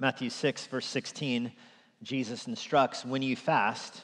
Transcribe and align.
Matthew 0.00 0.30
6, 0.30 0.66
verse 0.68 0.86
16, 0.86 1.52
Jesus 2.02 2.46
instructs 2.46 3.04
when 3.04 3.20
you 3.20 3.36
fast, 3.36 4.02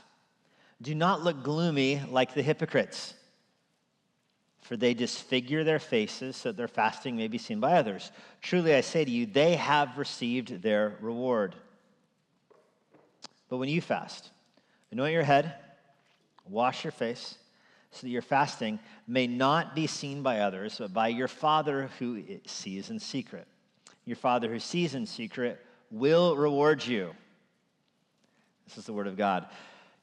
do 0.83 0.95
not 0.95 1.25
look 1.25 1.43
gloomy 1.43 2.03
like 2.11 2.35
the 2.35 2.43
hypocrites, 2.43 3.15
for 4.61 4.77
they 4.77 4.93
disfigure 4.93 5.65
their 5.65 5.79
faces 5.79 6.37
so 6.37 6.51
that 6.51 6.59
their 6.59 6.69
fasting 6.69 7.17
may 7.17 7.29
be 7.29 7.39
seen 7.39 7.61
by 7.61 7.73
others. 7.73 8.13
Truly, 8.43 8.75
I 8.75 8.83
say 8.83 9.07
to 9.07 9.11
you, 9.11 9.25
they 9.25 9.57
have 9.57 9.97
received 9.97 10.61
their 10.61 10.99
reward. 11.01 11.55
But 13.49 13.57
when 13.57 13.71
you 13.71 13.81
fast, 13.81 14.29
anoint 14.93 15.15
your 15.15 15.23
head, 15.23 15.55
wash 16.47 16.85
your 16.85 16.91
face, 16.91 17.39
so 17.91 18.07
that 18.07 18.11
your 18.11 18.21
fasting 18.21 18.81
may 19.09 19.27
not 19.27 19.75
be 19.75 19.87
seen 19.87 20.23
by 20.23 20.41
others, 20.41 20.77
but 20.79 20.93
by 20.93 21.09
your 21.09 21.29
Father 21.29 21.89
who 21.99 22.23
sees 22.45 22.91
in 22.91 22.99
secret. 22.99 23.47
Your 24.05 24.17
Father 24.17 24.51
who 24.51 24.59
sees 24.59 24.95
in 24.95 25.07
secret 25.07 25.63
will 25.99 26.37
reward 26.37 26.85
you. 26.85 27.15
This 28.67 28.79
is 28.79 28.85
the 28.85 28.93
Word 28.93 29.07
of 29.07 29.17
God. 29.17 29.47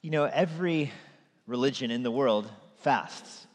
You 0.02 0.12
know, 0.12 0.26
every 0.26 0.92
religion 1.48 1.92
in 1.92 2.04
the 2.04 2.12
world 2.12 2.50
fasts. 2.78 3.48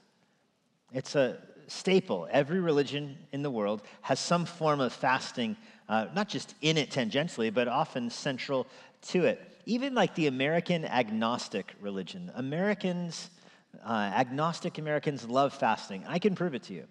It's 0.92 1.14
a 1.14 1.38
staple. 1.66 2.28
Every 2.30 2.60
religion 2.60 3.18
in 3.32 3.42
the 3.42 3.50
world 3.50 3.82
has 4.02 4.18
some 4.18 4.44
form 4.44 4.80
of 4.80 4.92
fasting, 4.92 5.56
uh, 5.88 6.06
not 6.14 6.28
just 6.28 6.54
in 6.62 6.76
it 6.76 6.90
tangentially, 6.90 7.52
but 7.52 7.68
often 7.68 8.10
central 8.10 8.66
to 9.08 9.24
it. 9.24 9.40
Even 9.66 9.94
like 9.94 10.14
the 10.14 10.26
American 10.26 10.84
agnostic 10.84 11.74
religion. 11.80 12.32
Americans, 12.34 13.30
uh, 13.84 14.10
agnostic 14.14 14.78
Americans 14.78 15.26
love 15.26 15.52
fasting. 15.52 16.04
I 16.08 16.18
can 16.18 16.34
prove 16.34 16.54
it 16.54 16.62
to 16.64 16.74
you. 16.74 16.84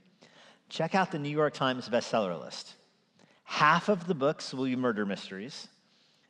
Check 0.70 0.94
out 0.94 1.12
the 1.12 1.20
New 1.20 1.30
York 1.30 1.54
Times 1.54 1.90
bestseller 1.90 2.40
list. 2.40 2.76
Half 3.48 3.88
of 3.88 4.08
the 4.08 4.14
books 4.14 4.54
will 4.54 4.66
be 4.66 4.76
murder 4.76 5.06
mysteries, 5.06 5.70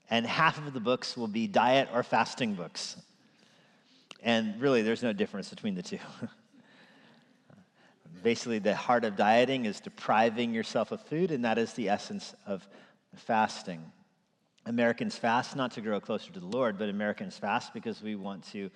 and 0.07 0.25
half 0.25 0.59
of 0.59 0.71
the 0.71 0.79
books 0.79 1.17
will 1.17 1.27
be 1.27 1.47
diet 1.47 1.89
or 1.91 2.03
fasting 2.03 2.53
books. 2.53 2.95
And 4.21 4.61
really, 4.61 4.83
there's 4.83 5.01
no 5.01 5.13
difference 5.13 5.49
between 5.49 5.73
the 5.73 5.81
two. 5.81 5.97
Basically, 8.23 8.59
the 8.59 8.75
heart 8.75 9.03
of 9.03 9.15
dieting 9.15 9.65
is 9.65 9.79
depriving 9.79 10.53
yourself 10.53 10.91
of 10.91 11.01
food, 11.01 11.31
and 11.31 11.43
that 11.43 11.57
is 11.57 11.73
the 11.73 11.89
essence 11.89 12.35
of 12.45 12.65
fasting. 13.15 13.83
Americans 14.67 15.17
fast 15.17 15.55
not 15.55 15.71
to 15.71 15.81
grow 15.81 15.99
closer 15.99 16.31
to 16.31 16.39
the 16.39 16.45
Lord, 16.45 16.77
but 16.77 16.87
Americans 16.87 17.35
fast 17.35 17.73
because 17.73 18.01
we 18.01 18.15
want 18.15 18.43
to 18.51 18.69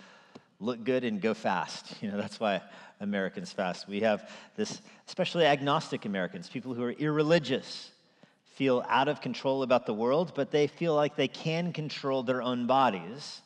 look 0.60 0.84
good 0.84 1.04
and 1.04 1.22
go 1.22 1.36
fast. 1.36 1.94
You 2.02 2.10
know, 2.10 2.18
that's 2.18 2.40
why 2.40 2.60
Americans 3.00 3.54
fast. 3.54 3.88
We 3.88 4.00
have 4.00 4.32
this, 4.56 4.82
especially 5.08 5.46
agnostic 5.46 6.06
Americans, 6.06 6.50
people 6.50 6.74
who 6.74 6.84
are 6.84 6.92
irreligious 6.92 7.92
feel 8.62 8.86
out 8.90 9.08
of 9.08 9.22
control 9.22 9.64
about 9.64 9.88
the 9.88 9.94
world, 9.94 10.34
but 10.36 10.52
they 10.52 10.68
feel 10.68 10.94
like 10.94 11.16
they 11.16 11.28
can 11.28 11.74
control 11.74 12.22
their 12.22 12.44
own 12.44 12.68
bodies. 12.68 13.42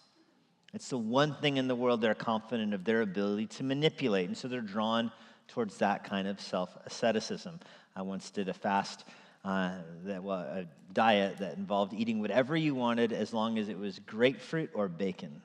It's 0.73 0.89
the 0.89 0.97
one 0.97 1.35
thing 1.35 1.55
in 1.55 1.69
the 1.69 1.75
world 1.75 2.02
they're 2.02 2.13
confident 2.13 2.73
of 2.73 2.83
their 2.83 2.99
ability 2.99 3.45
to 3.47 3.63
manipulate, 3.63 4.27
and 4.27 4.38
so 4.38 4.49
they're 4.49 4.59
drawn 4.59 5.09
towards 5.47 5.77
that 5.77 6.03
kind 6.03 6.27
of 6.27 6.41
self 6.41 6.75
asceticism. 6.86 7.61
I 7.95 8.02
once 8.02 8.30
did 8.30 8.49
a 8.49 8.53
fast, 8.53 9.05
uh, 9.45 9.75
that, 10.03 10.21
well, 10.21 10.39
a 10.39 10.66
diet 10.91 11.38
that 11.38 11.55
involved 11.55 11.93
eating 11.93 12.19
whatever 12.19 12.58
you 12.58 12.75
wanted 12.75 13.13
as 13.13 13.33
long 13.33 13.58
as 13.58 13.69
it 13.69 13.80
was 13.80 13.99
grapefruit 13.99 14.71
or 14.73 14.89
bacon. 14.89 15.41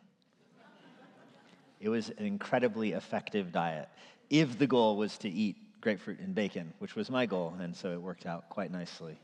It 1.79 1.91
was 1.91 2.09
an 2.09 2.27
incredibly 2.27 2.91
effective 2.91 3.53
diet 3.53 3.89
if 4.31 4.59
the 4.59 4.67
goal 4.67 4.97
was 4.97 5.17
to 5.19 5.29
eat 5.29 5.55
grapefruit 5.81 6.19
and 6.19 6.35
bacon, 6.35 6.73
which 6.81 6.97
was 6.97 7.09
my 7.09 7.25
goal, 7.25 7.55
and 7.61 7.77
so 7.77 7.93
it 7.93 8.03
worked 8.03 8.27
out 8.27 8.49
quite 8.49 8.73
nicely. 8.73 9.17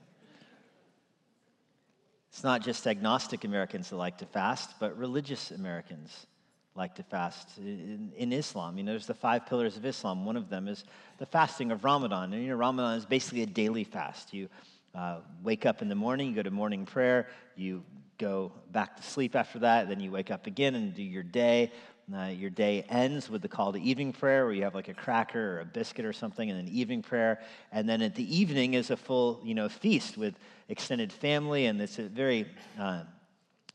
It's 2.37 2.45
not 2.45 2.61
just 2.61 2.87
agnostic 2.87 3.45
Americans 3.45 3.89
that 3.89 3.97
like 3.97 4.19
to 4.19 4.27
fast, 4.27 4.75
but 4.79 4.99
religious 4.99 5.53
Americans 5.53 6.27
like 6.75 6.97
to 6.97 7.03
fast. 7.03 7.57
In, 7.57 8.13
in, 8.15 8.31
Islam, 8.31 8.77
you 8.77 8.85
know, 8.85 8.93
there's 8.93 9.07
the 9.07 9.15
five 9.15 9.47
pillars 9.47 9.79
of 9.79 9.87
Islam. 9.87 10.27
One 10.27 10.37
of 10.37 10.51
them 10.51 10.69
is 10.69 10.85
the 11.17 11.25
fasting 11.25 11.71
of 11.73 11.83
Ramadan. 11.83 12.35
And, 12.35 12.43
you 12.43 12.51
know, 12.51 12.57
Ramadan 12.57 12.99
is 12.99 13.07
basically 13.07 13.41
a 13.41 13.47
daily 13.47 13.85
fast. 13.85 14.35
You 14.35 14.51
uh, 14.95 15.21
wake 15.43 15.65
up 15.65 15.81
in 15.81 15.89
the 15.89 15.95
morning, 15.95 16.29
you 16.29 16.35
go 16.35 16.43
to 16.43 16.51
morning 16.51 16.85
prayer, 16.85 17.29
you 17.57 17.83
go 18.19 18.53
back 18.71 18.99
to 18.99 19.03
sleep 19.03 19.35
after 19.35 19.61
that, 19.61 19.89
then 19.89 20.01
you 20.01 20.11
wake 20.11 20.31
up 20.31 20.47
again 20.47 20.75
and 20.75 20.95
do 20.95 21.03
your 21.03 21.23
day. 21.23 21.73
Uh, 22.15 22.27
your 22.27 22.51
day 22.51 22.85
ends 22.89 23.29
with 23.29 23.43
the 23.43 23.49
call 23.49 23.73
to 23.73 23.81
evening 23.81 24.13
prayer, 24.13 24.45
where 24.45 24.55
you 24.55 24.63
have 24.63 24.77
like 24.77 24.87
a 24.87 24.95
cracker 24.95 25.57
or 25.57 25.61
a 25.61 25.65
biscuit 25.65 26.05
or 26.05 26.13
something, 26.13 26.49
and 26.51 26.61
an 26.61 26.69
evening 26.69 27.03
prayer. 27.03 27.41
And 27.73 27.89
then 27.89 28.01
at 28.01 28.15
the 28.15 28.37
evening 28.37 28.75
is 28.75 28.91
a 28.93 28.97
full, 28.97 29.41
you 29.43 29.55
know, 29.55 29.69
feast 29.69 30.17
with 30.17 30.39
extended 30.69 31.13
family, 31.13 31.67
and 31.67 31.81
it's 31.81 31.99
a 31.99 32.05
very 32.05 32.47
uh, 32.79 33.03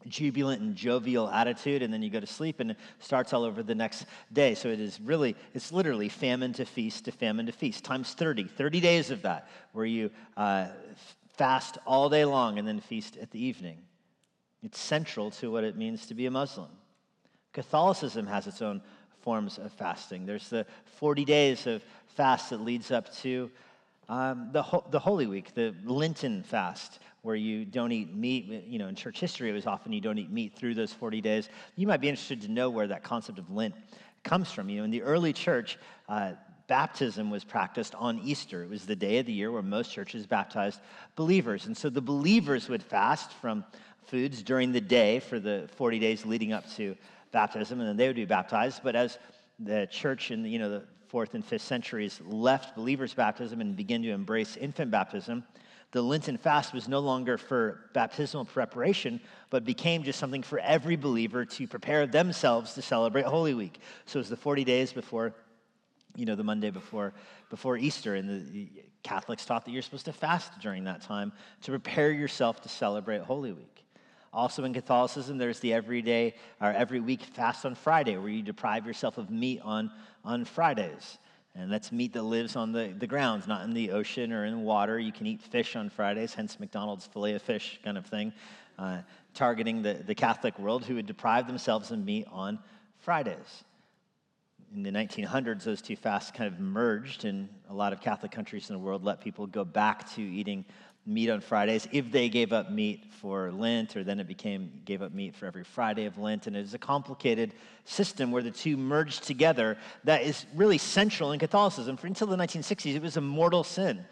jubilant 0.08 0.62
and 0.62 0.78
jovial 0.78 1.30
attitude. 1.30 1.82
And 1.82 1.94
then 1.94 2.02
you 2.02 2.10
go 2.10 2.22
to 2.22 2.28
sleep, 2.28 2.62
and 2.62 2.72
it 2.72 2.78
starts 3.00 3.34
all 3.34 3.44
over 3.44 3.64
the 3.64 3.76
next 3.76 4.06
day. 4.32 4.56
So 4.56 4.70
it 4.70 4.80
is 4.80 5.02
really, 5.02 5.36
it's 5.54 5.74
literally 5.74 6.08
famine 6.08 6.54
to 6.54 6.64
feast 6.64 7.04
to 7.06 7.12
famine 7.12 7.48
to 7.48 7.52
feast, 7.52 7.84
times 7.84 8.14
30, 8.14 8.46
30 8.46 8.80
days 8.80 9.12
of 9.12 9.24
that, 9.24 9.50
where 9.74 9.86
you 9.86 10.10
uh, 10.38 10.68
fast 11.36 11.80
all 11.86 12.08
day 12.08 12.24
long 12.24 12.60
and 12.60 12.66
then 12.66 12.80
feast 12.80 13.18
at 13.18 13.30
the 13.32 13.44
evening. 13.44 13.80
It's 14.64 14.80
central 14.80 15.32
to 15.32 15.52
what 15.52 15.66
it 15.66 15.76
means 15.76 16.06
to 16.06 16.14
be 16.14 16.28
a 16.28 16.32
Muslim. 16.32 16.70
Catholicism 17.54 18.28
has 18.28 18.48
its 18.48 18.62
own 18.62 18.82
forms 19.22 19.58
of 19.58 19.72
fasting. 19.74 20.26
There's 20.26 20.50
the 20.50 20.66
40 20.98 21.26
days 21.26 21.68
of 21.68 21.84
fast 22.16 22.50
that 22.50 22.62
leads 22.62 22.92
up 22.92 23.14
to 23.18 23.52
um, 24.10 24.50
the, 24.52 24.62
Ho- 24.62 24.86
the 24.90 25.00
Holy 25.00 25.28
Week, 25.28 25.54
the 25.54 25.74
Lenten 25.86 26.44
fast, 26.44 27.00
where 27.22 27.36
you 27.36 27.66
don't 27.66 27.92
eat 27.92 28.14
meat. 28.14 28.66
You 28.68 28.80
know, 28.80 28.88
in 28.88 28.96
church 28.96 29.20
history, 29.20 29.50
it 29.50 29.54
was 29.54 29.68
often 29.68 29.94
you 29.94 30.02
don't 30.02 30.18
eat 30.18 30.32
meat 30.32 30.54
through 30.56 30.74
those 30.74 30.92
40 30.92 31.22
days. 31.22 31.50
You 31.76 31.88
might 31.88 32.02
be 32.02 32.10
interested 32.10 32.42
to 32.42 32.52
know 32.52 32.70
where 32.70 32.88
that 32.88 33.04
concept 33.04 33.40
of 33.40 33.50
Lent 33.52 33.76
comes 34.24 34.52
from. 34.52 34.70
You 34.70 34.80
know, 34.80 34.84
in 34.84 34.92
the 34.92 35.04
early 35.04 35.34
church, 35.34 35.78
uh, 36.10 36.34
baptism 36.68 37.30
was 37.30 37.44
practiced 37.44 37.96
on 37.96 38.20
Easter. 38.20 38.64
It 38.64 38.70
was 38.70 38.86
the 38.86 38.96
day 38.96 39.18
of 39.20 39.26
the 39.26 39.34
year 39.34 39.52
where 39.52 39.62
most 39.62 39.92
churches 39.92 40.26
baptized 40.26 40.80
believers. 41.16 41.66
And 41.66 41.76
so 41.76 41.90
the 41.90 42.02
believers 42.02 42.70
would 42.70 42.84
fast 42.84 43.32
from 43.34 43.66
foods 44.08 44.42
during 44.42 44.72
the 44.72 44.82
day 44.82 45.20
for 45.20 45.40
the 45.40 45.70
40 45.76 46.00
days 46.00 46.26
leading 46.26 46.54
up 46.54 46.70
to 46.76 46.96
baptism, 47.32 47.80
and 47.80 47.90
then 47.90 47.98
they 47.98 48.08
would 48.08 48.16
be 48.16 48.26
baptized. 48.26 48.82
But 48.84 48.96
as 48.96 49.18
the 49.60 49.88
church 49.92 50.32
in 50.32 50.44
the, 50.44 50.50
you 50.50 50.60
know, 50.60 50.70
the 50.70 50.84
fourth 51.08 51.34
and 51.34 51.44
fifth 51.44 51.64
centuries 51.64 52.22
left 52.26 52.76
believers' 52.76 53.14
baptism 53.14 53.62
and 53.62 53.76
began 53.76 54.02
to 54.04 54.12
embrace 54.12 54.58
infant 54.58 54.92
baptism, 54.92 55.44
the 55.92 56.02
Lenten 56.02 56.38
fast 56.38 56.74
was 56.74 56.88
no 56.88 57.00
longer 57.00 57.38
for 57.38 57.90
baptismal 57.94 58.46
preparation, 58.46 59.20
but 59.50 59.66
became 59.66 60.04
just 60.04 60.20
something 60.20 60.42
for 60.42 60.58
every 60.60 60.96
believer 60.96 61.44
to 61.44 61.68
prepare 61.68 62.08
themselves 62.08 62.74
to 62.76 62.82
celebrate 62.82 63.26
Holy 63.26 63.54
Week. 63.54 63.80
So 64.06 64.18
it 64.18 64.22
was 64.22 64.30
the 64.30 64.38
40 64.38 64.64
days 64.64 64.94
before, 64.94 65.34
you 66.16 66.26
know, 66.26 66.36
the 66.36 66.46
Monday 66.46 66.70
before, 66.70 67.14
before 67.50 67.78
Easter, 67.78 68.16
and 68.16 68.30
the 68.54 68.70
Catholics 69.04 69.46
taught 69.46 69.66
that 69.66 69.72
you're 69.72 69.82
supposed 69.82 70.06
to 70.06 70.14
fast 70.14 70.58
during 70.62 70.86
that 70.86 71.02
time 71.02 71.34
to 71.64 71.72
prepare 71.72 72.12
yourself 72.12 72.62
to 72.62 72.70
celebrate 72.70 73.22
Holy 73.22 73.52
Week. 73.52 73.71
Also 74.34 74.64
in 74.64 74.74
Catholicism, 74.74 75.38
there's 75.38 75.60
the 75.60 75.74
everyday 75.74 76.34
or 76.62 76.72
every 76.72 77.00
week 77.00 77.22
fast 77.22 77.66
on 77.66 77.76
Friday, 77.76 78.18
where 78.18 78.30
you 78.30 78.42
deprive 78.42 78.86
yourself 78.86 79.18
of 79.18 79.30
meat 79.30 79.60
on, 79.64 79.92
on 80.24 80.46
Fridays. 80.46 81.18
And 81.54 81.72
that's 81.72 81.92
meat 81.92 82.14
that 82.14 82.24
lives 82.24 82.56
on 82.56 82.72
the, 82.72 82.94
the 82.98 83.08
grounds, 83.08 83.46
not 83.46 83.66
in 83.66 83.74
the 83.74 83.92
ocean 83.92 84.32
or 84.32 84.46
in 84.46 84.64
water. 84.64 84.98
You 84.98 85.12
can 85.12 85.28
eat 85.28 85.42
fish 85.42 85.76
on 85.76 85.90
Fridays, 85.90 86.34
hence 86.34 86.60
McDonald's 86.60 87.08
filet 87.08 87.34
of 87.34 87.42
fish 87.42 87.80
kind 87.84 87.98
of 87.98 88.06
thing, 88.06 88.32
uh, 88.80 89.00
targeting 89.34 89.82
the, 89.82 89.96
the 89.96 90.16
Catholic 90.16 90.58
world 90.58 90.86
who 90.86 90.96
would 90.96 91.08
deprive 91.08 91.48
themselves 91.48 91.92
of 91.92 92.00
meat 92.00 92.26
on 92.32 92.58
Fridays. 93.00 93.66
In 94.74 94.84
the 94.84 94.92
1900s, 94.92 95.66
those 95.66 95.82
two 95.82 95.98
fasts 95.98 96.32
kind 96.32 96.48
of 96.48 96.58
merged, 96.58 97.26
and 97.26 97.50
a 97.70 97.74
lot 97.74 97.92
of 97.92 98.00
Catholic 98.00 98.32
countries 98.32 98.70
in 98.70 98.76
the 98.78 98.80
world 98.80 99.04
let 99.04 99.20
people 99.20 99.46
go 99.46 99.66
back 99.66 100.10
to 100.14 100.22
eating 100.22 100.64
meat 101.06 101.30
on 101.30 101.42
Fridays. 101.42 101.88
If 101.92 102.12
they 102.12 102.30
gave 102.30 102.54
up 102.54 102.72
meat 102.72 103.06
for 103.20 103.52
Lent, 103.52 103.96
or 103.96 104.04
then 104.04 104.20
it 104.20 104.28
became 104.28 104.72
gave 104.86 105.02
up 105.02 105.14
meat 105.14 105.36
for 105.36 105.46
every 105.46 105.64
Friday 105.64 106.06
of 106.06 106.18
Lent, 106.18 106.48
and 106.48 106.56
it 106.56 106.62
is 106.62 106.74
a 106.74 106.80
complicated 106.80 107.54
system 107.86 108.32
where 108.32 108.44
the 108.44 108.52
two 108.52 108.78
merged 108.78 109.24
together 109.24 109.78
that 110.04 110.22
is 110.24 110.46
really 110.56 110.78
central 110.78 111.32
in 111.32 111.40
Catholicism. 111.40 111.98
For 111.98 112.08
until 112.08 112.28
the 112.28 112.38
1960s, 112.38 112.96
it 112.96 113.02
was 113.02 113.18
a 113.18 113.22
mortal 113.22 113.64
sin 113.64 114.06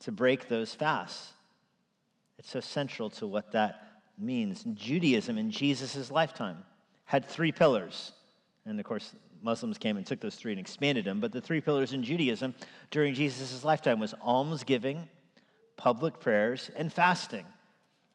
to 0.00 0.12
break 0.12 0.48
those 0.48 0.74
fasts. 0.74 1.32
It's 2.38 2.50
so 2.50 2.60
central 2.60 3.10
to 3.10 3.26
what 3.26 3.52
that 3.52 3.88
means. 4.18 4.64
Judaism 4.74 5.38
in 5.38 5.50
Jesus' 5.50 6.10
lifetime 6.10 6.64
had 7.04 7.26
three 7.26 7.52
pillars. 7.52 8.12
And 8.64 8.78
of 8.78 8.86
course, 8.86 9.14
Muslims 9.42 9.78
came 9.78 9.96
and 9.96 10.06
took 10.06 10.20
those 10.20 10.34
three 10.34 10.52
and 10.52 10.60
expanded 10.60 11.04
them. 11.04 11.20
But 11.20 11.32
the 11.32 11.40
three 11.40 11.60
pillars 11.60 11.92
in 11.92 12.02
Judaism 12.02 12.54
during 12.90 13.14
Jesus' 13.14 13.64
lifetime 13.64 14.00
was 14.00 14.14
almsgiving, 14.22 15.08
public 15.78 16.20
prayers, 16.20 16.70
and 16.76 16.92
fasting. 16.92 17.46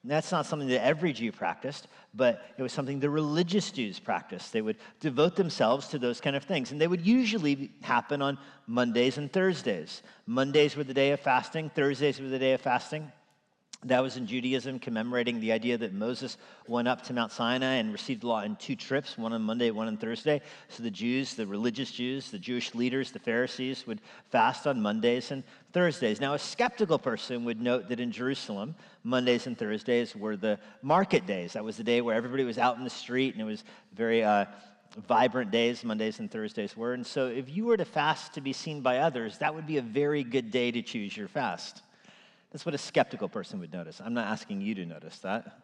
And 0.03 0.11
that's 0.11 0.31
not 0.33 0.45
something 0.45 0.67
that 0.67 0.83
every 0.83 1.13
Jew 1.13 1.31
practiced, 1.31 1.87
but 2.13 2.45
it 2.57 2.61
was 2.61 2.73
something 2.73 2.99
the 2.99 3.09
religious 3.09 3.71
Jews 3.71 3.99
practiced. 3.99 4.51
They 4.51 4.61
would 4.61 4.75
devote 4.99 5.37
themselves 5.37 5.87
to 5.87 5.97
those 5.97 6.19
kind 6.19 6.35
of 6.35 6.43
things. 6.43 6.71
And 6.71 6.79
they 6.79 6.89
would 6.89 7.05
usually 7.05 7.71
happen 7.81 8.21
on 8.21 8.37
Mondays 8.67 9.17
and 9.17 9.31
Thursdays. 9.31 10.03
Mondays 10.27 10.75
were 10.75 10.83
the 10.83 10.93
day 10.93 11.11
of 11.11 11.21
fasting, 11.21 11.69
Thursdays 11.69 12.19
were 12.19 12.27
the 12.27 12.37
day 12.37 12.51
of 12.51 12.61
fasting. 12.61 13.11
That 13.85 14.01
was 14.01 14.17
in 14.17 14.25
Judaism, 14.25 14.79
commemorating 14.79 15.39
the 15.39 15.51
idea 15.51 15.77
that 15.77 15.93
Moses 15.93 16.37
went 16.67 16.87
up 16.87 17.01
to 17.03 17.13
Mount 17.13 17.31
Sinai 17.31 17.75
and 17.75 17.91
received 17.91 18.21
the 18.21 18.27
law 18.27 18.41
in 18.41 18.55
two 18.55 18.75
trips, 18.75 19.17
one 19.17 19.33
on 19.33 19.41
Monday, 19.41 19.71
one 19.71 19.87
on 19.87 19.97
Thursday. 19.97 20.41
So 20.69 20.83
the 20.83 20.91
Jews, 20.91 21.33
the 21.33 21.45
religious 21.45 21.91
Jews, 21.91 22.31
the 22.31 22.39
Jewish 22.39 22.73
leaders, 22.73 23.11
the 23.11 23.19
Pharisees 23.19 23.85
would 23.85 23.99
fast 24.29 24.67
on 24.67 24.81
Mondays 24.81 25.31
and 25.31 25.43
Thursdays. 25.73 26.21
Now, 26.21 26.33
a 26.33 26.39
skeptical 26.39 26.97
person 26.97 27.43
would 27.45 27.61
note 27.61 27.89
that 27.89 27.99
in 27.99 28.11
Jerusalem, 28.11 28.75
Mondays 29.03 29.47
and 29.47 29.57
Thursdays 29.57 30.15
were 30.15 30.37
the 30.37 30.59
market 30.81 31.25
days. 31.25 31.53
That 31.53 31.63
was 31.63 31.77
the 31.77 31.83
day 31.83 32.01
where 32.01 32.15
everybody 32.15 32.43
was 32.43 32.57
out 32.57 32.77
in 32.77 32.83
the 32.83 32.89
street 32.89 33.33
and 33.33 33.41
it 33.41 33.45
was 33.45 33.63
very 33.93 34.23
uh, 34.23 34.45
vibrant 35.07 35.51
days, 35.51 35.83
Mondays 35.83 36.19
and 36.19 36.29
Thursdays 36.31 36.77
were. 36.77 36.93
And 36.93 37.05
so 37.05 37.27
if 37.27 37.49
you 37.49 37.65
were 37.65 37.77
to 37.77 37.85
fast 37.85 38.33
to 38.35 38.41
be 38.41 38.53
seen 38.53 38.81
by 38.81 38.99
others, 38.99 39.39
that 39.39 39.53
would 39.53 39.67
be 39.67 39.77
a 39.77 39.81
very 39.81 40.23
good 40.23 40.51
day 40.51 40.71
to 40.71 40.81
choose 40.81 41.17
your 41.17 41.27
fast. 41.27 41.81
That's 42.53 42.65
what 42.67 42.75
a 42.75 42.77
skeptical 42.77 43.27
person 43.27 43.59
would 43.59 43.73
notice. 43.73 43.99
I'm 43.99 44.13
not 44.13 44.27
asking 44.27 44.61
you 44.61 44.75
to 44.75 44.85
notice 44.85 45.17
that, 45.19 45.63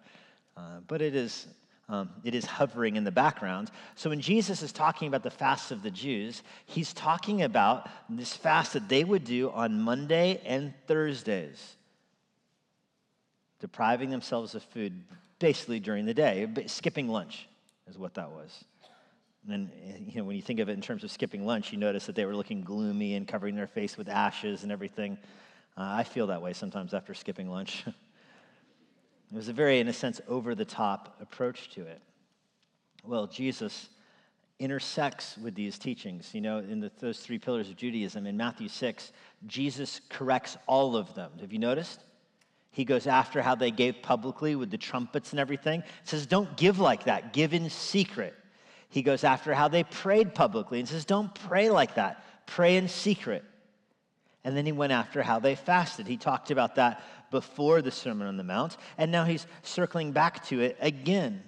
uh, 0.58 0.80
but 0.88 1.04
it 1.04 1.16
is, 1.16 1.46
um, 1.88 2.10
it 2.24 2.34
is 2.34 2.46
hovering 2.46 2.96
in 2.96 3.04
the 3.04 3.12
background. 3.12 3.70
So 3.96 4.10
when 4.10 4.20
Jesus 4.20 4.64
is 4.64 4.72
talking 4.72 5.08
about 5.08 5.22
the 5.22 5.30
fast 5.30 5.72
of 5.72 5.84
the 5.84 5.92
Jews, 5.92 6.42
he's 6.66 6.92
talking 6.92 7.44
about 7.44 7.88
this 8.10 8.34
fast 8.34 8.74
that 8.74 8.90
they 8.90 9.04
would 9.04 9.24
do 9.24 9.52
on 9.52 9.80
Monday 9.80 10.42
and 10.44 10.74
Thursdays, 10.88 11.76
depriving 13.60 14.10
themselves 14.10 14.56
of 14.56 14.64
food 14.64 15.00
basically 15.38 15.80
during 15.80 16.06
the 16.06 16.14
day, 16.14 16.48
skipping 16.66 17.08
lunch 17.08 17.48
is 17.88 18.00
what 18.00 18.16
that 18.16 18.32
was. 18.32 18.66
And 19.48 19.70
you 20.08 20.18
know, 20.18 20.24
when 20.24 20.36
you 20.36 20.42
think 20.42 20.60
of 20.60 20.70
it 20.70 20.74
in 20.74 20.82
terms 20.82 21.04
of 21.04 21.12
skipping 21.12 21.46
lunch, 21.46 21.72
you 21.72 21.78
notice 21.78 22.08
that 22.08 22.16
they 22.16 22.26
were 22.26 22.36
looking 22.36 22.62
gloomy 22.62 23.14
and 23.14 23.28
covering 23.28 23.56
their 23.56 23.68
face 23.68 23.96
with 23.96 24.10
ashes 24.10 24.64
and 24.64 24.72
everything. 24.72 25.18
Uh, 25.80 25.84
I 25.84 26.04
feel 26.04 26.28
that 26.28 26.42
way 26.42 26.52
sometimes 26.52 26.94
after 26.94 27.14
skipping 27.14 27.50
lunch. 27.50 27.86
it 27.88 27.94
was 29.32 29.48
a 29.48 29.54
very, 29.54 29.80
in 29.80 29.88
a 29.88 29.94
sense, 29.94 30.20
over 30.28 30.54
the 30.54 30.66
top 30.66 31.16
approach 31.22 31.70
to 31.72 31.86
it. 31.86 32.02
Well, 33.06 33.28
Jesus 33.28 33.88
intersects 34.60 35.38
with 35.38 35.56
these 35.56 35.80
teachings. 35.80 36.32
You 36.34 36.42
know, 36.42 36.58
in 36.58 36.82
the, 36.82 36.92
those 37.00 37.20
three 37.20 37.40
pillars 37.40 37.70
of 37.70 37.78
Judaism, 37.78 38.26
in 38.26 38.36
Matthew 38.36 38.68
6, 38.68 39.14
Jesus 39.48 40.02
corrects 40.10 40.58
all 40.68 40.98
of 40.98 41.16
them. 41.16 41.32
Have 41.40 41.54
you 41.54 41.60
noticed? 41.60 42.04
He 42.72 42.84
goes 42.84 43.08
after 43.08 43.42
how 43.42 43.56
they 43.56 43.72
gave 43.72 44.02
publicly 44.02 44.58
with 44.58 44.72
the 44.72 44.78
trumpets 44.78 45.32
and 45.32 45.40
everything. 45.40 45.82
says, 46.04 46.26
don't 46.26 46.58
give 46.58 46.80
like 46.80 47.06
that, 47.06 47.32
give 47.32 47.54
in 47.54 47.70
secret. 47.70 48.36
He 48.90 49.02
goes 49.02 49.24
after 49.24 49.54
how 49.54 49.70
they 49.70 49.86
prayed 49.86 50.36
publicly 50.36 50.80
and 50.80 50.90
says, 50.90 51.06
don't 51.06 51.34
pray 51.34 51.70
like 51.70 51.96
that, 51.96 52.26
pray 52.48 52.76
in 52.76 52.90
secret. 52.90 53.46
And 54.44 54.56
then 54.56 54.66
he 54.66 54.72
went 54.72 54.94
after 54.94 55.22
how 55.22 55.40
they 55.40 55.56
fasted. 55.56 56.08
He 56.08 56.18
talked 56.18 56.52
about 56.52 56.76
that 56.76 57.04
before 57.32 57.82
the 57.82 57.92
Sermon 57.92 58.28
on 58.28 58.38
the 58.38 58.44
Mount, 58.44 58.78
and 58.98 59.12
now 59.12 59.26
he's 59.26 59.46
circling 59.62 60.12
back 60.12 60.46
to 60.48 60.62
it 60.62 60.78
again. 60.80 61.44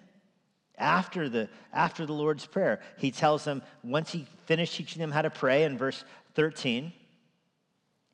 After 0.78 1.30
the, 1.30 1.50
after 1.74 2.06
the 2.06 2.14
Lord's 2.14 2.46
Prayer, 2.46 2.82
he 2.98 3.12
tells 3.12 3.44
them, 3.44 3.62
once 3.84 4.12
he 4.12 4.28
finished 4.46 4.76
teaching 4.76 5.00
them 5.00 5.12
how 5.12 5.22
to 5.22 5.30
pray 5.30 5.64
in 5.64 5.78
verse 5.78 6.04
13, 6.36 6.92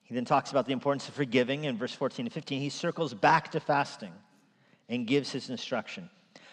he 0.04 0.16
then 0.16 0.26
talks 0.26 0.52
about 0.52 0.66
the 0.66 0.74
importance 0.74 1.08
of 1.10 1.16
forgiving 1.16 1.66
in 1.66 1.78
verse 1.78 1.94
14 1.94 2.26
and 2.26 2.34
15. 2.34 2.62
He 2.62 2.70
circles 2.70 3.14
back 3.14 3.52
to 3.52 3.60
fasting 3.60 4.14
and 4.88 5.06
gives 5.06 5.32
his 5.32 5.50
instruction. 5.50 6.10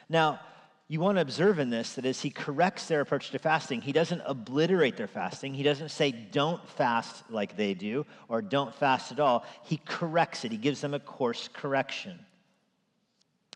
Now, 0.09 0.41
you 0.87 1.01
want 1.01 1.17
to 1.17 1.23
observe 1.23 1.59
in 1.59 1.71
this 1.71 1.95
that 1.95 2.05
as 2.05 2.21
he 2.21 2.31
corrects 2.31 2.87
their 2.89 3.01
approach 3.01 3.31
to 3.31 3.39
fasting, 3.39 3.81
he 3.81 3.93
doesn't 3.93 4.23
obliterate 4.27 4.97
their 4.97 5.07
fasting. 5.07 5.55
He 5.55 5.63
doesn't 5.63 5.89
say, 5.89 6.13
don't 6.13 6.67
fast 6.71 7.31
like 7.31 7.57
they 7.57 7.73
do 7.73 8.05
or 8.29 8.43
don't 8.43 8.75
fast 8.75 9.11
at 9.11 9.19
all. 9.19 9.47
He 9.63 9.81
corrects 9.87 10.45
it, 10.45 10.53
he 10.53 10.59
gives 10.59 10.81
them 10.81 10.93
a 10.93 11.01
course 11.01 11.49
correction. 11.53 12.19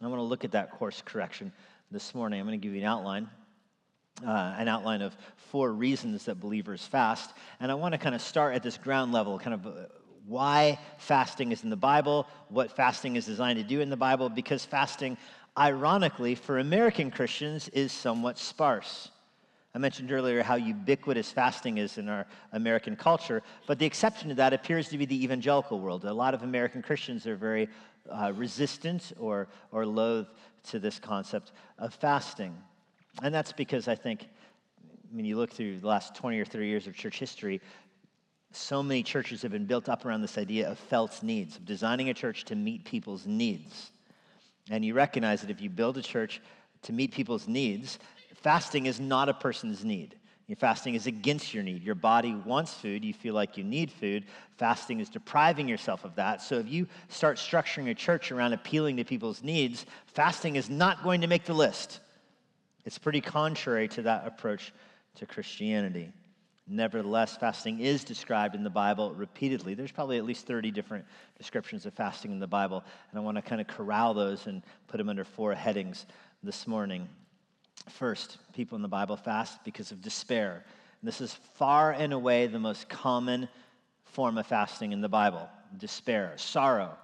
I 0.01 0.07
want 0.07 0.21
to 0.21 0.25
look 0.25 0.45
at 0.45 0.53
that 0.53 0.71
course 0.71 1.03
correction 1.05 1.53
this 1.91 2.15
morning. 2.15 2.41
I'm 2.41 2.47
going 2.47 2.59
to 2.59 2.65
give 2.65 2.75
you 2.75 2.81
an 2.81 2.87
outline. 2.87 3.29
Uh, 4.27 4.55
an 4.59 4.67
outline 4.67 5.01
of 5.01 5.17
four 5.37 5.73
reasons 5.73 6.25
that 6.25 6.41
believers 6.41 6.85
fast. 6.85 7.33
And 7.61 7.71
I 7.71 7.75
want 7.75 7.93
to 7.93 7.99
kind 7.99 8.17
of 8.17 8.21
start 8.21 8.55
at 8.55 8.65
this 8.65 8.77
ground 8.77 9.13
level, 9.13 9.39
kind 9.39 9.55
of 9.55 9.67
uh, 9.67 9.71
why 10.27 10.79
fasting 10.99 11.53
is 11.53 11.63
in 11.63 11.71
the 11.71 11.77
Bible, 11.77 12.27
what 12.49 12.73
fasting 12.73 13.15
is 13.15 13.27
designed 13.27 13.59
to 13.59 13.65
do 13.65 13.81
in 13.81 13.91
the 13.91 13.97
Bible, 13.97 14.29
because 14.29 14.65
fasting 14.65 15.17
ironically, 15.59 16.35
for 16.35 16.59
American 16.59 17.11
Christians, 17.11 17.69
is 17.71 17.93
somewhat 17.93 18.39
sparse. 18.39 19.11
I 19.75 19.79
mentioned 19.79 20.11
earlier 20.11 20.43
how 20.43 20.55
ubiquitous 20.55 21.31
fasting 21.31 21.79
is 21.79 21.99
in 21.99 22.09
our 22.09 22.27
American 22.53 22.97
culture, 22.97 23.43
but 23.67 23.79
the 23.79 23.87
exception 23.87 24.29
to 24.31 24.35
that 24.37 24.53
appears 24.53 24.89
to 24.89 24.99
be 24.99 25.05
the 25.05 25.23
evangelical 25.23 25.79
world. 25.79 26.05
A 26.05 26.13
lot 26.13 26.33
of 26.33 26.43
American 26.43 26.81
Christians 26.81 27.27
are 27.27 27.37
very 27.37 27.69
uh, 28.09 28.33
resistant 28.35 29.13
or, 29.19 29.49
or 29.71 29.85
loath 29.85 30.29
to 30.71 30.79
this 30.79 30.99
concept 30.99 31.53
of 31.79 31.93
fasting. 31.93 32.57
And 33.23 33.35
that's 33.35 33.53
because 33.53 33.89
I 33.89 33.95
think, 33.95 34.29
when 35.11 35.25
you 35.25 35.37
look 35.37 35.51
through 35.51 35.81
the 35.81 35.87
last 35.87 36.15
20 36.15 36.39
or 36.39 36.45
30 36.45 36.67
years 36.67 36.87
of 36.87 36.95
church 36.95 37.19
history, 37.19 37.61
so 38.53 38.83
many 38.83 39.03
churches 39.03 39.43
have 39.43 39.53
been 39.53 39.67
built 39.67 39.89
up 39.89 40.05
around 40.05 40.23
this 40.23 40.39
idea 40.39 40.71
of 40.71 40.79
felt 40.79 41.23
needs, 41.23 41.57
of 41.57 41.65
designing 41.65 42.09
a 42.09 42.15
church 42.15 42.45
to 42.47 42.57
meet 42.57 42.85
people's 42.85 43.27
needs. 43.27 43.91
And 44.71 44.85
you 44.85 44.95
recognize 44.95 45.41
that 45.41 45.51
if 45.51 45.61
you 45.61 45.71
build 45.71 45.97
a 45.99 46.03
church 46.03 46.41
to 46.83 46.93
meet 46.93 47.13
people's 47.13 47.49
needs, 47.49 47.99
fasting 48.35 48.87
is 48.87 49.01
not 49.01 49.29
a 49.29 49.35
person's 49.35 49.85
need. 49.85 50.15
Your 50.47 50.57
fasting 50.57 50.95
is 50.95 51.07
against 51.07 51.53
your 51.53 51.63
need. 51.63 51.83
Your 51.83 51.95
body 51.95 52.35
wants 52.35 52.73
food. 52.73 53.05
You 53.05 53.13
feel 53.13 53.35
like 53.35 53.59
you 53.59 53.65
need 53.65 53.93
food. 53.93 54.25
Fasting 54.57 54.99
is 55.01 55.11
depriving 55.11 55.69
yourself 55.69 56.05
of 56.05 56.15
that. 56.15 56.41
So 56.41 56.57
if 56.57 56.69
you 56.69 56.89
start 57.09 57.37
structuring 57.37 57.91
a 57.91 57.95
church 57.95 58.33
around 58.33 58.55
appealing 58.55 58.97
to 58.97 59.05
people's 59.05 59.43
needs, 59.43 59.85
fasting 60.07 60.57
is 60.57 60.71
not 60.71 61.05
going 61.05 61.21
to 61.21 61.27
make 61.27 61.45
the 61.45 61.53
list. 61.53 62.01
It's 62.87 62.97
pretty 62.97 63.21
contrary 63.21 63.89
to 63.89 64.03
that 64.03 64.27
approach 64.27 64.73
to 65.17 65.27
Christianity. 65.27 66.13
Nevertheless, 66.69 67.37
fasting 67.37 67.81
is 67.81 68.05
described 68.05 68.55
in 68.55 68.63
the 68.63 68.71
Bible 68.71 69.15
repeatedly. 69.15 69.75
There's 69.75 69.93
probably 69.93 70.19
at 70.19 70.25
least 70.25 70.47
30 70.47 70.71
different 70.71 71.07
descriptions 71.39 71.87
of 71.87 71.95
fasting 71.95 72.31
in 72.31 72.39
the 72.39 72.47
Bible, 72.47 72.85
and 73.11 73.19
I 73.19 73.23
want 73.23 73.37
to 73.37 73.43
kind 73.43 73.61
of 73.61 73.67
corral 73.67 74.13
those 74.13 74.47
and 74.47 74.63
put 74.87 74.99
them 74.99 75.09
under 75.09 75.25
four 75.25 75.55
headings 75.55 76.07
this 76.43 76.67
morning. 76.67 77.09
First, 77.89 78.37
people 78.53 78.77
in 78.77 78.83
the 78.83 78.89
Bible 78.89 79.17
fast 79.17 79.65
because 79.65 79.93
of 79.93 80.03
despair. 80.03 80.65
This 81.03 81.21
is 81.21 81.33
far 81.55 81.93
and 81.93 82.13
away 82.13 82.47
the 82.49 82.59
most 82.59 82.89
common 82.89 83.49
form 84.05 84.37
of 84.37 84.47
fasting 84.47 84.93
in 84.93 85.01
the 85.01 85.09
Bible 85.09 85.49
despair, 85.79 86.33
sorrow. 86.37 86.97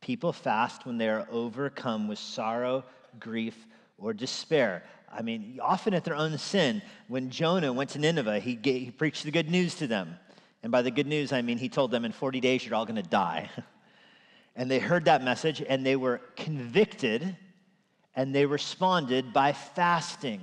People 0.00 0.32
fast 0.32 0.84
when 0.84 0.98
they 0.98 1.08
are 1.08 1.26
overcome 1.30 2.08
with 2.08 2.18
sorrow, 2.18 2.84
grief, 3.18 3.66
or 3.98 4.12
despair. 4.12 4.82
I 5.16 5.22
mean, 5.22 5.60
often 5.62 5.94
at 5.94 6.04
their 6.04 6.16
own 6.16 6.36
sin. 6.38 6.82
When 7.06 7.30
Jonah 7.30 7.72
went 7.72 7.90
to 7.90 7.98
Nineveh, 7.98 8.40
he, 8.40 8.56
gave, 8.56 8.82
he 8.82 8.90
preached 8.90 9.24
the 9.24 9.30
good 9.30 9.48
news 9.48 9.76
to 9.76 9.86
them. 9.86 10.18
And 10.62 10.72
by 10.72 10.82
the 10.82 10.90
good 10.90 11.06
news, 11.06 11.32
I 11.32 11.42
mean 11.42 11.58
he 11.58 11.68
told 11.68 11.90
them 11.90 12.04
in 12.04 12.12
40 12.12 12.40
days, 12.40 12.64
you're 12.64 12.74
all 12.74 12.86
going 12.86 12.96
to 12.96 13.02
die. 13.02 13.50
and 14.56 14.70
they 14.70 14.78
heard 14.78 15.04
that 15.04 15.22
message 15.22 15.62
and 15.66 15.86
they 15.86 15.96
were 15.96 16.20
convicted 16.36 17.36
and 18.16 18.34
they 18.34 18.46
responded 18.46 19.32
by 19.32 19.52
fasting. 19.52 20.40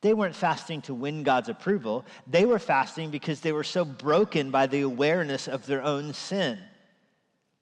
They 0.00 0.14
weren't 0.14 0.36
fasting 0.36 0.82
to 0.82 0.94
win 0.94 1.22
God's 1.22 1.48
approval, 1.48 2.04
they 2.26 2.44
were 2.44 2.58
fasting 2.58 3.10
because 3.10 3.40
they 3.40 3.52
were 3.52 3.64
so 3.64 3.84
broken 3.84 4.50
by 4.50 4.66
the 4.66 4.82
awareness 4.82 5.48
of 5.48 5.66
their 5.66 5.82
own 5.82 6.12
sin. 6.12 6.58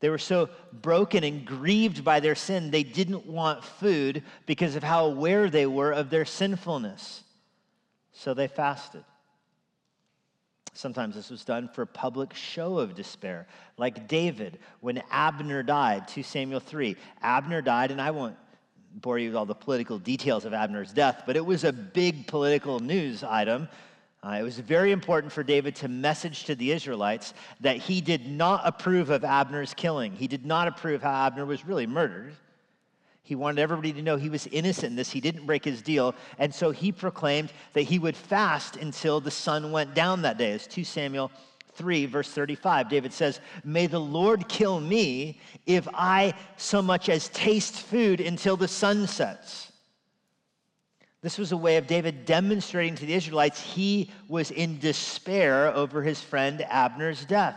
They 0.05 0.11
were 0.11 0.19
so 0.19 0.51
broken 0.71 1.25
and 1.25 1.47
grieved 1.47 2.05
by 2.05 2.21
their 2.21 2.35
sin, 2.35 2.71
they 2.71 2.83
didn't 2.83 3.25
want 3.25 3.65
food 3.65 4.23
because 4.45 4.77
of 4.77 4.83
how 4.83 5.07
aware 5.07 5.49
they 5.49 5.65
were 5.65 5.93
of 5.93 6.11
their 6.11 6.27
sinfulness. 6.27 7.23
So 8.13 8.35
they 8.35 8.47
fasted. 8.47 9.03
Sometimes 10.75 11.15
this 11.15 11.31
was 11.31 11.43
done 11.43 11.71
for 11.73 11.81
a 11.81 11.87
public 11.87 12.35
show 12.35 12.77
of 12.77 12.95
despair, 12.95 13.47
like 13.79 14.07
David 14.07 14.59
when 14.81 15.03
Abner 15.11 15.63
died, 15.63 16.07
2 16.09 16.23
Samuel 16.23 16.61
3. 16.61 16.97
Abner 17.23 17.63
died, 17.63 17.91
and 17.91 17.99
I 17.99 18.11
won't 18.11 18.37
bore 18.93 19.19
you 19.19 19.31
with 19.31 19.37
all 19.37 19.47
the 19.47 19.55
political 19.55 19.99
details 19.99 20.45
of 20.45 20.53
Abner's 20.53 20.93
death, 20.93 21.23
but 21.25 21.35
it 21.35 21.47
was 21.47 21.65
a 21.65 21.73
big 21.73 22.27
political 22.27 22.79
news 22.79 23.25
item 23.25 23.69
uh, 24.25 24.31
it 24.31 24.43
was 24.43 24.59
very 24.59 24.91
important 24.91 25.31
for 25.31 25.43
David 25.43 25.77
to 25.77 25.89
message 25.89 26.45
to 26.45 26.55
the 26.55 26.73
Israelites 26.73 27.35
that 27.61 27.77
he 27.77 28.01
did 28.01 28.27
not 28.27 28.63
approve 28.65 29.11
of 29.11 29.23
Abner's 29.23 29.75
killing. 29.75 30.13
He 30.13 30.27
did 30.27 30.47
not 30.47 30.67
approve 30.67 31.03
how 31.03 31.27
Abner 31.27 31.45
was 31.45 31.67
really 31.67 31.87
murdered. 31.87 32.35
He 33.23 33.35
wanted 33.35 33.61
everybody 33.61 33.93
to 33.93 34.03
know 34.03 34.17
he 34.17 34.31
was 34.31 34.47
innocent 34.47 34.91
in 34.91 34.97
this. 34.97 35.11
He 35.11 35.21
didn't 35.21 35.45
break 35.45 35.65
his 35.65 35.83
deal. 35.83 36.15
And 36.39 36.55
so 36.55 36.71
he 36.71 36.91
proclaimed 36.91 37.53
that 37.75 37.83
he 37.83 37.99
would 37.99 38.17
fast 38.17 38.77
until 38.77 39.21
the 39.21 39.31
sun 39.31 39.73
went 39.73 39.95
down 39.95 40.23
that 40.23 40.39
day. 40.39 40.53
It's 40.53 40.67
2 40.67 40.85
Samuel 40.85 41.31
3, 41.75 42.07
verse 42.07 42.31
35. 42.31 42.89
David 42.89 43.13
says, 43.13 43.41
May 43.63 43.87
the 43.87 44.01
Lord 44.01 44.49
kill 44.49 44.81
me 44.81 45.41
if 45.67 45.87
I 45.93 46.35
so 46.57 46.81
much 46.81 47.11
as 47.11 47.29
taste 47.31 47.75
food 47.75 48.21
until 48.21 48.57
the 48.57 48.69
sun 48.69 49.07
sets. 49.07 49.73
This 51.25 51.39
was 51.39 51.53
a 51.53 51.57
way 51.57 51.79
of 51.79 51.87
David 51.87 52.27
demonstrating 52.27 52.97
to 52.97 53.07
the 53.07 53.15
Israelites 53.15 53.59
he 53.59 54.11
was 54.29 54.51
in 54.51 54.79
despair 54.79 55.75
over 55.75 56.03
his 56.03 56.21
friend 56.21 56.61
Abner's 56.69 57.25
death. 57.25 57.57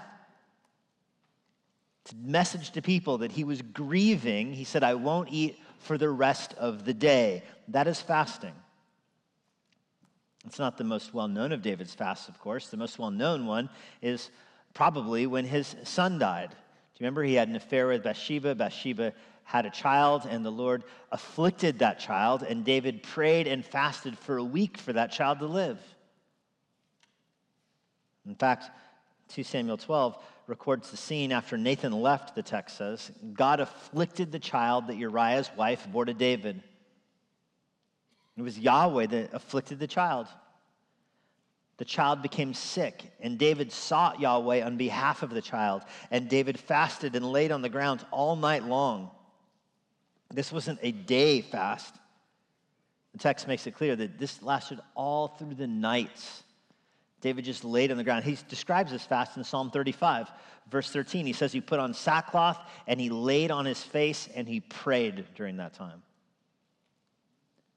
to 2.06 2.16
message 2.16 2.72
to 2.72 2.82
people 2.82 3.18
that 3.18 3.34
he 3.34 3.44
was 3.44 3.62
grieving, 3.62 4.54
he 4.54 4.64
said, 4.64 4.84
I 4.84 4.94
won't 4.94 5.28
eat 5.34 5.60
for 5.80 5.98
the 5.98 6.10
rest 6.10 6.54
of 6.54 6.86
the 6.86 6.94
day. 6.94 7.44
That 7.68 7.88
is 7.88 8.00
fasting. 8.00 8.54
It's 10.46 10.60
not 10.60 10.78
the 10.78 10.86
most 10.86 11.14
well 11.14 11.28
known 11.28 11.52
of 11.52 11.62
David's 11.62 11.94
fasts, 11.94 12.30
of 12.30 12.40
course. 12.40 12.70
The 12.70 12.78
most 12.78 12.98
well 12.98 13.12
known 13.12 13.46
one 13.46 13.70
is 14.02 14.30
probably 14.74 15.28
when 15.28 15.44
his 15.44 15.76
son 15.84 16.20
died. 16.20 16.52
Do 16.52 16.56
you 16.56 17.04
remember 17.04 17.22
he 17.22 17.34
had 17.34 17.50
an 17.50 17.58
affair 17.58 17.88
with 17.88 18.02
Bathsheba? 18.02 18.56
Bathsheba 18.56 19.12
had 19.48 19.66
a 19.66 19.70
child, 19.70 20.28
and 20.30 20.44
the 20.44 20.52
Lord 20.52 20.84
afflicted 21.10 21.80
that 21.80 22.00
child, 22.00 22.44
and 22.44 22.66
David 22.66 23.02
prayed 23.02 23.48
and 23.48 23.64
fasted 23.64 24.18
for 24.20 24.36
a 24.36 24.44
week 24.44 24.78
for 24.78 24.92
that 24.92 25.10
child 25.14 25.40
to 25.40 25.46
live. 25.46 25.80
In 28.28 28.36
fact, 28.36 28.70
2 29.30 29.44
Samuel 29.44 29.78
12 29.78 30.22
records 30.48 30.92
the 30.92 30.98
scene 30.98 31.32
after 31.32 31.58
Nathan 31.58 31.94
left, 31.94 32.36
the 32.36 32.44
text 32.44 32.78
says. 32.78 33.10
God 33.34 33.62
afflicted 33.62 34.34
the 34.34 34.40
child 34.40 34.88
that 34.88 34.98
Uriah's 34.98 35.50
wife 35.56 35.88
bore 35.90 36.04
to 36.04 36.14
David. 36.14 36.62
It 38.36 38.42
was 38.42 38.60
Yahweh 38.60 39.08
that 39.08 39.34
afflicted 39.34 39.80
the 39.80 39.88
child. 39.88 40.28
The 41.78 41.86
child 41.86 42.22
became 42.22 42.54
sick, 42.54 43.14
and 43.22 43.38
David 43.38 43.72
sought 43.72 44.20
Yahweh 44.20 44.62
on 44.66 44.76
behalf 44.76 45.24
of 45.24 45.30
the 45.30 45.42
child. 45.42 45.84
And 46.12 46.28
David 46.28 46.60
fasted 46.60 47.16
and 47.16 47.32
laid 47.32 47.54
on 47.54 47.62
the 47.62 47.70
ground 47.70 48.06
all 48.12 48.36
night 48.36 48.66
long. 48.66 49.12
This 50.34 50.52
wasn't 50.52 50.80
a 50.82 50.92
day 50.92 51.42
fast. 51.42 51.96
The 53.14 53.20
text 53.20 53.48
makes 53.48 53.66
it 53.66 53.76
clear 53.76 53.96
that 53.96 54.20
this 54.20 54.42
lasted 54.44 54.80
all 54.96 55.30
through 55.30 55.56
the 55.56 55.68
nights. 55.68 56.44
David 57.22 57.46
just 57.46 57.64
laid 57.64 57.90
on 57.92 57.98
the 57.98 58.04
ground. 58.04 58.26
He 58.26 58.38
describes 58.48 58.92
this 58.92 59.04
fast 59.04 59.38
in 59.38 59.44
Psalm 59.44 59.72
35, 59.72 60.30
verse 60.70 60.92
13. 60.92 61.26
He 61.26 61.34
says 61.34 61.52
he 61.52 61.62
put 61.62 61.80
on 61.80 61.94
sackcloth 61.94 62.60
and 62.86 63.00
he 63.00 63.10
laid 63.10 63.50
on 63.50 63.66
his 63.66 63.82
face 63.82 64.30
and 64.36 64.48
he 64.48 64.60
prayed 64.60 65.26
during 65.36 65.58
that 65.58 65.74
time. 65.74 66.04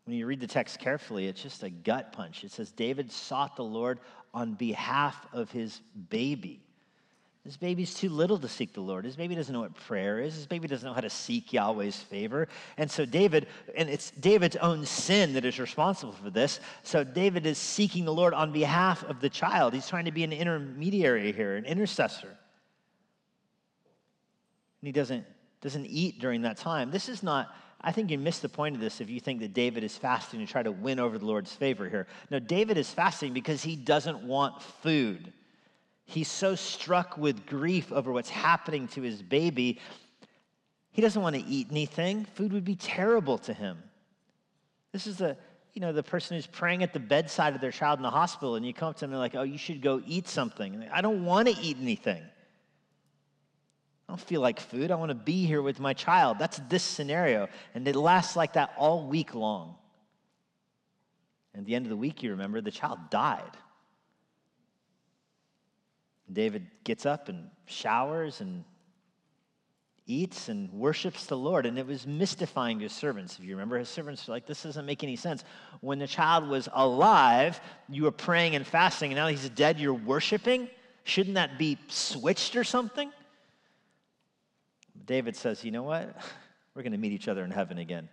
When 0.05 0.17
you 0.17 0.27
read 0.27 0.41
the 0.41 0.47
text 0.47 0.79
carefully, 0.79 1.27
it's 1.27 1.43
just 1.43 1.63
a 1.63 1.71
gut 1.71 2.13
punch. 2.13 2.45
It 2.45 2.51
says 2.51 2.73
David 2.73 3.13
sought 3.13 3.57
the 3.57 3.65
Lord 3.65 4.01
on 4.35 4.55
behalf 4.55 5.27
of 5.33 5.51
his 5.51 5.81
baby. 6.11 6.61
This 7.45 7.57
baby's 7.57 7.95
too 7.95 8.11
little 8.11 8.39
to 8.39 8.49
seek 8.49 8.75
the 8.75 8.83
Lord. 8.83 9.07
His 9.07 9.17
baby 9.17 9.35
doesn't 9.35 9.53
know 9.53 9.63
what 9.63 9.75
prayer 9.75 10.21
is. 10.21 10.35
His 10.35 10.47
baby 10.47 10.69
doesn't 10.69 10.87
know 10.87 10.93
how 10.93 11.01
to 11.01 11.09
seek 11.09 11.55
Yahweh's 11.55 11.97
favor. 11.97 12.49
And 12.77 12.91
so, 12.91 13.07
David, 13.07 13.47
and 13.75 13.89
it's 13.89 14.11
David's 14.11 14.57
own 14.57 14.85
sin 14.85 15.33
that 15.33 15.47
is 15.47 15.59
responsible 15.59 16.13
for 16.13 16.29
this. 16.29 16.61
So, 16.83 17.03
David 17.03 17.47
is 17.47 17.57
seeking 17.57 18.05
the 18.05 18.13
Lord 18.13 18.35
on 18.35 18.53
behalf 18.53 19.03
of 19.05 19.21
the 19.21 19.31
child. 19.31 19.73
He's 19.73 19.89
trying 19.89 20.05
to 20.05 20.13
be 20.13 20.23
an 20.23 20.35
intermediary 20.35 21.33
here, 21.33 21.57
an 21.57 21.65
intercessor. 21.65 22.29
And 22.29 22.37
he 24.83 24.93
doesn't, 24.93 25.25
doesn't 25.63 25.87
eat 25.87 26.21
during 26.21 26.43
that 26.43 26.59
time. 26.59 26.91
This 26.91 27.09
is 27.09 27.23
not, 27.23 27.55
I 27.81 27.91
think 27.91 28.11
you 28.11 28.19
miss 28.19 28.41
the 28.41 28.51
point 28.51 28.75
of 28.75 28.83
this 28.83 29.01
if 29.01 29.09
you 29.09 29.19
think 29.19 29.41
that 29.41 29.55
David 29.55 29.83
is 29.83 29.97
fasting 29.97 30.41
to 30.41 30.47
try 30.47 30.63
to 30.63 30.73
win 30.73 31.01
over 31.01 31.19
the 31.19 31.27
Lord's 31.27 31.55
favor 31.55 31.89
here. 31.89 32.07
No, 32.31 32.39
David 32.39 32.77
is 32.77 32.91
fasting 32.91 33.33
because 33.33 33.63
he 33.63 33.77
doesn't 33.77 34.23
want 34.25 34.61
food. 34.63 35.33
He's 36.11 36.29
so 36.29 36.57
struck 36.57 37.17
with 37.17 37.47
grief 37.47 37.93
over 37.93 38.11
what's 38.11 38.31
happening 38.31 38.89
to 38.89 39.01
his 39.01 39.23
baby. 39.23 39.79
He 40.91 41.01
doesn't 41.01 41.23
want 41.23 41.37
to 41.37 41.43
eat 41.43 41.69
anything. 41.71 42.25
Food 42.35 42.53
would 42.53 42.65
be 42.65 42.75
terrible 42.75 43.39
to 43.39 43.55
him. 43.55 43.81
This 44.91 45.07
is 45.07 45.19
the, 45.19 45.37
you 45.73 45.81
know, 45.81 45.93
the 45.93 46.03
person 46.03 46.37
who's 46.37 46.49
praying 46.49 46.83
at 46.83 46.93
the 46.93 46.99
bedside 46.99 47.55
of 47.55 47.61
their 47.61 47.71
child 47.71 48.01
in 48.01 48.03
the 48.03 48.11
hospital, 48.11 48.57
and 48.57 48.67
you 48.67 48.75
come 48.75 48.89
up 48.89 48.97
to 48.97 49.03
them 49.03 49.13
and 49.13 49.21
like, 49.21 49.37
oh, 49.37 49.45
you 49.45 49.57
should 49.57 49.81
go 49.83 50.03
eat 50.05 50.27
something. 50.27 50.85
I 50.93 51.01
don't 51.01 51.25
want 51.25 51.47
to 51.47 51.57
eat 51.63 51.77
anything. 51.81 52.23
I 54.09 54.13
don't 54.13 54.21
feel 54.21 54.41
like 54.41 54.59
food. 54.59 54.91
I 54.91 54.97
want 54.97 55.11
to 55.11 55.15
be 55.15 55.47
here 55.47 55.63
with 55.63 55.79
my 55.79 55.93
child. 55.93 56.41
That's 56.41 56.61
this 56.69 56.83
scenario. 56.83 57.47
And 57.73 57.87
it 57.87 57.95
lasts 57.95 58.35
like 58.35 58.55
that 58.55 58.73
all 58.77 59.07
week 59.07 59.33
long. 59.37 59.77
And 61.55 61.61
at 61.61 61.67
the 61.67 61.77
end 61.77 61.87
of 61.87 61.91
the 61.91 61.97
week, 61.97 62.25
you 62.25 62.31
remember, 62.31 62.61
the 62.61 62.73
child 62.73 62.99
died. 63.11 63.57
David 66.33 66.67
gets 66.85 67.07
up 67.07 67.29
and 67.29 67.51
showers 67.67 68.41
and 68.41 68.65
eats 70.07 70.49
and 70.49 70.71
worships 70.73 71.27
the 71.27 71.37
Lord. 71.37 71.67
And 71.67 71.79
it 71.79 71.87
was 71.87 72.07
mystifying 72.07 72.81
his 72.81 72.93
servants. 72.93 73.39
If 73.39 73.45
you 73.45 73.55
remember, 73.55 73.79
his 73.79 73.89
servants 73.89 74.27
were 74.27 74.35
like, 74.35 74.47
this 74.47 74.63
doesn't 74.63 74.87
make 74.87 75.03
any 75.05 75.17
sense. 75.17 75.45
When 75.81 75.99
the 75.99 76.07
child 76.07 76.49
was 76.49 76.69
alive, 76.73 77.61
you 77.89 78.05
were 78.05 78.11
praying 78.11 78.57
and 78.57 78.67
fasting, 78.67 79.13
and 79.13 79.17
now 79.17 79.29
he's 79.29 79.49
dead, 79.51 79.79
you're 79.79 79.95
worshiping? 79.95 80.69
Shouldn't 81.05 81.37
that 81.37 81.59
be 81.59 81.79
switched 81.89 82.57
or 82.57 82.65
something? 82.65 83.11
David 85.07 85.37
says, 85.37 85.65
you 85.65 85.71
know 85.71 85.83
what? 85.83 86.17
We're 86.75 86.83
going 86.83 86.93
to 86.93 86.99
meet 86.99 87.13
each 87.13 87.29
other 87.29 87.45
in 87.45 87.51
heaven 87.51 87.79
again. 87.79 88.09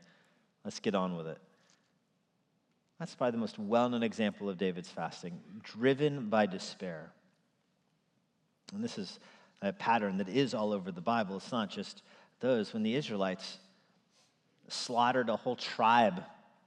Let's 0.64 0.80
get 0.80 0.96
on 0.96 1.16
with 1.16 1.28
it. 1.28 1.38
That's 3.00 3.14
probably 3.14 3.32
the 3.34 3.38
most 3.38 3.60
well 3.60 3.90
known 3.90 4.02
example 4.02 4.50
of 4.50 4.58
David's 4.58 4.90
fasting, 4.90 5.40
driven 5.64 6.30
by 6.30 6.48
despair. 6.48 7.12
And 8.74 8.84
this 8.84 8.98
is 8.98 9.20
a 9.62 9.74
pattern 9.74 10.18
that 10.18 10.30
is 10.30 10.54
all 10.54 10.74
over 10.74 10.92
the 10.92 11.02
Bible. 11.02 11.38
It's 11.38 11.52
not 11.52 11.70
just 11.70 12.04
those. 12.40 12.74
When 12.74 12.84
the 12.84 12.96
Israelites 12.96 13.58
slaughtered 14.68 15.30
a 15.30 15.36
whole 15.36 15.56
tribe, 15.56 16.24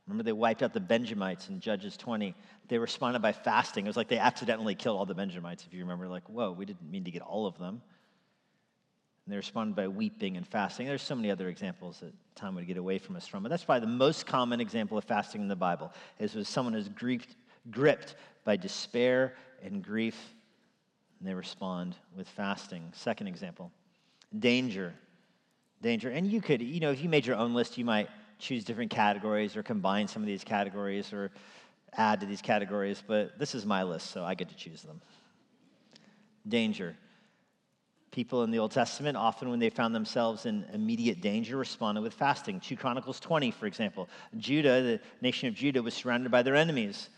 remember 0.07 0.25
they 0.25 0.33
wiped 0.33 0.63
out 0.63 0.73
the 0.73 0.81
Benjamites 0.81 1.49
in 1.49 1.61
Judges 1.61 1.97
20, 1.97 2.35
they 2.69 2.79
responded 2.79 3.21
by 3.21 3.33
fasting. 3.33 3.85
It 3.85 3.89
was 3.89 3.97
like 3.97 4.09
they 4.09 4.19
accidentally 4.19 4.75
killed 4.75 4.99
all 4.99 5.07
the 5.07 5.15
Benjamites, 5.15 5.65
if 5.67 5.75
you 5.75 5.81
remember. 5.81 6.09
Like, 6.09 6.29
whoa, 6.29 6.53
we 6.53 6.65
didn't 6.65 6.91
mean 6.91 7.05
to 7.05 7.11
get 7.11 7.23
all 7.23 7.47
of 7.47 7.59
them. 7.59 7.83
And 9.27 9.33
they 9.33 9.37
responded 9.37 9.77
by 9.77 9.89
weeping 9.89 10.37
and 10.37 10.47
fasting. 10.47 10.87
There's 10.87 11.03
so 11.03 11.15
many 11.15 11.31
other 11.31 11.49
examples 11.49 12.01
that 12.01 12.13
time 12.35 12.55
would 12.55 12.67
get 12.67 12.79
away 12.79 12.99
from 12.99 13.17
us 13.17 13.27
from. 13.29 13.43
But 13.43 13.51
that's 13.51 13.65
probably 13.65 13.87
the 13.87 13.93
most 13.93 14.27
common 14.27 14.61
example 14.61 14.97
of 14.97 15.05
fasting 15.05 15.43
in 15.43 15.49
the 15.49 15.57
Bible, 15.57 15.93
is 16.19 16.35
when 16.35 16.45
someone 16.45 16.75
is 16.75 16.89
gripped, 16.89 17.37
gripped 17.71 18.15
by 18.45 18.57
despair 18.57 19.35
and 19.63 19.85
grief 19.85 20.17
and 21.21 21.29
they 21.29 21.35
respond 21.35 21.95
with 22.17 22.29
fasting. 22.29 22.93
Second 22.95 23.29
example 23.29 23.71
danger. 24.39 24.95
Danger. 25.83 26.11
And 26.11 26.27
you 26.27 26.41
could, 26.41 26.61
you 26.61 26.81
know, 26.81 26.91
if 26.91 27.03
you 27.03 27.09
made 27.09 27.25
your 27.25 27.37
own 27.37 27.55
list, 27.55 27.79
you 27.79 27.85
might 27.85 28.09
choose 28.39 28.65
different 28.65 28.91
categories 28.91 29.57
or 29.57 29.63
combine 29.63 30.09
some 30.09 30.23
of 30.23 30.27
these 30.27 30.45
categories 30.45 31.13
or 31.13 31.31
add 31.97 32.21
to 32.21 32.27
these 32.27 32.43
categories, 32.43 33.03
but 33.07 33.39
this 33.39 33.55
is 33.55 33.67
my 33.67 33.83
list, 33.83 34.11
so 34.11 34.25
I 34.25 34.35
get 34.35 34.49
to 34.49 34.57
choose 34.57 34.83
them. 34.83 35.01
Danger. 36.47 36.97
People 38.11 38.43
in 38.43 38.51
the 38.51 38.59
Old 38.59 38.73
Testament, 38.73 39.17
often 39.17 39.51
when 39.51 39.59
they 39.59 39.71
found 39.71 39.95
themselves 39.95 40.47
in 40.47 40.65
immediate 40.73 41.21
danger, 41.21 41.57
responded 41.57 42.01
with 42.01 42.13
fasting. 42.13 42.59
2 42.61 42.77
Chronicles 42.77 43.21
20, 43.21 43.51
for 43.53 43.67
example. 43.67 44.09
Judah, 44.37 44.83
the 44.83 45.01
nation 45.21 45.49
of 45.49 45.55
Judah, 45.55 45.83
was 45.83 45.95
surrounded 45.95 46.31
by 46.31 46.43
their 46.43 46.57
enemies. 46.57 47.09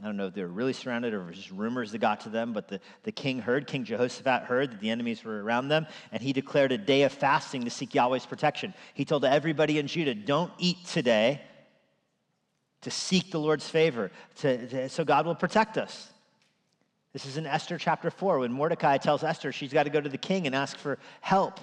I 0.00 0.06
don't 0.06 0.16
know 0.16 0.26
if 0.26 0.34
they 0.34 0.42
were 0.42 0.48
really 0.48 0.72
surrounded 0.72 1.12
or 1.12 1.28
just 1.32 1.50
rumors 1.50 1.90
that 1.90 1.98
got 1.98 2.20
to 2.20 2.28
them, 2.28 2.52
but 2.52 2.68
the, 2.68 2.80
the 3.02 3.10
king 3.10 3.40
heard, 3.40 3.66
King 3.66 3.84
Jehoshaphat 3.84 4.44
heard 4.44 4.70
that 4.70 4.80
the 4.80 4.90
enemies 4.90 5.24
were 5.24 5.42
around 5.42 5.68
them, 5.68 5.88
and 6.12 6.22
he 6.22 6.32
declared 6.32 6.70
a 6.70 6.78
day 6.78 7.02
of 7.02 7.12
fasting 7.12 7.64
to 7.64 7.70
seek 7.70 7.94
Yahweh's 7.94 8.24
protection. 8.24 8.74
He 8.94 9.04
told 9.04 9.24
everybody 9.24 9.78
in 9.78 9.88
Judah, 9.88 10.14
don't 10.14 10.52
eat 10.58 10.84
today 10.86 11.42
to 12.82 12.92
seek 12.92 13.32
the 13.32 13.40
Lord's 13.40 13.68
favor, 13.68 14.12
to, 14.36 14.68
to, 14.68 14.88
so 14.88 15.04
God 15.04 15.26
will 15.26 15.34
protect 15.34 15.76
us. 15.76 16.08
This 17.12 17.26
is 17.26 17.36
in 17.36 17.46
Esther 17.46 17.76
chapter 17.76 18.10
4 18.10 18.38
when 18.38 18.52
Mordecai 18.52 18.98
tells 18.98 19.24
Esther 19.24 19.50
she's 19.50 19.72
got 19.72 19.84
to 19.84 19.90
go 19.90 20.00
to 20.00 20.08
the 20.08 20.18
king 20.18 20.46
and 20.46 20.54
ask 20.54 20.76
for 20.76 20.98
help. 21.20 21.58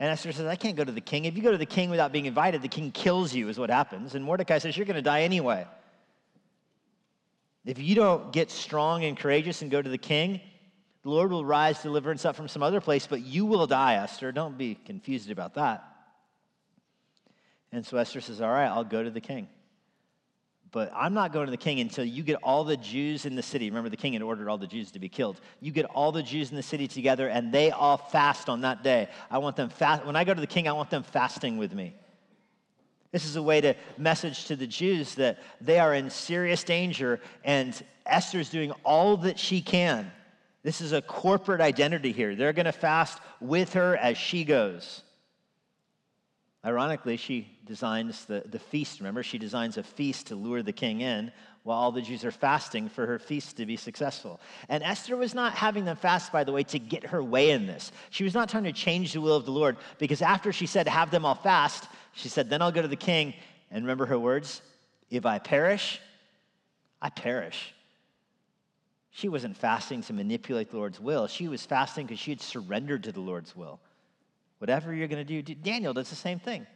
And 0.00 0.10
Esther 0.10 0.32
says, 0.32 0.46
I 0.46 0.56
can't 0.56 0.76
go 0.76 0.84
to 0.84 0.92
the 0.92 1.02
king. 1.02 1.26
If 1.26 1.36
you 1.36 1.42
go 1.42 1.52
to 1.52 1.58
the 1.58 1.66
king 1.66 1.90
without 1.90 2.12
being 2.12 2.24
invited, 2.24 2.62
the 2.62 2.68
king 2.68 2.92
kills 2.92 3.34
you, 3.34 3.50
is 3.50 3.58
what 3.58 3.68
happens. 3.68 4.14
And 4.14 4.24
Mordecai 4.24 4.56
says, 4.56 4.74
You're 4.76 4.86
going 4.86 4.96
to 4.96 5.02
die 5.02 5.22
anyway. 5.22 5.66
If 7.64 7.78
you 7.78 7.94
don't 7.94 8.32
get 8.32 8.50
strong 8.50 9.04
and 9.04 9.16
courageous 9.16 9.62
and 9.62 9.70
go 9.70 9.80
to 9.80 9.88
the 9.88 9.98
king, 9.98 10.40
the 11.02 11.10
Lord 11.10 11.30
will 11.30 11.44
rise 11.44 11.82
deliverance 11.82 12.24
up 12.24 12.36
from 12.36 12.48
some 12.48 12.62
other 12.62 12.80
place, 12.80 13.06
but 13.06 13.22
you 13.22 13.44
will 13.44 13.66
die, 13.66 13.94
Esther. 13.94 14.32
Don't 14.32 14.58
be 14.58 14.74
confused 14.74 15.30
about 15.30 15.54
that. 15.54 15.84
And 17.72 17.86
so 17.86 17.96
Esther 17.96 18.20
says, 18.20 18.40
All 18.40 18.50
right, 18.50 18.66
I'll 18.66 18.84
go 18.84 19.02
to 19.02 19.10
the 19.10 19.20
king. 19.20 19.48
But 20.72 20.90
I'm 20.96 21.12
not 21.12 21.34
going 21.34 21.46
to 21.46 21.50
the 21.50 21.58
king 21.58 21.80
until 21.80 22.04
you 22.04 22.22
get 22.22 22.36
all 22.42 22.64
the 22.64 22.78
Jews 22.78 23.26
in 23.26 23.36
the 23.36 23.42
city. 23.42 23.68
Remember, 23.68 23.90
the 23.90 23.96
king 23.96 24.14
had 24.14 24.22
ordered 24.22 24.48
all 24.48 24.56
the 24.56 24.66
Jews 24.66 24.90
to 24.92 24.98
be 24.98 25.08
killed. 25.08 25.38
You 25.60 25.70
get 25.70 25.84
all 25.84 26.12
the 26.12 26.22
Jews 26.22 26.50
in 26.50 26.56
the 26.56 26.62
city 26.62 26.88
together, 26.88 27.28
and 27.28 27.52
they 27.52 27.70
all 27.70 27.98
fast 27.98 28.48
on 28.48 28.62
that 28.62 28.82
day. 28.82 29.08
I 29.30 29.38
want 29.38 29.56
them 29.56 29.68
fast. 29.68 30.06
When 30.06 30.16
I 30.16 30.24
go 30.24 30.32
to 30.32 30.40
the 30.40 30.46
king, 30.46 30.68
I 30.68 30.72
want 30.72 30.88
them 30.88 31.02
fasting 31.02 31.58
with 31.58 31.74
me. 31.74 31.94
This 33.12 33.26
is 33.26 33.36
a 33.36 33.42
way 33.42 33.60
to 33.60 33.74
message 33.98 34.46
to 34.46 34.56
the 34.56 34.66
Jews 34.66 35.14
that 35.16 35.38
they 35.60 35.78
are 35.78 35.94
in 35.94 36.08
serious 36.08 36.64
danger, 36.64 37.20
and 37.44 37.80
Esther's 38.06 38.48
doing 38.48 38.72
all 38.84 39.18
that 39.18 39.38
she 39.38 39.60
can. 39.60 40.10
This 40.62 40.80
is 40.80 40.92
a 40.92 41.02
corporate 41.02 41.60
identity 41.60 42.12
here. 42.12 42.34
They're 42.34 42.54
going 42.54 42.66
to 42.66 42.72
fast 42.72 43.20
with 43.40 43.74
her 43.74 43.96
as 43.96 44.16
she 44.16 44.44
goes. 44.44 45.02
Ironically, 46.64 47.16
she 47.16 47.48
designs 47.66 48.24
the, 48.24 48.44
the 48.46 48.58
feast. 48.58 49.00
Remember, 49.00 49.22
she 49.24 49.36
designs 49.36 49.76
a 49.76 49.82
feast 49.82 50.28
to 50.28 50.36
lure 50.36 50.62
the 50.62 50.72
king 50.72 51.00
in 51.00 51.32
while 51.64 51.78
all 51.78 51.92
the 51.92 52.02
Jews 52.02 52.24
are 52.24 52.32
fasting 52.32 52.88
for 52.88 53.06
her 53.06 53.18
feast 53.18 53.56
to 53.56 53.66
be 53.66 53.76
successful. 53.76 54.40
And 54.68 54.82
Esther 54.82 55.16
was 55.16 55.34
not 55.34 55.54
having 55.54 55.84
them 55.84 55.96
fast, 55.96 56.32
by 56.32 56.44
the 56.44 56.52
way, 56.52 56.62
to 56.64 56.78
get 56.78 57.04
her 57.06 57.22
way 57.22 57.50
in 57.50 57.66
this. 57.66 57.92
She 58.10 58.24
was 58.24 58.34
not 58.34 58.48
trying 58.48 58.64
to 58.64 58.72
change 58.72 59.12
the 59.12 59.20
will 59.20 59.36
of 59.36 59.44
the 59.44 59.52
Lord 59.52 59.76
because 59.98 60.22
after 60.22 60.52
she 60.52 60.66
said, 60.66 60.88
Have 60.88 61.10
them 61.10 61.24
all 61.24 61.34
fast, 61.34 61.88
she 62.12 62.28
said, 62.28 62.50
Then 62.50 62.62
I'll 62.62 62.72
go 62.72 62.82
to 62.82 62.88
the 62.88 62.96
king. 62.96 63.34
And 63.70 63.84
remember 63.84 64.06
her 64.06 64.18
words? 64.18 64.60
If 65.10 65.26
I 65.26 65.38
perish, 65.38 66.00
I 67.00 67.10
perish. 67.10 67.74
She 69.10 69.28
wasn't 69.28 69.56
fasting 69.56 70.02
to 70.04 70.12
manipulate 70.12 70.70
the 70.70 70.78
Lord's 70.78 71.00
will. 71.00 71.26
She 71.26 71.48
was 71.48 71.64
fasting 71.64 72.06
because 72.06 72.18
she 72.18 72.30
had 72.30 72.40
surrendered 72.40 73.04
to 73.04 73.12
the 73.12 73.20
Lord's 73.20 73.54
will. 73.54 73.80
Whatever 74.58 74.94
you're 74.94 75.08
going 75.08 75.26
to 75.26 75.42
do, 75.42 75.54
Daniel 75.54 75.92
does 75.92 76.08
the 76.08 76.16
same 76.16 76.38
thing. 76.38 76.66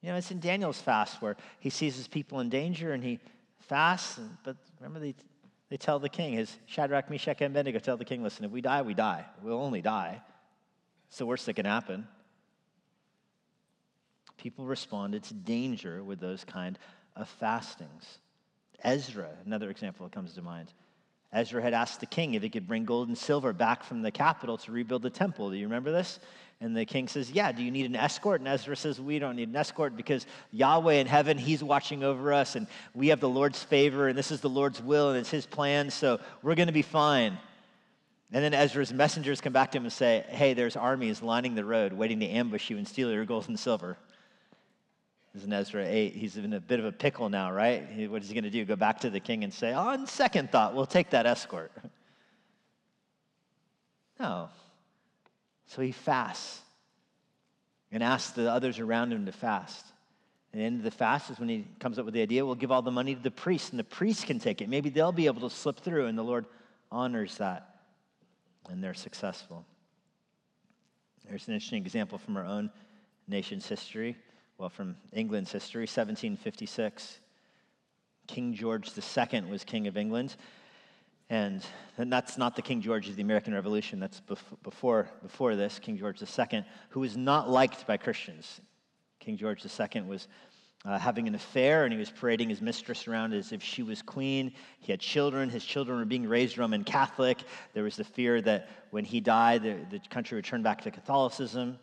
You 0.00 0.10
know, 0.10 0.16
it's 0.16 0.30
in 0.30 0.40
Daniel's 0.40 0.80
fast 0.80 1.20
where 1.20 1.36
he 1.60 1.70
sees 1.70 1.96
his 1.96 2.08
people 2.08 2.40
in 2.40 2.48
danger 2.48 2.92
and 2.92 3.02
he 3.02 3.18
fasts. 3.60 4.20
But 4.42 4.56
remember, 4.78 5.00
they, 5.00 5.14
they 5.70 5.76
tell 5.76 5.98
the 5.98 6.08
king, 6.08 6.34
his 6.34 6.56
Shadrach, 6.66 7.10
Meshach, 7.10 7.40
and 7.40 7.52
Abednego 7.52 7.78
tell 7.78 7.96
the 7.96 8.04
king, 8.04 8.22
listen, 8.22 8.44
if 8.44 8.50
we 8.50 8.60
die, 8.60 8.82
we 8.82 8.94
die. 8.94 9.24
We'll 9.42 9.60
only 9.60 9.82
die. 9.82 10.20
It's 11.08 11.18
the 11.18 11.26
worst 11.26 11.46
that 11.46 11.54
can 11.54 11.66
happen. 11.66 12.06
People 14.36 14.66
responded 14.66 15.22
to 15.24 15.34
danger 15.34 16.02
with 16.02 16.20
those 16.20 16.44
kind 16.44 16.78
of 17.16 17.28
fastings. 17.28 18.18
Ezra, 18.82 19.30
another 19.46 19.70
example 19.70 20.06
that 20.06 20.12
comes 20.12 20.34
to 20.34 20.42
mind. 20.42 20.72
Ezra 21.32 21.60
had 21.60 21.74
asked 21.74 21.98
the 22.00 22.06
king 22.06 22.34
if 22.34 22.42
he 22.42 22.48
could 22.48 22.68
bring 22.68 22.84
gold 22.84 23.08
and 23.08 23.18
silver 23.18 23.52
back 23.52 23.82
from 23.82 24.02
the 24.02 24.10
capital 24.10 24.56
to 24.58 24.70
rebuild 24.70 25.02
the 25.02 25.10
temple. 25.10 25.50
Do 25.50 25.56
you 25.56 25.66
remember 25.66 25.90
this? 25.90 26.20
And 26.60 26.76
the 26.76 26.84
king 26.84 27.08
says, 27.08 27.30
Yeah, 27.30 27.50
do 27.50 27.62
you 27.64 27.72
need 27.72 27.86
an 27.86 27.96
escort? 27.96 28.40
And 28.40 28.46
Ezra 28.46 28.76
says, 28.76 29.00
We 29.00 29.18
don't 29.18 29.34
need 29.34 29.48
an 29.48 29.56
escort 29.56 29.96
because 29.96 30.26
Yahweh 30.52 30.94
in 30.94 31.06
heaven, 31.08 31.36
he's 31.36 31.62
watching 31.62 32.04
over 32.04 32.32
us, 32.32 32.54
and 32.54 32.68
we 32.94 33.08
have 33.08 33.18
the 33.18 33.28
Lord's 33.28 33.62
favor, 33.62 34.06
and 34.06 34.16
this 34.16 34.30
is 34.30 34.40
the 34.40 34.48
Lord's 34.48 34.80
will, 34.80 35.10
and 35.10 35.18
it's 35.18 35.30
his 35.30 35.44
plan, 35.44 35.90
so 35.90 36.20
we're 36.42 36.54
going 36.54 36.68
to 36.68 36.72
be 36.72 36.82
fine. 36.82 37.36
And 38.32 38.42
then 38.42 38.54
Ezra's 38.54 38.92
messengers 38.92 39.40
come 39.40 39.52
back 39.52 39.72
to 39.72 39.78
him 39.78 39.84
and 39.84 39.92
say, 39.92 40.24
Hey, 40.28 40.54
there's 40.54 40.76
armies 40.76 41.20
lining 41.20 41.56
the 41.56 41.64
road 41.64 41.92
waiting 41.92 42.20
to 42.20 42.26
ambush 42.26 42.70
you 42.70 42.78
and 42.78 42.86
steal 42.86 43.10
your 43.10 43.24
gold 43.24 43.48
and 43.48 43.58
silver. 43.58 43.96
Is 45.34 45.42
in 45.42 45.52
Ezra 45.52 45.84
8. 45.84 46.14
He's 46.14 46.36
in 46.36 46.52
a 46.52 46.60
bit 46.60 46.78
of 46.78 46.84
a 46.84 46.92
pickle 46.92 47.28
now, 47.28 47.50
right? 47.50 48.08
What 48.08 48.22
is 48.22 48.28
he 48.28 48.34
going 48.34 48.44
to 48.44 48.50
do? 48.50 48.64
Go 48.64 48.76
back 48.76 49.00
to 49.00 49.10
the 49.10 49.18
king 49.18 49.42
and 49.42 49.52
say, 49.52 49.72
On 49.72 50.06
second 50.06 50.52
thought, 50.52 50.74
we'll 50.74 50.86
take 50.86 51.10
that 51.10 51.26
escort. 51.26 51.72
No. 54.20 54.48
So 55.66 55.82
he 55.82 55.90
fasts 55.90 56.60
and 57.90 58.00
asks 58.00 58.30
the 58.30 58.48
others 58.48 58.78
around 58.78 59.12
him 59.12 59.26
to 59.26 59.32
fast. 59.32 59.84
And 60.52 60.62
the 60.62 60.66
end 60.66 60.76
of 60.78 60.84
the 60.84 60.92
fast 60.92 61.30
is 61.30 61.40
when 61.40 61.48
he 61.48 61.66
comes 61.80 61.98
up 61.98 62.04
with 62.04 62.14
the 62.14 62.22
idea 62.22 62.46
we'll 62.46 62.54
give 62.54 62.70
all 62.70 62.80
the 62.80 62.92
money 62.92 63.16
to 63.16 63.20
the 63.20 63.32
priest, 63.32 63.72
and 63.72 63.78
the 63.78 63.82
priest 63.82 64.26
can 64.26 64.38
take 64.38 64.60
it. 64.62 64.68
Maybe 64.68 64.88
they'll 64.88 65.10
be 65.10 65.26
able 65.26 65.48
to 65.48 65.54
slip 65.54 65.80
through, 65.80 66.06
and 66.06 66.16
the 66.16 66.22
Lord 66.22 66.46
honors 66.92 67.36
that, 67.38 67.80
and 68.70 68.82
they're 68.82 68.94
successful. 68.94 69.64
There's 71.28 71.48
an 71.48 71.54
interesting 71.54 71.82
example 71.82 72.18
from 72.18 72.36
our 72.36 72.44
own 72.44 72.70
nation's 73.26 73.66
history, 73.66 74.16
well, 74.64 74.70
from 74.70 74.96
England's 75.12 75.52
history, 75.52 75.82
1756. 75.82 77.18
King 78.26 78.54
George 78.54 78.90
II 78.96 79.42
was 79.42 79.62
king 79.62 79.86
of 79.88 79.98
England. 79.98 80.36
And, 81.28 81.62
and 81.98 82.10
that's 82.10 82.38
not 82.38 82.56
the 82.56 82.62
King 82.62 82.80
George 82.80 83.10
of 83.10 83.16
the 83.16 83.20
American 83.20 83.52
Revolution. 83.52 84.00
That's 84.00 84.20
before, 84.20 85.10
before 85.22 85.54
this, 85.54 85.78
King 85.78 85.98
George 85.98 86.22
II, 86.22 86.64
who 86.88 87.00
was 87.00 87.14
not 87.14 87.50
liked 87.50 87.86
by 87.86 87.98
Christians. 87.98 88.62
King 89.20 89.36
George 89.36 89.62
II 89.62 90.00
was 90.00 90.28
uh, 90.86 90.98
having 90.98 91.28
an 91.28 91.34
affair, 91.34 91.84
and 91.84 91.92
he 91.92 91.98
was 91.98 92.08
parading 92.08 92.48
his 92.48 92.62
mistress 92.62 93.06
around 93.06 93.34
as 93.34 93.52
if 93.52 93.62
she 93.62 93.82
was 93.82 94.00
queen. 94.00 94.50
He 94.80 94.92
had 94.92 95.00
children. 95.00 95.50
His 95.50 95.66
children 95.66 95.98
were 95.98 96.06
being 96.06 96.26
raised 96.26 96.56
Roman 96.56 96.84
Catholic. 96.84 97.36
There 97.74 97.84
was 97.84 97.96
the 97.96 98.04
fear 98.04 98.40
that 98.40 98.70
when 98.92 99.04
he 99.04 99.20
died, 99.20 99.62
the, 99.62 99.76
the 99.90 100.00
country 100.08 100.36
would 100.36 100.46
turn 100.46 100.62
back 100.62 100.80
to 100.84 100.90
Catholicism. 100.90 101.78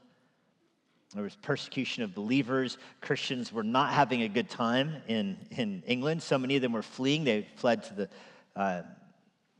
There 1.13 1.24
was 1.24 1.36
persecution 1.36 2.04
of 2.04 2.15
believers. 2.15 2.78
Christians 3.02 3.52
were 3.52 3.63
not 3.63 3.91
having 3.91 4.21
a 4.21 4.30
good 4.30 4.50
time 4.50 5.02
in, 5.08 5.38
in 5.52 5.84
England. 5.86 6.24
So 6.24 6.38
many 6.38 6.56
of 6.56 6.62
them 6.62 6.71
were 6.71 6.82
fleeing. 6.82 7.24
They 7.24 7.47
fled 7.58 7.84
to 7.84 7.93
the 7.93 8.10
uh, 8.56 8.82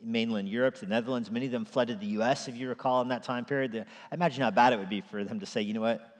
mainland 0.02 0.48
Europe, 0.48 0.76
the 0.76 0.86
Netherlands. 0.86 1.30
Many 1.30 1.48
of 1.48 1.52
them 1.52 1.66
fled 1.66 1.90
to 1.90 1.96
the 1.96 2.06
U.S., 2.08 2.48
if 2.48 2.56
you 2.56 2.70
recall, 2.70 3.02
in 3.02 3.10
that 3.10 3.24
time 3.24 3.46
period. 3.46 3.86
Imagine 4.12 4.44
how 4.44 4.52
bad 4.52 4.74
it 4.74 4.80
would 4.80 4.90
be 4.90 5.02
for 5.02 5.24
them 5.24 5.40
to 5.40 5.46
say, 5.46 5.62
you 5.62 5.74
know 5.74 5.82
what, 5.82 6.20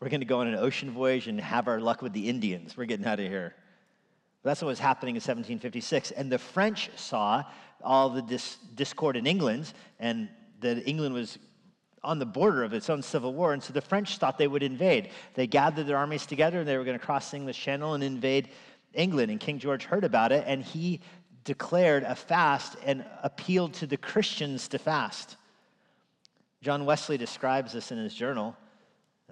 we're 0.00 0.08
going 0.08 0.20
to 0.20 0.26
go 0.26 0.40
on 0.40 0.46
an 0.46 0.56
ocean 0.56 0.90
voyage 0.90 1.28
and 1.28 1.40
have 1.40 1.66
our 1.66 1.80
luck 1.80 2.02
with 2.02 2.12
the 2.12 2.28
Indians. 2.28 2.76
We're 2.76 2.84
getting 2.84 3.06
out 3.06 3.20
of 3.20 3.26
here. 3.26 3.54
But 4.42 4.50
that's 4.50 4.62
what 4.62 4.68
was 4.68 4.78
happening 4.78 5.14
in 5.14 5.20
1756. 5.20 6.10
And 6.12 6.30
the 6.30 6.38
French 6.38 6.90
saw 6.96 7.44
all 7.82 8.10
the 8.10 8.22
dis- 8.22 8.58
discord 8.74 9.16
in 9.16 9.26
England, 9.26 9.72
and 9.98 10.28
that 10.60 10.86
England 10.86 11.14
was 11.14 11.38
on 12.04 12.18
the 12.18 12.26
border 12.26 12.62
of 12.62 12.72
its 12.72 12.88
own 12.90 13.02
civil 13.02 13.34
war. 13.34 13.52
And 13.52 13.62
so 13.62 13.72
the 13.72 13.80
French 13.80 14.18
thought 14.18 14.38
they 14.38 14.46
would 14.46 14.62
invade. 14.62 15.10
They 15.34 15.46
gathered 15.46 15.86
their 15.86 15.96
armies 15.96 16.26
together, 16.26 16.60
and 16.60 16.68
they 16.68 16.76
were 16.76 16.84
going 16.84 16.98
to 16.98 17.04
cross 17.04 17.30
the 17.30 17.38
English 17.38 17.60
Channel 17.60 17.94
and 17.94 18.04
invade 18.04 18.50
England. 18.92 19.30
And 19.30 19.40
King 19.40 19.58
George 19.58 19.84
heard 19.84 20.04
about 20.04 20.30
it, 20.30 20.44
and 20.46 20.62
he 20.62 21.00
declared 21.44 22.04
a 22.04 22.14
fast 22.14 22.76
and 22.84 23.04
appealed 23.22 23.74
to 23.74 23.86
the 23.86 23.96
Christians 23.96 24.68
to 24.68 24.78
fast. 24.78 25.36
John 26.62 26.86
Wesley 26.86 27.18
describes 27.18 27.72
this 27.72 27.92
in 27.92 27.98
his 27.98 28.14
journal 28.14 28.56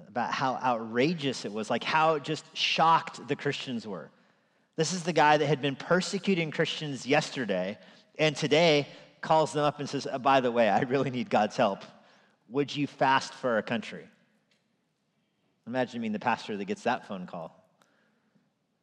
about 0.08 0.32
how 0.32 0.56
outrageous 0.56 1.44
it 1.44 1.52
was, 1.52 1.70
like 1.70 1.85
how 1.85 2.18
just 2.18 2.44
shocked 2.56 3.26
the 3.28 3.37
Christians 3.37 3.87
were. 3.87 4.11
This 4.76 4.92
is 4.92 5.02
the 5.02 5.12
guy 5.12 5.37
that 5.37 5.46
had 5.46 5.62
been 5.62 5.76
persecuting 5.76 6.50
Christians 6.50 7.06
yesterday, 7.06 7.78
and 8.18 8.37
today 8.37 8.87
calls 9.20 9.52
them 9.52 9.64
up 9.64 9.80
and 9.80 9.88
says, 9.88 10.06
oh, 10.11 10.18
By 10.18 10.40
the 10.40 10.50
way, 10.50 10.68
I 10.68 10.80
really 10.80 11.11
need 11.11 11.30
God's 11.30 11.56
help. 11.56 11.85
Would 12.53 12.77
you 12.77 12.87
fast 12.87 13.33
for 13.33 13.51
our 13.51 13.62
country? 13.62 14.07
Imagine 15.67 16.03
being 16.03 16.12
the 16.12 16.19
pastor 16.19 16.57
that 16.57 16.65
gets 16.67 16.83
that 16.83 17.09
phone 17.09 17.27
call. 17.27 17.59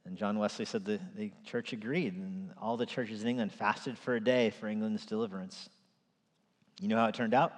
And 0.05 0.17
John 0.17 0.39
Wesley 0.39 0.65
said 0.65 0.85
the, 0.85 0.99
the 1.15 1.31
church 1.45 1.71
agreed, 1.71 2.15
and 2.15 2.49
all 2.59 2.77
the 2.77 2.85
churches 2.85 3.21
in 3.21 3.27
England 3.27 3.53
fasted 3.53 3.95
for 3.95 4.15
a 4.15 4.19
day 4.19 4.49
for 4.49 4.67
England's 4.67 5.05
deliverance. 5.05 5.69
You 6.81 6.87
know 6.87 6.97
how 6.97 7.05
it 7.05 7.13
turned 7.13 7.35
out? 7.35 7.53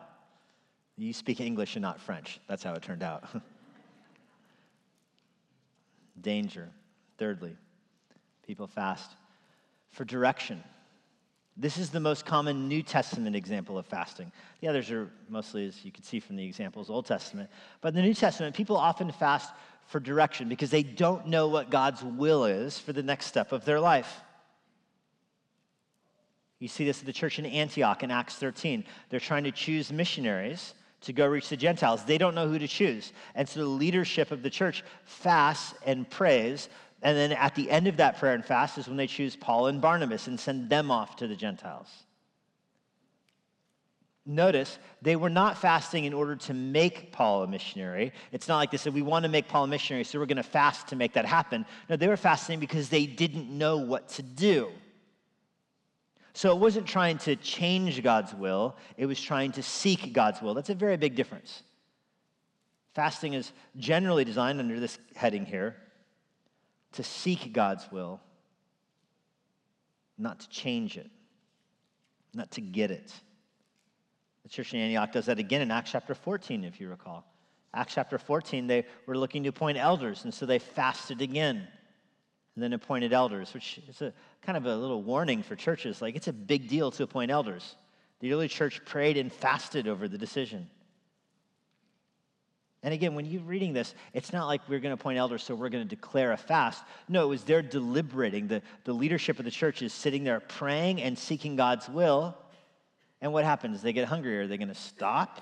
You 0.97 1.13
speak 1.13 1.39
English 1.39 1.77
and 1.77 1.81
not 1.81 1.99
French. 1.99 2.41
That's 2.47 2.61
how 2.61 2.73
it 2.73 2.81
turned 2.81 3.03
out. 3.03 3.23
Danger. 6.21 6.69
Thirdly, 7.17 7.55
people 8.45 8.67
fast 8.67 9.11
for 9.91 10.03
direction. 10.03 10.61
This 11.61 11.77
is 11.77 11.91
the 11.91 11.99
most 11.99 12.25
common 12.25 12.67
New 12.67 12.81
Testament 12.81 13.35
example 13.35 13.77
of 13.77 13.85
fasting. 13.85 14.31
The 14.61 14.67
others 14.67 14.89
are 14.89 15.11
mostly, 15.29 15.67
as 15.67 15.85
you 15.85 15.91
can 15.91 16.03
see 16.03 16.19
from 16.19 16.35
the 16.35 16.43
examples, 16.43 16.89
Old 16.89 17.05
Testament. 17.05 17.51
But 17.81 17.89
in 17.89 17.95
the 17.95 18.01
New 18.01 18.15
Testament, 18.15 18.55
people 18.55 18.75
often 18.75 19.11
fast 19.11 19.53
for 19.85 19.99
direction 19.99 20.49
because 20.49 20.71
they 20.71 20.81
don't 20.81 21.27
know 21.27 21.47
what 21.47 21.69
God's 21.69 22.03
will 22.03 22.45
is 22.45 22.79
for 22.79 22.93
the 22.93 23.03
next 23.03 23.27
step 23.27 23.51
of 23.51 23.63
their 23.63 23.79
life. 23.79 24.21
You 26.57 26.67
see 26.67 26.83
this 26.83 26.99
at 26.99 27.05
the 27.05 27.13
church 27.13 27.37
in 27.37 27.45
Antioch 27.45 28.01
in 28.01 28.09
Acts 28.09 28.37
13. 28.37 28.83
They're 29.11 29.19
trying 29.19 29.43
to 29.43 29.51
choose 29.51 29.91
missionaries 29.91 30.73
to 31.01 31.13
go 31.13 31.27
reach 31.27 31.49
the 31.49 31.57
Gentiles. 31.57 32.05
They 32.05 32.17
don't 32.17 32.33
know 32.33 32.47
who 32.47 32.57
to 32.57 32.67
choose. 32.67 33.13
And 33.35 33.47
so 33.47 33.59
the 33.59 33.67
leadership 33.67 34.31
of 34.31 34.41
the 34.41 34.49
church 34.49 34.83
fasts 35.03 35.75
and 35.85 36.09
prays. 36.09 36.69
And 37.01 37.17
then 37.17 37.31
at 37.31 37.55
the 37.55 37.69
end 37.69 37.87
of 37.87 37.97
that 37.97 38.19
prayer 38.19 38.33
and 38.33 38.45
fast 38.45 38.77
is 38.77 38.87
when 38.87 38.97
they 38.97 39.07
choose 39.07 39.35
Paul 39.35 39.67
and 39.67 39.81
Barnabas 39.81 40.27
and 40.27 40.39
send 40.39 40.69
them 40.69 40.91
off 40.91 41.15
to 41.17 41.27
the 41.27 41.35
Gentiles. 41.35 41.87
Notice, 44.23 44.77
they 45.01 45.15
were 45.15 45.31
not 45.31 45.57
fasting 45.57 46.05
in 46.05 46.13
order 46.13 46.35
to 46.35 46.53
make 46.53 47.11
Paul 47.11 47.41
a 47.41 47.47
missionary. 47.47 48.13
It's 48.31 48.47
not 48.47 48.57
like 48.57 48.69
they 48.69 48.77
said, 48.77 48.93
we 48.93 49.01
want 49.01 49.23
to 49.23 49.29
make 49.29 49.47
Paul 49.47 49.63
a 49.63 49.67
missionary, 49.67 50.03
so 50.03 50.19
we're 50.19 50.27
going 50.27 50.37
to 50.37 50.43
fast 50.43 50.89
to 50.89 50.95
make 50.95 51.13
that 51.13 51.25
happen. 51.25 51.65
No, 51.89 51.95
they 51.95 52.07
were 52.07 52.17
fasting 52.17 52.59
because 52.59 52.87
they 52.89 53.07
didn't 53.07 53.49
know 53.49 53.77
what 53.77 54.09
to 54.09 54.21
do. 54.21 54.69
So 56.33 56.51
it 56.51 56.59
wasn't 56.59 56.85
trying 56.85 57.17
to 57.19 57.35
change 57.35 58.01
God's 58.03 58.33
will, 58.33 58.77
it 58.95 59.07
was 59.07 59.19
trying 59.19 59.53
to 59.53 59.63
seek 59.63 60.13
God's 60.13 60.39
will. 60.39 60.53
That's 60.53 60.69
a 60.69 60.75
very 60.75 60.97
big 60.97 61.15
difference. 61.15 61.63
Fasting 62.93 63.33
is 63.33 63.51
generally 63.77 64.23
designed 64.23 64.59
under 64.59 64.79
this 64.79 64.99
heading 65.15 65.45
here 65.45 65.75
to 66.93 67.03
seek 67.03 67.53
God's 67.53 67.89
will, 67.91 68.19
not 70.17 70.41
to 70.41 70.49
change 70.49 70.97
it, 70.97 71.09
not 72.33 72.51
to 72.51 72.61
get 72.61 72.91
it. 72.91 73.13
The 74.43 74.49
church 74.49 74.73
in 74.73 74.79
Antioch 74.79 75.11
does 75.11 75.25
that 75.27 75.39
again 75.39 75.61
in 75.61 75.71
Acts 75.71 75.91
chapter 75.91 76.15
14, 76.15 76.63
if 76.63 76.79
you 76.79 76.89
recall. 76.89 77.25
Acts 77.73 77.93
chapter 77.93 78.17
14, 78.17 78.67
they 78.67 78.85
were 79.05 79.17
looking 79.17 79.43
to 79.43 79.49
appoint 79.49 79.77
elders, 79.77 80.23
and 80.25 80.33
so 80.33 80.45
they 80.45 80.59
fasted 80.59 81.21
again 81.21 81.67
and 82.55 82.63
then 82.63 82.73
appointed 82.73 83.13
elders, 83.13 83.53
which 83.53 83.79
is 83.87 84.01
a 84.01 84.13
kind 84.41 84.57
of 84.57 84.65
a 84.65 84.75
little 84.75 85.01
warning 85.01 85.41
for 85.41 85.55
churches. 85.55 86.01
Like, 86.01 86.15
it's 86.15 86.27
a 86.27 86.33
big 86.33 86.67
deal 86.67 86.91
to 86.91 87.03
appoint 87.03 87.31
elders. 87.31 87.75
The 88.19 88.33
early 88.33 88.49
church 88.49 88.83
prayed 88.85 89.17
and 89.17 89.31
fasted 89.31 89.87
over 89.87 90.07
the 90.07 90.17
decision. 90.17 90.69
And 92.83 92.93
again, 92.93 93.13
when 93.13 93.25
you're 93.25 93.43
reading 93.43 93.73
this, 93.73 93.93
it's 94.13 94.33
not 94.33 94.47
like 94.47 94.61
we're 94.67 94.79
going 94.79 94.95
to 94.95 94.99
appoint 94.99 95.19
elders, 95.19 95.43
so 95.43 95.53
we're 95.53 95.69
going 95.69 95.87
to 95.87 95.95
declare 95.95 96.31
a 96.31 96.37
fast. 96.37 96.83
No, 97.07 97.23
it 97.25 97.27
was 97.27 97.43
they're 97.43 97.61
deliberating. 97.61 98.47
The, 98.47 98.63
the 98.85 98.93
leadership 98.93 99.37
of 99.37 99.45
the 99.45 99.51
church 99.51 99.83
is 99.83 99.93
sitting 99.93 100.23
there 100.23 100.39
praying 100.39 101.01
and 101.01 101.17
seeking 101.17 101.55
God's 101.55 101.87
will. 101.87 102.35
And 103.21 103.33
what 103.33 103.43
happens? 103.43 103.83
They 103.83 103.93
get 103.93 104.07
hungry. 104.07 104.39
Are 104.39 104.47
they 104.47 104.57
going 104.57 104.69
to 104.69 104.75
stop 104.75 105.41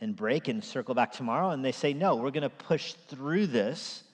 and 0.00 0.14
break 0.14 0.46
and 0.46 0.62
circle 0.62 0.94
back 0.94 1.10
tomorrow? 1.10 1.50
And 1.50 1.64
they 1.64 1.72
say, 1.72 1.92
no, 1.92 2.14
we're 2.14 2.30
going 2.30 2.42
to 2.42 2.50
push 2.50 2.92
through 2.92 3.48
this. 3.48 4.04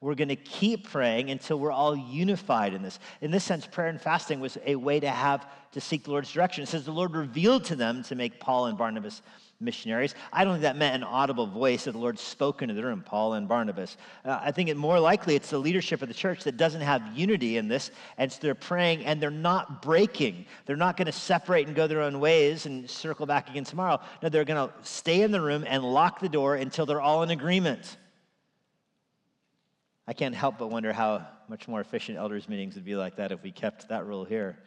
We're 0.00 0.14
going 0.14 0.28
to 0.28 0.36
keep 0.36 0.88
praying 0.88 1.30
until 1.30 1.58
we're 1.58 1.72
all 1.72 1.94
unified 1.94 2.72
in 2.72 2.82
this. 2.82 2.98
In 3.20 3.30
this 3.30 3.44
sense, 3.44 3.66
prayer 3.66 3.88
and 3.88 4.00
fasting 4.00 4.40
was 4.40 4.56
a 4.64 4.76
way 4.76 5.00
to 5.00 5.08
have 5.10 5.46
to 5.72 5.82
seek 5.82 6.04
the 6.04 6.10
Lord's 6.10 6.32
direction. 6.32 6.62
It 6.62 6.68
says 6.68 6.84
the 6.84 6.92
Lord 6.92 7.14
revealed 7.14 7.64
to 7.64 7.76
them 7.76 8.02
to 8.04 8.14
make 8.14 8.40
Paul 8.40 8.66
and 8.66 8.78
Barnabas 8.78 9.20
missionaries. 9.60 10.14
I 10.32 10.44
don't 10.44 10.54
think 10.54 10.62
that 10.62 10.76
meant 10.76 10.96
an 10.96 11.04
audible 11.04 11.46
voice 11.46 11.84
that 11.84 11.92
the 11.92 11.98
Lord 11.98 12.18
spoke 12.18 12.62
into 12.62 12.74
the 12.74 12.84
room, 12.84 13.02
Paul 13.04 13.34
and 13.34 13.48
Barnabas. 13.48 13.96
Uh, 14.24 14.38
I 14.42 14.50
think 14.50 14.68
it 14.68 14.76
more 14.76 15.00
likely 15.00 15.34
it's 15.34 15.50
the 15.50 15.58
leadership 15.58 16.02
of 16.02 16.08
the 16.08 16.14
church 16.14 16.44
that 16.44 16.56
doesn't 16.56 16.80
have 16.80 17.02
unity 17.16 17.56
in 17.56 17.68
this, 17.68 17.90
and 18.18 18.30
so 18.30 18.38
they're 18.40 18.54
praying 18.54 19.04
and 19.04 19.20
they're 19.20 19.30
not 19.30 19.82
breaking. 19.82 20.46
They're 20.66 20.76
not 20.76 20.96
going 20.96 21.06
to 21.06 21.12
separate 21.12 21.66
and 21.66 21.76
go 21.76 21.86
their 21.86 22.02
own 22.02 22.20
ways 22.20 22.66
and 22.66 22.88
circle 22.88 23.26
back 23.26 23.50
again 23.50 23.64
tomorrow. 23.64 24.00
No, 24.22 24.28
they're 24.28 24.44
going 24.44 24.68
to 24.68 24.74
stay 24.82 25.22
in 25.22 25.30
the 25.30 25.40
room 25.40 25.64
and 25.66 25.82
lock 25.82 26.20
the 26.20 26.28
door 26.28 26.56
until 26.56 26.86
they're 26.86 27.00
all 27.00 27.22
in 27.22 27.30
agreement. 27.30 27.96
I 30.06 30.12
can't 30.12 30.34
help 30.34 30.58
but 30.58 30.68
wonder 30.68 30.92
how 30.92 31.26
much 31.48 31.66
more 31.66 31.80
efficient 31.80 32.18
elders' 32.18 32.48
meetings 32.48 32.74
would 32.74 32.84
be 32.84 32.96
like 32.96 33.16
that 33.16 33.32
if 33.32 33.42
we 33.42 33.50
kept 33.50 33.88
that 33.88 34.06
rule 34.06 34.24
here. 34.24 34.58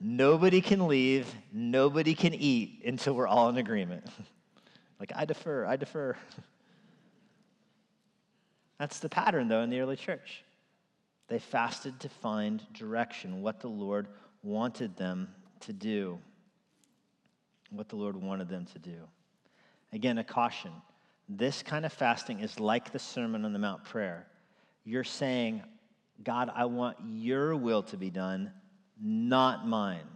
Nobody 0.00 0.62
can 0.62 0.88
leave, 0.88 1.32
nobody 1.52 2.14
can 2.14 2.32
eat 2.32 2.82
until 2.86 3.14
we're 3.14 3.26
all 3.26 3.50
in 3.50 3.58
agreement. 3.58 4.06
like, 5.00 5.12
I 5.14 5.26
defer, 5.26 5.66
I 5.66 5.76
defer. 5.76 6.16
That's 8.78 8.98
the 8.98 9.10
pattern, 9.10 9.48
though, 9.48 9.60
in 9.60 9.68
the 9.68 9.80
early 9.80 9.96
church. 9.96 10.42
They 11.28 11.38
fasted 11.38 12.00
to 12.00 12.08
find 12.08 12.62
direction, 12.72 13.42
what 13.42 13.60
the 13.60 13.68
Lord 13.68 14.08
wanted 14.42 14.96
them 14.96 15.28
to 15.60 15.74
do. 15.74 16.18
What 17.70 17.90
the 17.90 17.96
Lord 17.96 18.16
wanted 18.16 18.48
them 18.48 18.64
to 18.72 18.78
do. 18.78 18.96
Again, 19.92 20.16
a 20.16 20.24
caution. 20.24 20.72
This 21.28 21.62
kind 21.62 21.84
of 21.84 21.92
fasting 21.92 22.40
is 22.40 22.58
like 22.58 22.90
the 22.90 22.98
Sermon 22.98 23.44
on 23.44 23.52
the 23.52 23.58
Mount 23.58 23.84
prayer. 23.84 24.26
You're 24.84 25.04
saying, 25.04 25.62
God, 26.24 26.50
I 26.54 26.64
want 26.64 26.96
your 27.04 27.54
will 27.54 27.82
to 27.84 27.96
be 27.96 28.10
done, 28.10 28.50
not 29.02 29.66
mine. 29.66 30.06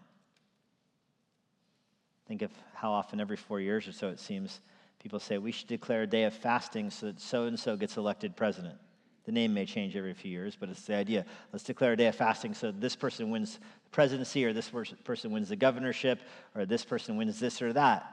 Think 2.26 2.42
of 2.42 2.50
how 2.74 2.92
often, 2.92 3.20
every 3.20 3.36
four 3.36 3.60
years 3.60 3.86
or 3.86 3.92
so, 3.92 4.08
it 4.08 4.18
seems, 4.18 4.60
people 4.98 5.18
say 5.18 5.38
we 5.38 5.52
should 5.52 5.68
declare 5.68 6.02
a 6.02 6.06
day 6.06 6.24
of 6.24 6.34
fasting 6.34 6.90
so 6.90 7.06
that 7.06 7.20
so 7.20 7.44
and 7.44 7.58
so 7.58 7.76
gets 7.76 7.96
elected 7.96 8.36
president. 8.36 8.76
The 9.24 9.32
name 9.32 9.54
may 9.54 9.64
change 9.64 9.96
every 9.96 10.12
few 10.12 10.30
years, 10.30 10.56
but 10.58 10.68
it's 10.68 10.82
the 10.82 10.94
idea. 10.94 11.24
Let's 11.52 11.64
declare 11.64 11.92
a 11.92 11.96
day 11.96 12.08
of 12.08 12.14
fasting 12.14 12.54
so 12.54 12.70
this 12.72 12.94
person 12.94 13.30
wins 13.30 13.54
the 13.84 13.90
presidency, 13.90 14.44
or 14.44 14.52
this 14.52 14.70
person 15.04 15.30
wins 15.30 15.48
the 15.48 15.56
governorship, 15.56 16.20
or 16.54 16.66
this 16.66 16.84
person 16.84 17.16
wins 17.16 17.40
this 17.40 17.62
or 17.62 17.72
that. 17.72 18.10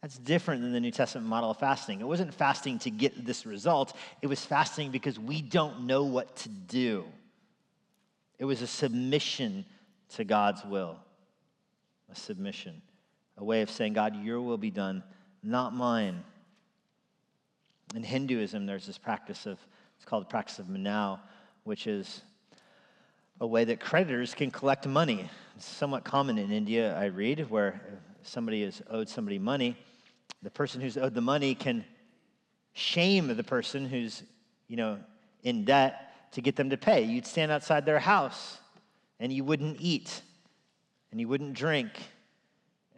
That's 0.00 0.18
different 0.18 0.62
than 0.62 0.72
the 0.72 0.80
New 0.80 0.90
Testament 0.90 1.28
model 1.28 1.50
of 1.50 1.58
fasting. 1.58 2.00
It 2.00 2.06
wasn't 2.06 2.34
fasting 2.34 2.80
to 2.80 2.90
get 2.90 3.24
this 3.24 3.46
result, 3.46 3.96
it 4.20 4.26
was 4.26 4.44
fasting 4.44 4.90
because 4.90 5.18
we 5.18 5.42
don't 5.42 5.86
know 5.86 6.04
what 6.04 6.34
to 6.36 6.48
do. 6.48 7.04
It 8.38 8.44
was 8.44 8.62
a 8.62 8.66
submission 8.66 9.64
to 10.16 10.24
God's 10.24 10.64
will. 10.64 10.96
A 12.10 12.14
submission, 12.14 12.82
a 13.38 13.44
way 13.44 13.62
of 13.62 13.70
saying, 13.70 13.94
God, 13.94 14.22
your 14.22 14.40
will 14.40 14.58
be 14.58 14.70
done, 14.70 15.02
not 15.42 15.74
mine. 15.74 16.22
In 17.94 18.02
Hinduism, 18.02 18.66
there's 18.66 18.86
this 18.86 18.98
practice 18.98 19.46
of, 19.46 19.58
it's 19.96 20.04
called 20.04 20.24
the 20.24 20.28
practice 20.28 20.58
of 20.58 20.66
manau, 20.66 21.18
which 21.64 21.86
is 21.86 22.22
a 23.40 23.46
way 23.46 23.64
that 23.64 23.80
creditors 23.80 24.34
can 24.34 24.50
collect 24.50 24.86
money. 24.86 25.30
It's 25.56 25.66
somewhat 25.66 26.04
common 26.04 26.36
in 26.36 26.52
India, 26.52 26.96
I 26.96 27.06
read, 27.06 27.48
where 27.48 27.80
somebody 28.22 28.62
is 28.62 28.82
owed 28.90 29.08
somebody 29.08 29.38
money, 29.38 29.76
the 30.42 30.50
person 30.50 30.80
who's 30.80 30.96
owed 30.96 31.14
the 31.14 31.20
money 31.20 31.54
can 31.54 31.84
shame 32.74 33.34
the 33.34 33.44
person 33.44 33.86
who's, 33.86 34.22
you 34.68 34.76
know, 34.76 34.98
in 35.44 35.64
debt 35.64 36.30
to 36.32 36.40
get 36.40 36.56
them 36.56 36.70
to 36.70 36.76
pay. 36.76 37.02
You'd 37.02 37.26
stand 37.26 37.50
outside 37.52 37.86
their 37.86 37.98
house 37.98 38.58
and 39.22 39.32
you 39.32 39.44
wouldn't 39.44 39.76
eat 39.80 40.20
and 41.12 41.20
you 41.20 41.28
wouldn't 41.28 41.54
drink 41.54 41.90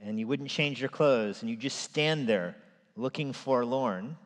and 0.03 0.19
you 0.19 0.27
wouldn't 0.27 0.49
change 0.49 0.81
your 0.81 0.89
clothes 0.89 1.43
and 1.43 1.51
you 1.51 1.57
just 1.57 1.81
stand 1.81 2.27
there 2.27 2.57
looking 2.97 3.35
forlorn. 3.35 4.17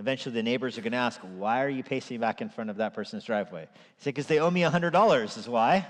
Eventually, 0.00 0.34
the 0.34 0.42
neighbors 0.42 0.76
are 0.76 0.80
going 0.80 0.92
to 0.92 0.98
ask, 0.98 1.20
Why 1.36 1.62
are 1.62 1.68
you 1.68 1.84
pacing 1.84 2.18
back 2.18 2.42
in 2.42 2.48
front 2.48 2.68
of 2.68 2.78
that 2.78 2.94
person's 2.94 3.24
driveway? 3.24 3.68
He 3.96 4.02
said, 4.02 4.14
Because 4.14 4.26
they 4.26 4.40
owe 4.40 4.50
me 4.50 4.62
$100, 4.62 5.38
is 5.38 5.48
why. 5.48 5.86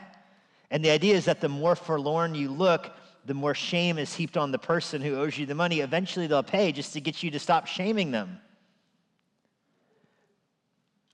And 0.70 0.84
the 0.84 0.90
idea 0.90 1.14
is 1.14 1.24
that 1.24 1.40
the 1.40 1.48
more 1.48 1.74
forlorn 1.74 2.34
you 2.34 2.50
look, 2.50 2.94
the 3.24 3.34
more 3.34 3.54
shame 3.54 3.96
is 3.98 4.12
heaped 4.14 4.36
on 4.36 4.52
the 4.52 4.58
person 4.58 5.00
who 5.00 5.16
owes 5.16 5.38
you 5.38 5.46
the 5.46 5.54
money. 5.54 5.80
Eventually, 5.80 6.26
they'll 6.26 6.42
pay 6.42 6.70
just 6.70 6.92
to 6.92 7.00
get 7.00 7.22
you 7.22 7.30
to 7.30 7.38
stop 7.38 7.66
shaming 7.66 8.10
them. 8.10 8.40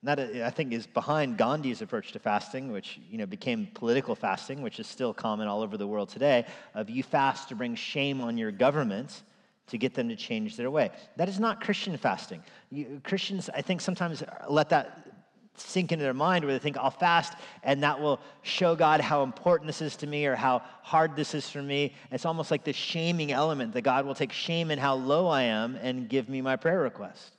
That, 0.03 0.19
I 0.19 0.49
think, 0.49 0.73
is 0.73 0.85
behind 0.85 1.37
Gandhi's 1.37 1.81
approach 1.81 2.11
to 2.11 2.19
fasting, 2.19 2.71
which 2.71 2.99
you 3.09 3.17
know, 3.17 3.25
became 3.25 3.67
political 3.73 4.15
fasting, 4.15 4.61
which 4.61 4.79
is 4.79 4.87
still 4.87 5.13
common 5.13 5.47
all 5.47 5.61
over 5.61 5.77
the 5.77 5.87
world 5.87 6.09
today, 6.09 6.45
of 6.73 6.89
you 6.89 7.03
fast 7.03 7.49
to 7.49 7.55
bring 7.55 7.73
shame 7.75 8.21
on 8.21 8.37
your 8.37 8.51
government 8.51 9.23
to 9.67 9.77
get 9.77 9.93
them 9.93 10.09
to 10.09 10.15
change 10.15 10.57
their 10.57 10.69
way. 10.69 10.91
That 11.15 11.29
is 11.29 11.39
not 11.39 11.61
Christian 11.61 11.95
fasting. 11.97 12.43
You, 12.69 13.01
Christians, 13.03 13.49
I 13.53 13.61
think, 13.61 13.79
sometimes 13.79 14.21
let 14.49 14.69
that 14.69 15.07
sink 15.55 15.91
into 15.91 16.03
their 16.03 16.13
mind 16.13 16.43
where 16.43 16.53
they 16.53 16.59
think, 16.59 16.77
I'll 16.77 16.89
fast 16.89 17.33
and 17.63 17.83
that 17.83 17.99
will 17.99 18.19
show 18.41 18.75
God 18.75 18.99
how 19.01 19.23
important 19.23 19.67
this 19.67 19.81
is 19.81 19.95
to 19.97 20.07
me 20.07 20.25
or 20.25 20.35
how 20.35 20.63
hard 20.81 21.15
this 21.15 21.33
is 21.33 21.49
for 21.49 21.61
me. 21.61 21.93
It's 22.11 22.25
almost 22.25 22.51
like 22.51 22.63
the 22.63 22.73
shaming 22.73 23.31
element 23.31 23.73
that 23.73 23.83
God 23.83 24.05
will 24.05 24.15
take 24.15 24.31
shame 24.31 24.71
in 24.71 24.79
how 24.79 24.95
low 24.95 25.27
I 25.27 25.43
am 25.43 25.75
and 25.75 26.09
give 26.09 26.27
me 26.27 26.41
my 26.41 26.55
prayer 26.55 26.79
request. 26.79 27.32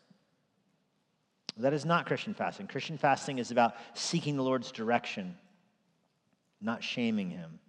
That 1.56 1.72
is 1.72 1.84
not 1.84 2.06
Christian 2.06 2.34
fasting. 2.34 2.66
Christian 2.66 2.98
fasting 2.98 3.38
is 3.38 3.50
about 3.50 3.74
seeking 3.94 4.36
the 4.36 4.42
Lord's 4.42 4.72
direction, 4.72 5.36
not 6.60 6.82
shaming 6.82 7.30
Him, 7.30 7.60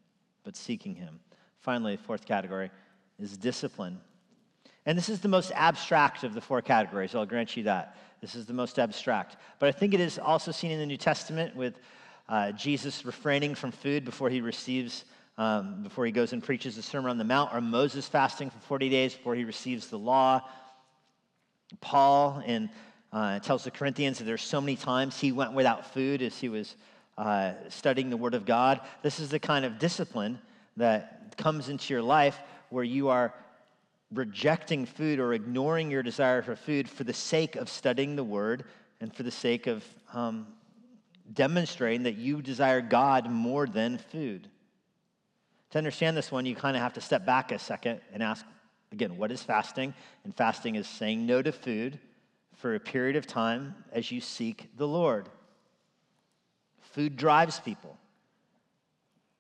but 0.43 0.55
seeking 0.55 0.95
Him. 0.95 1.19
Finally, 1.59 1.97
fourth 1.97 2.25
category 2.25 2.71
is 3.19 3.37
discipline. 3.37 3.99
And 4.87 4.97
this 4.97 5.09
is 5.09 5.19
the 5.19 5.27
most 5.27 5.51
abstract 5.55 6.23
of 6.23 6.33
the 6.33 6.41
four 6.41 6.61
categories, 6.61 7.15
I'll 7.15 7.25
grant 7.25 7.55
you 7.55 7.63
that. 7.63 7.97
This 8.21 8.35
is 8.35 8.45
the 8.45 8.53
most 8.53 8.79
abstract. 8.79 9.37
But 9.59 9.69
I 9.69 9.71
think 9.71 9.93
it 9.93 9.99
is 9.99 10.17
also 10.17 10.51
seen 10.51 10.71
in 10.71 10.79
the 10.79 10.85
New 10.85 10.97
Testament 10.97 11.55
with 11.55 11.79
uh, 12.27 12.51
Jesus 12.53 13.05
refraining 13.05 13.53
from 13.53 13.71
food 13.71 14.03
before 14.03 14.29
he 14.29 14.41
receives, 14.41 15.05
um, 15.37 15.83
before 15.83 16.05
he 16.05 16.11
goes 16.11 16.33
and 16.33 16.43
preaches 16.43 16.75
the 16.75 16.81
Sermon 16.81 17.11
on 17.11 17.17
the 17.17 17.23
Mount, 17.23 17.53
or 17.53 17.61
Moses 17.61 18.07
fasting 18.07 18.49
for 18.49 18.59
40 18.59 18.89
days 18.89 19.13
before 19.13 19.35
he 19.35 19.43
receives 19.43 19.87
the 19.87 19.99
law. 19.99 20.41
Paul 21.81 22.41
in, 22.45 22.69
uh, 23.15 23.39
tells 23.39 23.63
the 23.63 23.71
Corinthians 23.71 24.17
that 24.17 24.25
there's 24.25 24.41
so 24.41 24.60
many 24.60 24.75
times 24.75 25.17
he 25.17 25.32
went 25.32 25.54
without 25.54 25.93
food 25.93 26.21
as 26.21 26.38
he 26.38 26.49
was 26.49 26.75
uh, 27.17 27.54
studying 27.69 28.10
the 28.10 28.17
Word 28.17 28.34
of 28.34 28.45
God. 28.45 28.82
This 29.04 29.21
is 29.21 29.30
the 29.30 29.39
kind 29.39 29.63
of 29.63 29.80
discipline 29.80 30.38
that 30.75 31.38
comes 31.38 31.69
into 31.69 31.93
your 31.93 32.04
life 32.04 32.38
where 32.69 32.84
you 32.84 33.08
are 33.08 33.34
rejecting 34.13 34.86
food 34.86 35.19
or 35.19 35.34
ignoring 35.34 35.89
your 35.89 36.04
desire 36.04 36.41
for 36.41 36.58
food 36.58 36.89
for 36.89 37.06
the 37.06 37.13
sake 37.13 37.56
of 37.56 37.69
studying 37.69 38.17
the 38.17 38.23
word 38.23 38.65
and 38.99 39.15
for 39.15 39.23
the 39.23 39.32
sake 39.32 39.65
of 39.67 39.84
um, 40.13 40.47
demonstrating 41.34 42.04
that 42.04 42.15
you 42.15 42.41
desire 42.41 42.82
God 42.82 43.32
more 43.32 43.65
than 43.65 43.97
food. 43.97 44.49
To 45.71 45.78
understand 45.78 46.17
this 46.17 46.34
one, 46.34 46.45
you 46.45 46.54
kind 46.56 46.75
of 46.75 46.84
have 46.84 46.93
to 46.93 47.01
step 47.01 47.25
back 47.25 47.54
a 47.54 47.60
second 47.60 48.01
and 48.13 48.21
ask 48.21 48.45
again, 48.91 49.17
what 49.17 49.32
is 49.32 49.41
fasting? 49.41 49.93
And 50.25 50.36
fasting 50.36 50.75
is 50.75 50.88
saying 50.88 51.25
no 51.25 51.41
to 51.41 51.54
food 51.54 51.97
for 52.65 52.73
a 52.73 52.80
period 52.80 53.15
of 53.15 53.28
time 53.28 53.75
as 53.91 54.12
you 54.12 54.19
seek 54.19 54.71
the 54.75 54.88
Lord. 54.88 55.30
Food 56.93 57.15
drives 57.15 57.60
people. 57.60 57.95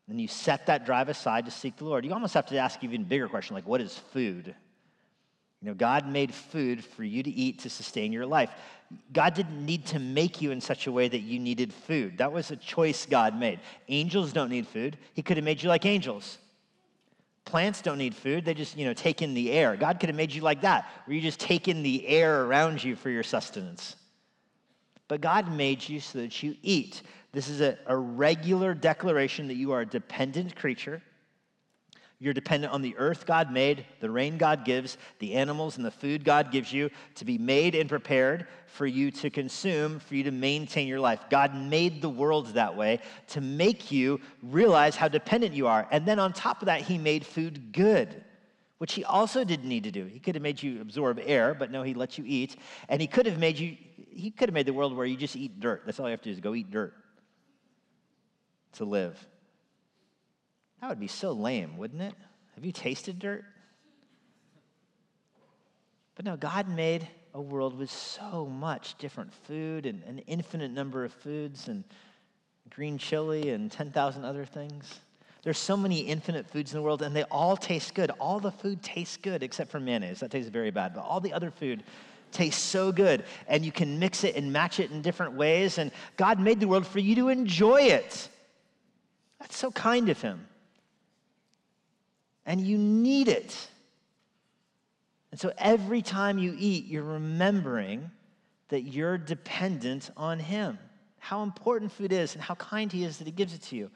And 0.07 0.21
you 0.21 0.27
set 0.27 0.67
that 0.67 0.85
drive 0.85 1.09
aside 1.09 1.45
to 1.45 1.51
seek 1.51 1.75
the 1.77 1.85
Lord. 1.85 2.05
You 2.05 2.13
almost 2.13 2.35
have 2.35 2.45
to 2.45 2.57
ask 2.59 2.83
even 2.83 3.03
bigger 3.03 3.27
question 3.27 3.55
like, 3.55 3.65
what 3.65 3.81
is 3.81 3.97
food? 4.13 4.53
You 5.59 5.67
know, 5.67 5.73
God 5.73 6.07
made 6.07 6.35
food 6.35 6.83
for 6.83 7.03
you 7.03 7.23
to 7.23 7.31
eat 7.31 7.61
to 7.61 7.69
sustain 7.71 8.13
your 8.13 8.27
life. 8.27 8.51
God 9.11 9.33
didn't 9.33 9.65
need 9.65 9.87
to 9.87 9.97
make 9.97 10.39
you 10.39 10.51
in 10.51 10.61
such 10.61 10.85
a 10.85 10.91
way 10.91 11.07
that 11.07 11.21
you 11.21 11.39
needed 11.39 11.73
food. 11.73 12.19
That 12.19 12.31
was 12.31 12.51
a 12.51 12.55
choice 12.55 13.07
God 13.07 13.35
made. 13.35 13.59
Angels 13.87 14.33
don't 14.33 14.51
need 14.51 14.67
food. 14.67 14.99
He 15.15 15.23
could 15.23 15.37
have 15.37 15.43
made 15.43 15.63
you 15.63 15.69
like 15.69 15.87
angels. 15.87 16.37
Plants 17.45 17.81
don't 17.81 17.97
need 17.97 18.15
food. 18.15 18.43
They 18.43 18.53
just, 18.53 18.77
you 18.77 18.85
know, 18.85 18.93
take 18.93 19.21
in 19.21 19.33
the 19.33 19.51
air. 19.51 19.75
God 19.75 19.99
could 19.99 20.09
have 20.09 20.15
made 20.15 20.33
you 20.33 20.41
like 20.41 20.61
that, 20.61 20.89
where 21.05 21.15
you 21.15 21.21
just 21.21 21.39
take 21.39 21.67
in 21.67 21.83
the 21.83 22.05
air 22.07 22.43
around 22.43 22.83
you 22.83 22.95
for 22.95 23.09
your 23.09 23.23
sustenance. 23.23 23.95
But 25.07 25.21
God 25.21 25.51
made 25.51 25.87
you 25.87 25.99
so 25.99 26.19
that 26.19 26.41
you 26.41 26.55
eat. 26.63 27.03
This 27.31 27.47
is 27.47 27.61
a, 27.61 27.77
a 27.85 27.95
regular 27.95 28.73
declaration 28.73 29.47
that 29.47 29.55
you 29.55 29.71
are 29.71 29.81
a 29.81 29.85
dependent 29.85 30.55
creature 30.55 31.01
You're 32.19 32.33
dependent 32.33 32.71
on 32.71 32.81
the 32.81 32.95
earth 32.97 33.25
God 33.25 33.51
made, 33.51 33.85
the 33.99 34.09
rain 34.09 34.37
God 34.37 34.63
gives, 34.63 34.97
the 35.19 35.33
animals 35.33 35.75
and 35.75 35.85
the 35.85 35.91
food 35.91 36.23
God 36.23 36.49
gives 36.49 36.71
you 36.71 36.89
to 37.15 37.25
be 37.25 37.37
made 37.37 37.75
and 37.75 37.89
prepared 37.89 38.47
for 38.67 38.85
you 38.85 39.11
to 39.11 39.29
consume, 39.29 39.99
for 39.99 40.15
you 40.15 40.23
to 40.23 40.31
maintain 40.31 40.87
your 40.87 41.01
life. 41.01 41.19
God 41.29 41.53
made 41.53 42.01
the 42.01 42.09
world 42.09 42.47
that 42.53 42.77
way 42.77 42.99
to 43.27 43.41
make 43.41 43.91
you 43.91 44.21
realize 44.41 44.95
how 44.95 45.09
dependent 45.09 45.53
you 45.53 45.67
are. 45.67 45.87
And 45.91 46.05
then 46.05 46.19
on 46.19 46.31
top 46.31 46.61
of 46.61 46.67
that, 46.67 46.81
He 46.81 46.97
made 46.97 47.25
food 47.25 47.73
good, 47.73 48.23
which 48.77 48.93
He 48.93 49.03
also 49.03 49.43
didn't 49.43 49.67
need 49.67 49.83
to 49.83 49.91
do. 49.91 50.05
He 50.05 50.19
could 50.19 50.35
have 50.35 50.41
made 50.41 50.63
you 50.63 50.79
absorb 50.79 51.19
air, 51.21 51.53
but 51.53 51.69
no, 51.69 51.83
He 51.83 51.93
lets 51.93 52.17
you 52.17 52.23
eat. 52.25 52.55
And 52.87 53.01
He 53.01 53.07
could 53.07 53.25
have 53.25 53.39
made 53.39 53.59
you, 53.59 53.75
He 54.09 54.31
could 54.31 54.47
have 54.47 54.53
made 54.53 54.67
the 54.67 54.73
world 54.73 54.95
where 54.95 55.05
you 55.05 55.17
just 55.17 55.35
eat 55.35 55.59
dirt. 55.59 55.83
That's 55.85 55.99
all 55.99 56.07
you 56.07 56.11
have 56.11 56.21
to 56.21 56.29
do 56.29 56.33
is 56.33 56.39
go 56.39 56.55
eat 56.55 56.71
dirt 56.71 56.93
to 58.73 58.85
live. 58.85 59.25
That 60.85 60.89
would 60.89 60.99
be 60.99 61.07
so 61.07 61.31
lame, 61.31 61.77
wouldn't 61.77 62.03
it? 62.03 62.13
Have 62.53 62.63
you 62.63 62.71
tasted 62.71 63.17
dirt? 63.17 63.43
But 66.13 66.25
no, 66.25 66.37
God 66.37 66.69
made 66.69 67.07
a 67.33 67.41
world 67.41 67.75
with 67.75 67.89
so 67.89 68.45
much 68.45 68.95
different 68.99 69.33
food 69.33 69.87
and 69.87 70.03
an 70.03 70.19
infinite 70.27 70.69
number 70.69 71.03
of 71.03 71.11
foods 71.11 71.69
and 71.69 71.83
green 72.69 72.99
chili 72.99 73.49
and 73.49 73.71
10,000 73.71 74.23
other 74.23 74.45
things. 74.45 74.99
There's 75.41 75.57
so 75.57 75.75
many 75.75 76.01
infinite 76.01 76.47
foods 76.51 76.71
in 76.71 76.77
the 76.77 76.83
world, 76.83 77.01
and 77.01 77.15
they 77.15 77.23
all 77.23 77.57
taste 77.57 77.95
good. 77.95 78.11
All 78.19 78.39
the 78.39 78.51
food 78.51 78.83
tastes 78.83 79.17
good 79.17 79.41
except 79.41 79.71
for 79.71 79.79
mayonnaise. 79.79 80.19
That 80.19 80.29
tastes 80.29 80.51
very 80.51 80.69
bad. 80.69 80.93
But 80.93 81.01
all 81.01 81.19
the 81.19 81.33
other 81.33 81.49
food 81.49 81.81
tastes 82.31 82.61
so 82.61 82.91
good. 82.91 83.23
And 83.47 83.65
you 83.65 83.71
can 83.71 83.97
mix 83.97 84.23
it 84.23 84.35
and 84.35 84.53
match 84.53 84.79
it 84.79 84.91
in 84.91 85.01
different 85.01 85.33
ways. 85.33 85.79
And 85.79 85.89
God 86.15 86.39
made 86.39 86.59
the 86.59 86.67
world 86.67 86.85
for 86.85 86.99
you 86.99 87.15
to 87.15 87.29
enjoy 87.29 87.81
it. 87.81 88.29
That's 89.39 89.57
so 89.57 89.71
kind 89.71 90.09
of 90.09 90.21
Him 90.21 90.45
and 92.45 92.61
you 92.61 92.77
need 92.77 93.27
it. 93.27 93.67
And 95.31 95.39
so 95.39 95.51
every 95.57 96.01
time 96.01 96.37
you 96.37 96.55
eat, 96.57 96.85
you're 96.85 97.03
remembering 97.03 98.09
that 98.69 98.83
you're 98.83 99.17
dependent 99.17 100.09
on 100.15 100.39
Him, 100.39 100.79
how 101.19 101.43
important 101.43 101.91
food 101.91 102.11
is, 102.13 102.35
and 102.35 102.43
how 102.43 102.55
kind 102.55 102.91
He 102.91 103.03
is 103.03 103.17
that 103.17 103.27
He 103.27 103.31
gives 103.31 103.53
it 103.53 103.61
to 103.63 103.75
you. 103.75 103.91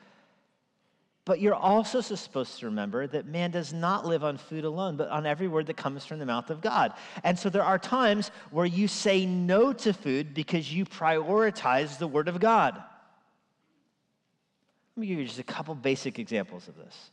But 1.25 1.39
you're 1.39 1.53
also 1.53 2.01
supposed 2.01 2.59
to 2.59 2.65
remember 2.65 3.05
that 3.05 3.27
man 3.27 3.51
does 3.51 3.71
not 3.71 4.05
live 4.05 4.23
on 4.23 4.37
food 4.37 4.65
alone, 4.65 4.97
but 4.97 5.09
on 5.09 5.27
every 5.27 5.47
word 5.47 5.67
that 5.67 5.77
comes 5.77 6.03
from 6.03 6.17
the 6.17 6.25
mouth 6.25 6.49
of 6.49 6.59
God. 6.59 6.93
And 7.23 7.37
so 7.37 7.49
there 7.49 7.63
are 7.63 7.77
times 7.77 8.31
where 8.49 8.65
you 8.65 8.87
say 8.87 9.25
no 9.27 9.71
to 9.73 9.93
food 9.93 10.33
because 10.33 10.73
you 10.73 10.85
prioritize 10.85 11.99
the 11.99 12.07
word 12.07 12.29
of 12.29 12.39
God. 12.39 12.81
Let 14.95 15.01
me 15.01 15.07
give 15.07 15.19
you 15.19 15.25
just 15.25 15.39
a 15.39 15.43
couple 15.43 15.75
basic 15.75 16.17
examples 16.17 16.67
of 16.67 16.75
this. 16.77 17.11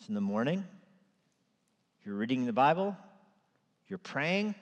It's 0.00 0.08
in 0.08 0.14
the 0.14 0.20
morning, 0.22 0.64
you're 2.06 2.14
reading 2.14 2.46
the 2.46 2.54
Bible, 2.54 2.96
you're 3.86 3.98
praying, 3.98 4.54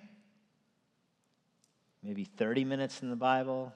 maybe 2.03 2.25
30 2.25 2.65
minutes 2.65 3.03
in 3.03 3.09
the 3.09 3.15
Bible, 3.15 3.73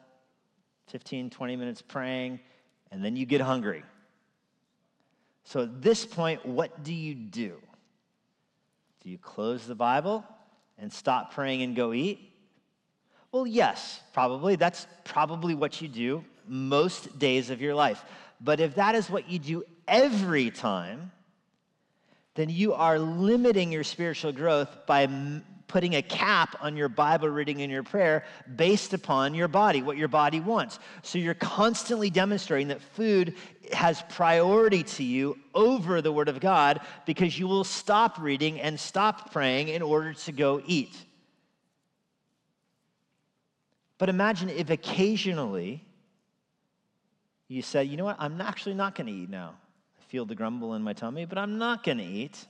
15, 0.88 1.31
20 1.31 1.55
minutes 1.55 1.81
praying, 1.81 2.40
and 2.90 3.05
then 3.05 3.14
you 3.14 3.27
get 3.27 3.40
hungry. 3.40 3.85
So 5.44 5.62
at 5.62 5.83
this 5.83 6.05
point, 6.05 6.44
what 6.44 6.83
do 6.83 6.92
you 6.92 7.14
do? 7.14 7.55
Do 9.05 9.09
you 9.09 9.18
close 9.18 9.64
the 9.64 9.77
Bible 9.77 10.25
and 10.79 10.92
stop 10.92 11.33
praying 11.33 11.62
and 11.62 11.77
go 11.77 11.92
eat? 11.92 12.29
Well, 13.31 13.46
yes, 13.46 14.01
probably. 14.12 14.57
That's 14.57 14.88
probably 15.05 15.55
what 15.55 15.81
you 15.81 15.87
do 15.87 16.25
most 16.48 17.20
days 17.20 17.51
of 17.51 17.61
your 17.61 17.77
life. 17.77 18.05
But 18.40 18.59
if 18.59 18.75
that 18.75 18.96
is 18.96 19.09
what 19.09 19.31
you 19.31 19.38
do 19.38 19.62
every 19.87 20.51
time, 20.51 21.12
then 22.35 22.49
you 22.49 22.73
are 22.73 22.99
limiting 22.99 23.71
your 23.71 23.85
spiritual 23.85 24.33
growth 24.33 24.87
by 24.87 25.07
putting 25.73 25.97
a 25.97 26.03
cap 26.03 26.57
on 26.61 26.77
your 26.77 26.88
Bible 26.88 27.29
reading 27.29 27.62
and 27.62 27.73
your 27.73 27.83
prayer 27.83 28.25
based 28.57 28.92
upon 28.92 29.35
your 29.35 29.49
body, 29.49 29.81
what 29.81 29.97
your 29.97 30.09
body 30.09 30.38
wants. 30.38 30.79
So 31.03 31.18
you're 31.18 31.33
constantly 31.35 32.11
demonstrating 32.11 32.68
that 32.68 32.83
food 32.83 33.35
has 33.73 34.03
priority 34.11 34.83
to 34.83 35.03
you 35.03 35.38
over 35.55 36.03
the 36.03 36.12
Word 36.12 36.29
of 36.29 36.40
God 36.40 36.81
because 37.07 37.38
you 37.38 37.49
will 37.49 37.64
stop 37.64 38.21
reading 38.21 38.61
and 38.61 38.79
stop 38.79 39.33
praying 39.33 39.68
in 39.68 39.81
order 39.81 40.12
to 40.12 40.33
go 40.33 40.62
eat. 40.66 40.95
But 43.97 44.11
imagine 44.11 44.51
if 44.51 44.68
occasionally 44.68 45.83
you 47.49 47.62
said, 47.62 47.88
you 47.88 47.97
know 47.97 48.05
what, 48.05 48.16
I'm 48.18 48.40
actually 48.40 48.75
not 48.75 48.95
going 48.95 49.07
to 49.07 49.12
eat 49.12 49.31
now 49.31 49.55
feel 50.12 50.27
the 50.27 50.35
grumble 50.35 50.75
in 50.75 50.83
my 50.83 50.92
tummy, 50.92 51.25
but 51.25 51.38
I'm 51.38 51.57
not 51.57 51.83
going 51.83 51.96
to 51.96 52.05
eat. 52.05 52.46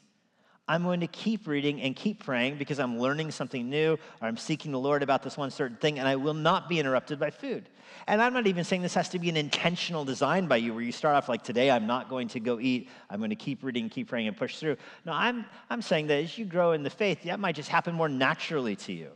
I'm 0.67 0.83
going 0.83 0.99
to 0.99 1.07
keep 1.07 1.47
reading 1.47 1.81
and 1.81 1.95
keep 1.95 2.25
praying 2.25 2.59
because 2.59 2.81
I'm 2.81 2.99
learning 2.99 3.31
something 3.31 3.71
new 3.71 3.93
or 4.21 4.27
I'm 4.27 4.37
seeking 4.37 4.73
the 4.73 4.81
Lord 4.81 5.05
about 5.05 5.23
this 5.23 5.37
one 5.37 5.53
certain 5.53 5.77
thing, 5.77 6.01
and 6.01 6.09
I 6.09 6.17
will 6.17 6.35
not 6.35 6.69
be 6.69 6.81
interrupted 6.81 7.21
by 7.21 7.31
food. 7.31 7.69
And 8.09 8.21
I'm 8.21 8.33
not 8.33 8.49
even 8.49 8.65
saying 8.65 8.83
this 8.83 8.95
has 8.95 9.11
to 9.11 9.21
be 9.21 9.29
an 9.29 9.37
intentional 9.37 10.05
design 10.05 10.49
by 10.49 10.57
you 10.57 10.75
where 10.75 10.83
you 10.83 10.91
start 10.91 11.15
off 11.15 11.29
like, 11.29 11.45
today 11.45 11.71
I'm 11.71 11.87
not 11.87 12.09
going 12.09 12.27
to 12.29 12.41
go 12.41 12.59
eat. 12.59 12.89
I'm 13.09 13.21
going 13.21 13.31
to 13.31 13.37
keep 13.37 13.63
reading, 13.63 13.89
keep 13.89 14.09
praying, 14.09 14.27
and 14.27 14.37
push 14.37 14.57
through. 14.57 14.77
No, 15.07 15.13
I'm, 15.13 15.45
I'm 15.71 15.83
saying 15.83 16.09
that 16.09 16.21
as 16.21 16.37
you 16.37 16.45
grow 16.45 16.73
in 16.73 16.83
the 16.83 16.91
faith, 16.91 17.23
that 17.23 17.39
might 17.39 17.55
just 17.55 17.69
happen 17.69 17.95
more 17.95 18.09
naturally 18.09 18.75
to 18.75 18.93
you. 18.93 19.13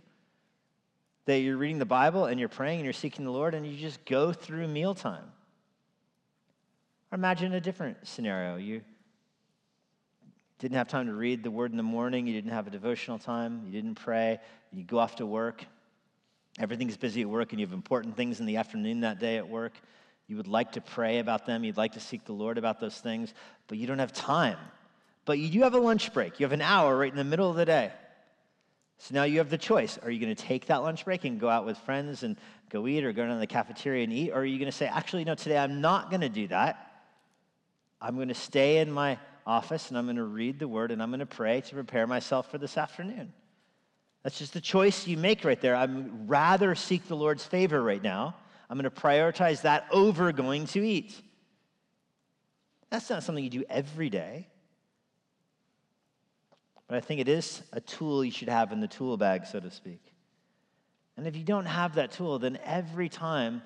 That 1.25 1.39
you're 1.39 1.57
reading 1.57 1.81
the 1.81 1.85
Bible 1.85 2.27
and 2.27 2.39
you're 2.39 2.49
praying 2.49 2.79
and 2.79 2.85
you're 2.85 2.93
seeking 2.93 3.25
the 3.25 3.33
Lord 3.33 3.55
and 3.57 3.67
you 3.67 3.77
just 3.77 4.05
go 4.05 4.33
through 4.33 4.69
mealtime. 4.69 5.33
Or 7.11 7.17
imagine 7.17 7.53
a 7.53 7.61
different 7.61 8.07
scenario. 8.07 8.57
You 8.57 8.83
didn't 10.59 10.77
have 10.77 10.89
time 10.89 11.07
to 11.07 11.15
read 11.15 11.43
the 11.43 11.51
word 11.51 11.71
in 11.71 11.77
the 11.77 11.83
morning, 11.83 12.27
you 12.27 12.33
didn't 12.33 12.53
have 12.53 12.67
a 12.67 12.71
devotional 12.71 13.19
time, 13.19 13.63
you 13.67 13.73
didn't 13.73 13.97
pray, 13.97 14.39
you 14.73 14.85
go 14.85 14.99
off 14.99 15.17
to 15.17 15.27
work. 15.27 15.65
Everything's 16.59 16.97
busy 16.97 17.21
at 17.21 17.29
work, 17.29 17.53
and 17.53 17.61
you 17.61 17.67
have 17.67 17.75
important 17.75 18.17
things 18.17 18.41
in 18.41 18.47
the 18.47 18.57
afternoon 18.57 19.01
that 19.01 19.21
day 19.21 19.37
at 19.37 19.47
work. 19.47 19.75
You 20.27 20.37
would 20.39 20.49
like 20.49 20.73
to 20.73 20.81
pray 20.81 21.19
about 21.19 21.47
them, 21.47 21.63
you'd 21.63 21.77
like 21.77 21.93
to 21.93 22.01
seek 22.01 22.25
the 22.25 22.33
Lord 22.33 22.57
about 22.57 22.81
those 22.81 22.99
things, 22.99 23.35
but 23.69 23.77
you 23.77 23.87
don't 23.87 23.99
have 23.99 24.13
time. 24.13 24.57
But 25.27 25.39
you 25.39 25.51
do 25.51 25.61
have 25.61 25.75
a 25.75 25.79
lunch 25.79 26.15
break. 26.15 26.41
You 26.41 26.45
have 26.45 26.53
an 26.53 26.63
hour 26.63 26.97
right 26.97 27.11
in 27.11 27.17
the 27.19 27.25
middle 27.25 27.51
of 27.51 27.57
the 27.57 27.65
day. 27.65 27.93
So 28.99 29.15
now 29.15 29.25
you 29.25 29.39
have 29.39 29.51
the 29.51 29.59
choice. 29.59 29.99
Are 30.03 30.11
you 30.11 30.19
going 30.19 30.35
to 30.35 30.43
take 30.43 30.67
that 30.67 30.83
lunch 30.83 31.05
break 31.05 31.25
and 31.25 31.39
go 31.39 31.49
out 31.49 31.67
with 31.67 31.77
friends 31.79 32.23
and 32.23 32.37
go 32.71 32.87
eat 32.87 33.05
or 33.05 33.13
go 33.13 33.27
down 33.27 33.35
to 33.35 33.41
the 33.41 33.47
cafeteria 33.47 34.05
and 34.05 34.13
eat? 34.13 34.31
Or 34.31 34.39
are 34.39 34.45
you 34.45 34.59
going 34.59 34.71
to 34.71 34.77
say, 34.77 34.87
actually, 34.87 35.25
no, 35.25 35.35
today 35.35 35.59
I'm 35.59 35.81
not 35.81 36.11
going 36.11 36.23
to 36.23 36.29
do 36.29 36.49
that. 36.49 36.96
I'm 38.01 38.17
going 38.17 38.29
to 38.29 38.35
stay 38.35 38.79
in 38.79 38.91
my 38.91 39.19
office 39.47 39.89
and 39.89 39.99
I'm 39.99 40.05
going 40.07 40.17
to 40.17 40.25
read 40.25 40.59
the 40.59 40.69
word 40.69 40.91
and 40.91 41.03
I'm 41.03 41.11
going 41.11 41.21
to 41.21 41.27
pray 41.27 41.61
to 41.61 41.75
prepare 41.75 42.07
myself 42.07 42.51
for 42.51 42.59
this 42.59 42.77
afternoon. 42.77 43.33
That's 44.23 44.39
just 44.39 44.53
the 44.53 44.61
choice 44.61 45.07
you 45.07 45.17
make 45.17 45.45
right 45.45 45.61
there. 45.61 45.77
I'm 45.77 46.27
rather 46.27 46.75
seek 46.75 47.07
the 47.07 47.15
Lord's 47.15 47.45
favor 47.45 47.81
right 47.81 48.03
now. 48.03 48.35
I'm 48.69 48.77
going 48.77 48.91
to 48.91 48.91
prioritize 48.91 49.63
that 49.63 49.87
over 49.93 50.33
going 50.33 50.67
to 50.69 50.85
eat. 50.85 51.15
That's 52.91 53.09
not 53.09 53.23
something 53.23 53.45
you 53.45 53.51
do 53.51 53.65
every 53.71 54.11
day. 54.11 54.49
But 56.89 56.97
I 56.97 57.01
think 57.01 57.21
it 57.21 57.29
is 57.29 57.63
a 57.73 57.81
tool 57.81 58.25
you 58.25 58.31
should 58.31 58.49
have 58.49 58.73
in 58.73 58.81
the 58.81 58.89
tool 58.89 59.17
bag, 59.17 59.47
so 59.47 59.61
to 59.61 59.71
speak. 59.71 60.01
And 61.17 61.27
if 61.27 61.37
you 61.37 61.43
don't 61.43 61.67
have 61.67 61.95
that 61.95 62.13
tool, 62.13 62.39
then 62.39 62.59
every 62.65 63.09
time 63.09 63.63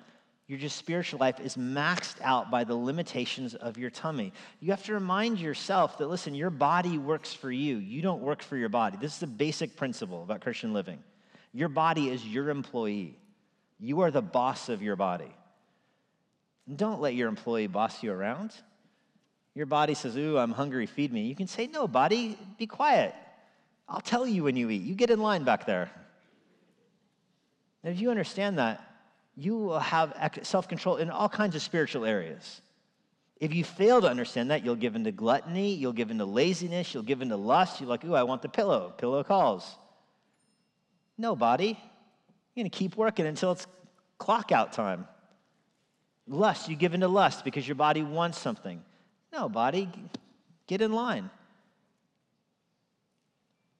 your 0.51 0.59
just 0.59 0.75
spiritual 0.75 1.17
life 1.17 1.39
is 1.39 1.55
maxed 1.55 2.19
out 2.21 2.51
by 2.51 2.65
the 2.65 2.75
limitations 2.75 3.55
of 3.55 3.77
your 3.77 3.89
tummy. 3.89 4.33
You 4.59 4.71
have 4.71 4.83
to 4.83 4.93
remind 4.93 5.39
yourself 5.39 5.97
that, 5.99 6.09
listen, 6.09 6.35
your 6.35 6.49
body 6.49 6.97
works 6.97 7.33
for 7.33 7.49
you. 7.49 7.77
You 7.77 8.01
don't 8.01 8.21
work 8.21 8.43
for 8.43 8.57
your 8.57 8.67
body. 8.67 8.97
This 8.99 9.15
is 9.15 9.23
a 9.23 9.27
basic 9.27 9.77
principle 9.77 10.23
about 10.23 10.41
Christian 10.41 10.73
living. 10.73 11.01
Your 11.53 11.69
body 11.69 12.09
is 12.09 12.27
your 12.27 12.49
employee, 12.49 13.17
you 13.79 14.01
are 14.01 14.11
the 14.11 14.21
boss 14.21 14.67
of 14.67 14.81
your 14.81 14.97
body. 14.97 15.33
don't 16.75 16.99
let 16.99 17.15
your 17.15 17.29
employee 17.29 17.67
boss 17.67 18.03
you 18.03 18.11
around. 18.11 18.53
Your 19.55 19.67
body 19.67 19.93
says, 19.93 20.17
Ooh, 20.17 20.37
I'm 20.37 20.51
hungry, 20.51 20.85
feed 20.85 21.13
me. 21.13 21.21
You 21.21 21.35
can 21.35 21.47
say, 21.47 21.67
No, 21.67 21.87
body, 21.87 22.37
be 22.57 22.67
quiet. 22.67 23.15
I'll 23.87 24.01
tell 24.01 24.27
you 24.27 24.43
when 24.43 24.57
you 24.57 24.69
eat. 24.69 24.81
You 24.81 24.95
get 24.95 25.11
in 25.11 25.21
line 25.21 25.45
back 25.45 25.65
there. 25.65 25.89
And 27.85 27.95
if 27.95 28.01
you 28.01 28.11
understand 28.11 28.57
that, 28.57 28.90
you 29.41 29.57
will 29.57 29.79
have 29.79 30.13
self 30.43 30.67
control 30.67 30.97
in 30.97 31.09
all 31.09 31.27
kinds 31.27 31.55
of 31.55 31.61
spiritual 31.61 32.05
areas. 32.05 32.61
If 33.39 33.55
you 33.55 33.63
fail 33.63 33.99
to 34.01 34.07
understand 34.07 34.51
that, 34.51 34.63
you'll 34.63 34.75
give 34.75 34.95
into 34.95 35.11
gluttony, 35.11 35.73
you'll 35.73 35.93
give 35.93 36.11
into 36.11 36.25
laziness, 36.25 36.93
you'll 36.93 37.01
give 37.01 37.23
into 37.23 37.37
lust. 37.37 37.81
You're 37.81 37.89
like, 37.89 38.05
ooh, 38.05 38.13
I 38.13 38.21
want 38.21 38.43
the 38.43 38.49
pillow. 38.49 38.93
Pillow 38.99 39.23
calls. 39.23 39.77
No, 41.17 41.35
body. 41.35 41.79
You're 42.53 42.63
going 42.63 42.69
to 42.69 42.77
keep 42.77 42.95
working 42.95 43.25
until 43.25 43.53
it's 43.53 43.65
clock 44.19 44.51
out 44.51 44.73
time. 44.73 45.07
Lust, 46.27 46.69
you 46.69 46.75
give 46.75 46.93
into 46.93 47.07
lust 47.07 47.43
because 47.43 47.67
your 47.67 47.75
body 47.75 48.03
wants 48.03 48.37
something. 48.37 48.83
No, 49.33 49.49
body, 49.49 49.89
get 50.67 50.81
in 50.81 50.91
line. 50.91 51.31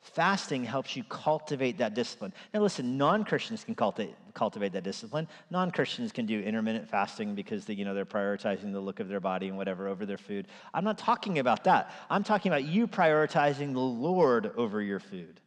Fasting 0.01 0.63
helps 0.63 0.95
you 0.95 1.03
cultivate 1.03 1.77
that 1.77 1.93
discipline. 1.93 2.33
Now, 2.53 2.61
listen, 2.61 2.97
non-Christians 2.97 3.63
can 3.63 3.75
cultivate, 3.75 4.15
cultivate 4.33 4.73
that 4.73 4.83
discipline. 4.83 5.27
Non-Christians 5.51 6.11
can 6.11 6.25
do 6.25 6.39
intermittent 6.41 6.89
fasting 6.89 7.35
because 7.35 7.65
they, 7.65 7.75
you 7.75 7.85
know 7.85 7.93
they're 7.93 8.03
prioritizing 8.03 8.73
the 8.73 8.79
look 8.79 8.99
of 8.99 9.07
their 9.07 9.19
body 9.19 9.47
and 9.47 9.57
whatever 9.57 9.87
over 9.87 10.07
their 10.07 10.17
food. 10.17 10.47
I'm 10.73 10.83
not 10.83 10.97
talking 10.97 11.37
about 11.37 11.65
that. 11.65 11.91
I'm 12.09 12.23
talking 12.23 12.51
about 12.51 12.63
you 12.63 12.87
prioritizing 12.87 13.73
the 13.73 13.79
Lord 13.79 14.51
over 14.57 14.81
your 14.81 14.99
food. 14.99 15.39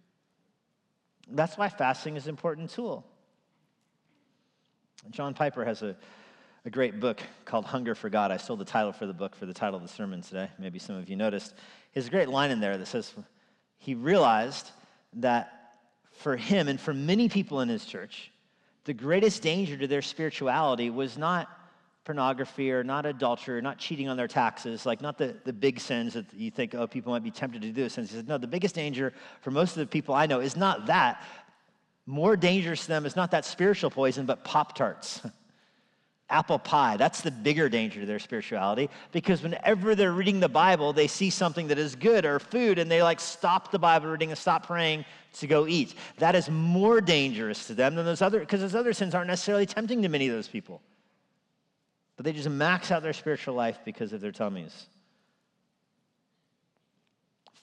That's 1.29 1.59
why 1.59 1.69
fasting 1.69 2.17
is 2.17 2.25
an 2.27 2.31
important 2.31 2.71
tool. 2.71 3.05
John 5.11 5.35
Piper 5.35 5.65
has 5.65 5.83
a, 5.83 5.97
a 6.65 6.71
great 6.71 7.01
book 7.01 7.21
called 7.45 7.65
Hunger 7.65 7.97
for 7.97 8.09
God. 8.09 8.31
I 8.31 8.37
stole 8.37 8.57
the 8.57 8.65
title 8.65 8.93
for 8.93 9.07
the 9.07 9.13
book 9.13 9.35
for 9.35 9.47
the 9.47 9.55
title 9.55 9.77
of 9.77 9.83
the 9.83 9.89
sermon 9.89 10.23
today. 10.23 10.49
Maybe 10.61 10.79
some 10.79 10.95
of 10.95 11.09
you 11.09 11.17
noticed. 11.17 11.55
He 11.91 11.99
has 11.99 12.07
a 12.07 12.11
great 12.11 12.29
line 12.29 12.53
in 12.53 12.61
there 12.61 12.79
that 12.79 12.87
says, 12.87 13.13
he 13.85 13.95
realized 13.95 14.71
that 15.15 15.75
for 16.13 16.37
him 16.37 16.69
and 16.69 16.81
for 16.81 16.95
many 16.95 17.29
people 17.29 17.61
in 17.61 17.69
his 17.69 17.85
church, 17.85 18.33
the 18.85 18.95
greatest 18.95 19.43
danger 19.43 19.77
to 19.77 19.87
their 19.87 20.01
spirituality 20.01 20.89
was 20.89 21.19
not 21.19 21.49
pornography 22.05 22.73
or 22.73 22.83
not 22.83 23.05
adultery 23.05 23.59
or 23.59 23.61
not 23.61 23.77
cheating 23.77 24.09
on 24.09 24.17
their 24.17 24.29
taxes, 24.29 24.87
like 24.87 25.03
not 25.03 25.19
the, 25.19 25.37
the 25.45 25.53
big 25.53 25.79
sins 25.79 26.15
that 26.15 26.25
you 26.33 26.51
think, 26.51 26.75
oh, 26.75 26.87
people 26.87 27.13
might 27.13 27.23
be 27.23 27.31
tempted 27.31 27.61
to 27.61 27.69
do 27.69 27.83
those 27.83 27.93
sins. 27.93 28.11
He 28.11 28.17
said, 28.17 28.27
no, 28.27 28.39
the 28.39 28.47
biggest 28.47 28.75
danger 28.75 29.13
for 29.43 29.51
most 29.51 29.73
of 29.73 29.81
the 29.81 29.87
people 29.87 30.15
I 30.15 30.25
know 30.25 30.41
is 30.41 30.57
not 30.57 30.87
that. 30.87 31.23
More 32.07 32.39
dangerous 32.39 32.83
to 32.83 32.89
them 32.89 33.05
is 33.05 33.17
not 33.17 33.33
that 33.33 33.45
spiritual 33.45 33.91
poison, 33.91 34.25
but 34.25 34.45
Pop 34.45 34.75
Tarts. 34.75 35.21
apple 36.31 36.59
pie. 36.59 36.97
That's 36.97 37.21
the 37.21 37.31
bigger 37.31 37.69
danger 37.69 38.01
to 38.01 38.07
their 38.07 38.19
spirituality 38.19 38.89
because 39.13 39.43
whenever 39.43 39.95
they're 39.95 40.13
reading 40.13 40.41
the 40.41 40.49
Bible, 40.49 40.93
they 40.93 41.07
see 41.07 41.31
something 41.31 41.69
that 41.69 41.79
is 41.79 41.95
good 41.95 42.25
or 42.25 42.39
food 42.39 42.79
and 42.79 42.91
they 42.91 43.03
like 43.03 43.21
stop 43.21 43.71
the 43.71 43.79
Bible 43.79 44.09
reading 44.09 44.31
and 44.31 44.39
stop 44.39 44.67
praying 44.67 45.05
to 45.35 45.47
go 45.47 45.67
eat. 45.67 45.95
That 46.19 46.35
is 46.35 46.49
more 46.49 47.01
dangerous 47.01 47.67
to 47.67 47.75
them 47.75 47.95
than 47.95 48.05
those 48.05 48.23
other, 48.23 48.41
because 48.41 48.61
those 48.61 48.75
other 48.75 48.93
sins 48.93 49.15
aren't 49.15 49.29
necessarily 49.29 49.67
tempting 49.67 50.03
to 50.03 50.09
many 50.09 50.29
of 50.29 50.35
those 50.35 50.49
people. 50.49 50.81
But 52.17 52.25
they 52.25 52.33
just 52.33 52.49
max 52.49 52.91
out 52.91 53.03
their 53.03 53.13
spiritual 53.13 53.55
life 53.55 53.79
because 53.85 54.13
of 54.13 54.21
their 54.21 54.33
tummies. 54.33 54.87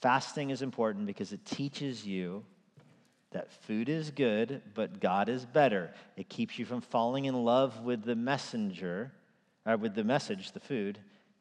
Fasting 0.00 0.50
is 0.50 0.62
important 0.62 1.06
because 1.06 1.32
it 1.32 1.44
teaches 1.46 2.06
you 2.06 2.44
that 3.32 3.52
food 3.52 3.88
is 3.88 4.10
good, 4.10 4.62
but 4.74 5.00
God 5.00 5.28
is 5.28 5.44
better. 5.44 5.92
It 6.16 6.28
keeps 6.28 6.58
you 6.58 6.64
from 6.64 6.80
falling 6.80 7.24
in 7.24 7.44
love 7.44 7.80
with 7.80 8.04
the 8.04 8.16
messenger, 8.16 9.12
or 9.66 9.76
with 9.76 9.94
the 9.94 10.04
message, 10.04 10.52
the 10.52 10.60
food, 10.60 10.98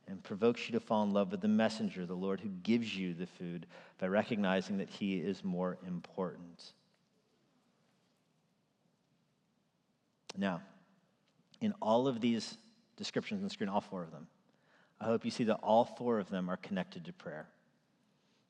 and 0.07 0.23
provokes 0.23 0.67
you 0.67 0.73
to 0.73 0.79
fall 0.79 1.03
in 1.03 1.11
love 1.11 1.31
with 1.31 1.41
the 1.41 1.47
messenger, 1.47 2.05
the 2.05 2.13
Lord 2.13 2.39
who 2.39 2.49
gives 2.49 2.95
you 2.95 3.13
the 3.13 3.27
food, 3.27 3.65
by 3.99 4.07
recognizing 4.07 4.77
that 4.79 4.89
he 4.89 5.17
is 5.17 5.43
more 5.43 5.77
important. 5.87 6.73
Now, 10.37 10.61
in 11.61 11.73
all 11.81 12.07
of 12.07 12.21
these 12.21 12.57
descriptions 12.97 13.39
on 13.39 13.43
the 13.43 13.49
screen, 13.49 13.69
all 13.69 13.81
four 13.81 14.03
of 14.03 14.11
them, 14.11 14.27
I 14.99 15.05
hope 15.05 15.25
you 15.25 15.31
see 15.31 15.45
that 15.45 15.59
all 15.63 15.85
four 15.85 16.19
of 16.19 16.29
them 16.29 16.49
are 16.49 16.57
connected 16.57 17.05
to 17.05 17.13
prayer. 17.13 17.47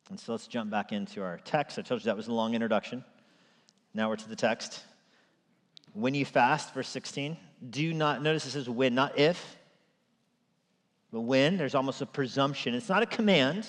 And 0.10 0.20
so 0.20 0.34
let's 0.34 0.48
jump 0.48 0.70
back 0.70 0.92
into 0.92 1.22
our 1.24 1.40
text. 1.46 1.80
I 1.80 1.82
told 1.82 2.02
you 2.02 2.06
that 2.06 2.18
was 2.18 2.28
a 2.28 2.34
long 2.34 2.54
introduction. 2.54 3.04
Now 3.94 4.10
we're 4.10 4.16
to 4.18 4.30
the 4.30 4.36
text. 4.36 4.84
When 5.94 6.14
you 6.14 6.26
fast, 6.26 6.74
verse 6.74 6.88
16, 6.88 7.38
do 7.70 7.94
not, 7.94 8.24
notice 8.24 8.46
this 8.46 8.54
says 8.54 8.70
when, 8.70 8.96
not 8.96 9.20
if, 9.20 9.58
but 11.12 11.22
when. 11.22 11.58
There's 11.58 11.76
almost 11.76 12.02
a 12.02 12.06
presumption. 12.06 12.74
It's 12.74 12.90
not 12.90 13.04
a 13.04 13.06
command, 13.06 13.68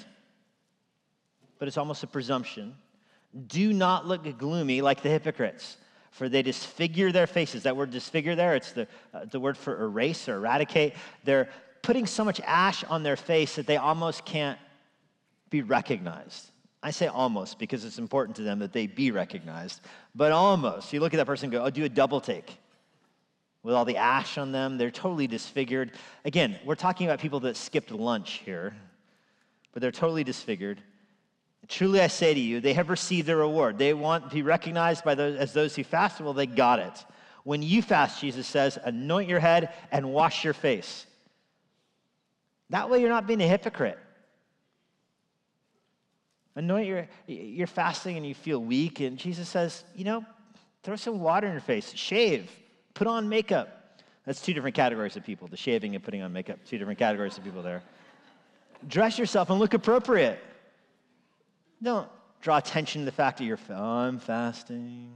but 1.59 1.67
it's 1.69 1.77
almost 1.77 2.03
a 2.05 2.07
presumption. 2.07 2.77
Do 3.47 3.73
not 3.73 4.07
look 4.07 4.39
gloomy 4.39 4.81
like 4.83 5.03
the 5.03 5.09
hypocrites, 5.09 5.77
for 6.11 6.29
they 6.29 6.43
disfigure 6.43 7.11
their 7.11 7.27
faces. 7.27 7.65
That 7.65 7.77
word 7.77 7.91
disfigure 7.91 8.37
there, 8.37 8.55
it's 8.55 8.73
the, 8.73 8.87
uh, 9.13 9.25
the 9.25 9.41
word 9.41 9.57
for 9.57 9.83
erase 9.83 10.29
or 10.29 10.37
eradicate. 10.37 10.95
They're 11.25 11.49
putting 11.83 12.07
so 12.07 12.25
much 12.25 12.41
ash 12.41 12.85
on 12.85 13.03
their 13.03 13.17
face 13.17 13.57
that 13.57 13.67
they 13.67 13.77
almost 13.77 14.25
can't 14.25 14.59
be 15.51 15.63
recognized. 15.63 16.51
I 16.83 16.90
say 16.90 17.07
almost 17.07 17.59
because 17.59 17.85
it's 17.85 17.99
important 17.99 18.37
to 18.37 18.42
them 18.42 18.59
that 18.59 18.73
they 18.73 18.87
be 18.87 19.12
recognized, 19.12 19.81
but 20.14 20.33
almost. 20.33 20.92
You 20.92 21.01
look 21.01 21.14
at 21.14 21.18
that 21.18 21.27
person 21.27 21.47
and 21.47 21.53
go, 21.53 21.64
oh, 21.64 21.71
do 21.71 21.85
a 21.85 21.88
double 21.88 22.21
take 22.21 22.59
with 23.62 23.75
all 23.75 23.85
the 23.85 23.97
ash 23.97 24.37
on 24.38 24.51
them. 24.51 24.79
They're 24.79 24.90
totally 24.90 25.29
disfigured. 25.29 25.92
Again, 26.25 26.59
we're 26.64 26.75
talking 26.75 27.07
about 27.07 27.21
people 27.21 27.40
that 27.40 27.57
skipped 27.57 27.92
lunch 27.92 28.42
here, 28.45 28.75
but 29.73 29.81
they're 29.81 29.92
totally 29.92 30.25
disfigured. 30.25 30.83
Truly, 31.68 32.01
I 32.01 32.09
say 32.09 32.35
to 32.35 32.40
you, 32.40 32.61
they 32.61 32.73
have 32.73 32.90
received 32.90 33.29
their 33.29 33.37
reward. 33.37 33.79
They 33.79 33.95
want 33.95 34.29
to 34.29 34.35
be 34.35 34.42
recognized 34.42 35.05
by 35.05 35.14
those, 35.14 35.38
as 35.38 35.53
those 35.53 35.77
who 35.77 35.85
fast. 35.85 36.21
Well, 36.21 36.33
they 36.33 36.47
got 36.47 36.81
it. 36.81 37.05
When 37.45 37.62
you 37.62 37.83
fast, 37.83 38.21
Jesus 38.21 38.49
says, 38.49 38.79
anoint 38.83 39.29
your 39.29 39.38
head 39.38 39.73
and 39.92 40.12
wash 40.12 40.45
your 40.45 40.55
face. 40.55 41.07
That 42.71 42.90
way, 42.90 43.01
you're 43.01 43.09
not 43.09 43.29
being 43.29 43.40
a 43.40 43.47
hypocrite. 43.47 43.99
Anoint 46.55 46.87
your, 46.87 47.09
you're 47.27 47.67
fasting 47.67 48.17
and 48.17 48.27
you 48.27 48.35
feel 48.35 48.59
weak, 48.59 49.01
and 49.01 49.17
Jesus 49.17 49.49
says, 49.49 49.85
you 49.95 50.05
know, 50.05 50.25
throw 50.83 50.97
some 50.97 51.21
water 51.21 51.47
in 51.47 51.53
your 51.53 51.62
face, 51.62 51.93
shave, 51.95 52.51
put 52.95 53.07
on 53.07 53.29
makeup. 53.29 54.01
That's 54.27 54.41
two 54.41 54.53
different 54.53 54.77
categories 54.77 55.17
of 55.17 55.25
people 55.25 55.49
the 55.49 55.57
shaving 55.57 55.95
and 55.95 56.05
putting 56.05 56.23
on 56.23 56.33
makeup, 56.33 56.59
two 56.67 56.79
different 56.79 56.99
categories 56.99 57.38
of 57.38 57.45
people 57.45 57.62
there. 57.62 57.83
Dress 58.87 59.19
yourself 59.19 59.49
and 59.51 59.59
look 59.59 59.75
appropriate. 59.75 60.38
Don't 61.83 62.09
draw 62.41 62.59
attention 62.59 63.03
to 63.03 63.05
the 63.07 63.12
fact 63.12 63.38
that 63.38 63.45
you're, 63.45 63.59
oh, 63.71 63.75
I'm 63.75 64.19
fasting. 64.19 65.15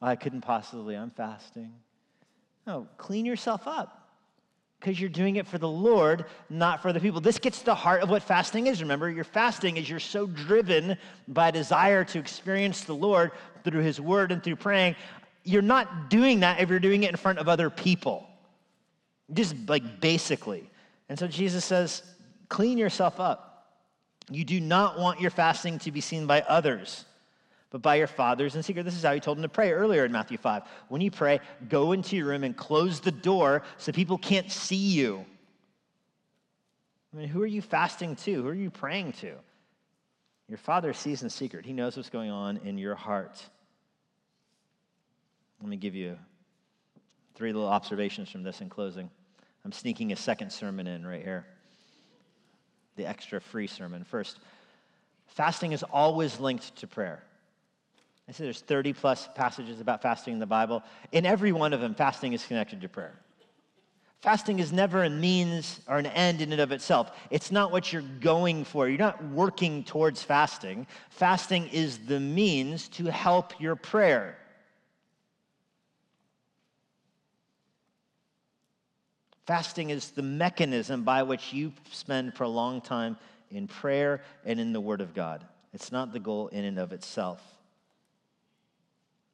I 0.00 0.16
couldn't 0.16 0.40
possibly, 0.40 0.96
I'm 0.96 1.10
fasting. 1.10 1.72
No, 2.66 2.88
clean 2.96 3.26
yourself 3.26 3.66
up 3.66 4.01
because 4.82 4.98
you're 4.98 5.08
doing 5.08 5.36
it 5.36 5.46
for 5.46 5.58
the 5.58 5.68
Lord, 5.68 6.24
not 6.50 6.82
for 6.82 6.92
the 6.92 6.98
people. 6.98 7.20
This 7.20 7.38
gets 7.38 7.60
to 7.60 7.66
the 7.66 7.74
heart 7.74 8.02
of 8.02 8.10
what 8.10 8.20
fasting 8.20 8.66
is. 8.66 8.82
Remember, 8.82 9.08
your 9.08 9.22
fasting 9.22 9.76
is 9.76 9.88
you're 9.88 10.00
so 10.00 10.26
driven 10.26 10.96
by 11.28 11.52
desire 11.52 12.02
to 12.06 12.18
experience 12.18 12.82
the 12.82 12.94
Lord 12.94 13.30
through 13.62 13.82
His 13.82 14.00
Word 14.00 14.32
and 14.32 14.42
through 14.42 14.56
praying. 14.56 14.96
You're 15.44 15.62
not 15.62 16.10
doing 16.10 16.40
that 16.40 16.60
if 16.60 16.68
you're 16.68 16.80
doing 16.80 17.04
it 17.04 17.10
in 17.10 17.16
front 17.16 17.38
of 17.38 17.48
other 17.48 17.70
people, 17.70 18.26
just 19.32 19.54
like 19.68 20.00
basically. 20.00 20.68
And 21.08 21.16
so 21.16 21.28
Jesus 21.28 21.64
says, 21.64 22.02
clean 22.48 22.76
yourself 22.76 23.20
up. 23.20 23.68
You 24.30 24.44
do 24.44 24.60
not 24.60 24.98
want 24.98 25.20
your 25.20 25.30
fasting 25.30 25.78
to 25.80 25.92
be 25.92 26.00
seen 26.00 26.26
by 26.26 26.40
others 26.40 27.04
but 27.72 27.80
by 27.80 27.96
your 27.96 28.06
fathers 28.06 28.54
in 28.54 28.62
secret. 28.62 28.84
This 28.84 28.94
is 28.94 29.02
how 29.02 29.14
he 29.14 29.18
told 29.18 29.38
him 29.38 29.42
to 29.42 29.48
pray 29.48 29.72
earlier 29.72 30.04
in 30.04 30.12
Matthew 30.12 30.36
5. 30.36 30.62
When 30.88 31.00
you 31.00 31.10
pray, 31.10 31.40
go 31.70 31.92
into 31.92 32.16
your 32.16 32.26
room 32.26 32.44
and 32.44 32.54
close 32.54 33.00
the 33.00 33.10
door 33.10 33.62
so 33.78 33.90
people 33.92 34.18
can't 34.18 34.52
see 34.52 34.76
you. 34.76 35.24
I 37.12 37.16
mean, 37.16 37.28
who 37.28 37.42
are 37.42 37.46
you 37.46 37.62
fasting 37.62 38.14
to? 38.16 38.42
Who 38.42 38.48
are 38.48 38.54
you 38.54 38.70
praying 38.70 39.14
to? 39.14 39.32
Your 40.48 40.58
father 40.58 40.92
sees 40.92 41.22
in 41.22 41.30
secret. 41.30 41.64
He 41.64 41.72
knows 41.72 41.96
what's 41.96 42.10
going 42.10 42.30
on 42.30 42.58
in 42.58 42.76
your 42.76 42.94
heart. 42.94 43.42
Let 45.62 45.70
me 45.70 45.76
give 45.76 45.94
you 45.94 46.18
three 47.34 47.54
little 47.54 47.68
observations 47.68 48.28
from 48.28 48.42
this 48.42 48.60
in 48.60 48.68
closing. 48.68 49.10
I'm 49.64 49.72
sneaking 49.72 50.12
a 50.12 50.16
second 50.16 50.52
sermon 50.52 50.86
in 50.86 51.06
right 51.06 51.22
here 51.22 51.46
the 52.96 53.06
extra 53.06 53.40
free 53.40 53.66
sermon. 53.66 54.04
First, 54.04 54.38
fasting 55.28 55.72
is 55.72 55.82
always 55.82 56.38
linked 56.38 56.76
to 56.76 56.86
prayer. 56.86 57.22
I 58.28 58.32
said 58.32 58.46
there's 58.46 58.60
30 58.60 58.92
plus 58.92 59.28
passages 59.34 59.80
about 59.80 60.02
fasting 60.02 60.34
in 60.34 60.38
the 60.38 60.46
Bible. 60.46 60.82
In 61.10 61.26
every 61.26 61.52
one 61.52 61.72
of 61.72 61.80
them, 61.80 61.94
fasting 61.94 62.32
is 62.32 62.44
connected 62.46 62.80
to 62.82 62.88
prayer. 62.88 63.18
Fasting 64.20 64.60
is 64.60 64.72
never 64.72 65.02
a 65.02 65.10
means 65.10 65.80
or 65.88 65.98
an 65.98 66.06
end 66.06 66.40
in 66.40 66.52
and 66.52 66.60
of 66.60 66.70
itself. 66.70 67.10
It's 67.30 67.50
not 67.50 67.72
what 67.72 67.92
you're 67.92 68.02
going 68.20 68.64
for. 68.64 68.88
You're 68.88 68.98
not 68.98 69.24
working 69.24 69.82
towards 69.82 70.22
fasting. 70.22 70.86
Fasting 71.10 71.66
is 71.68 71.98
the 71.98 72.20
means 72.20 72.88
to 72.90 73.10
help 73.10 73.60
your 73.60 73.74
prayer. 73.74 74.38
Fasting 79.44 79.90
is 79.90 80.12
the 80.12 80.22
mechanism 80.22 81.02
by 81.02 81.24
which 81.24 81.52
you 81.52 81.72
spend 81.90 82.34
for 82.34 82.44
a 82.44 82.48
long 82.48 82.80
time 82.80 83.16
in 83.50 83.66
prayer 83.66 84.22
and 84.44 84.60
in 84.60 84.72
the 84.72 84.80
Word 84.80 85.00
of 85.00 85.14
God. 85.14 85.44
It's 85.74 85.90
not 85.90 86.12
the 86.12 86.20
goal 86.20 86.46
in 86.46 86.64
and 86.64 86.78
of 86.78 86.92
itself. 86.92 87.51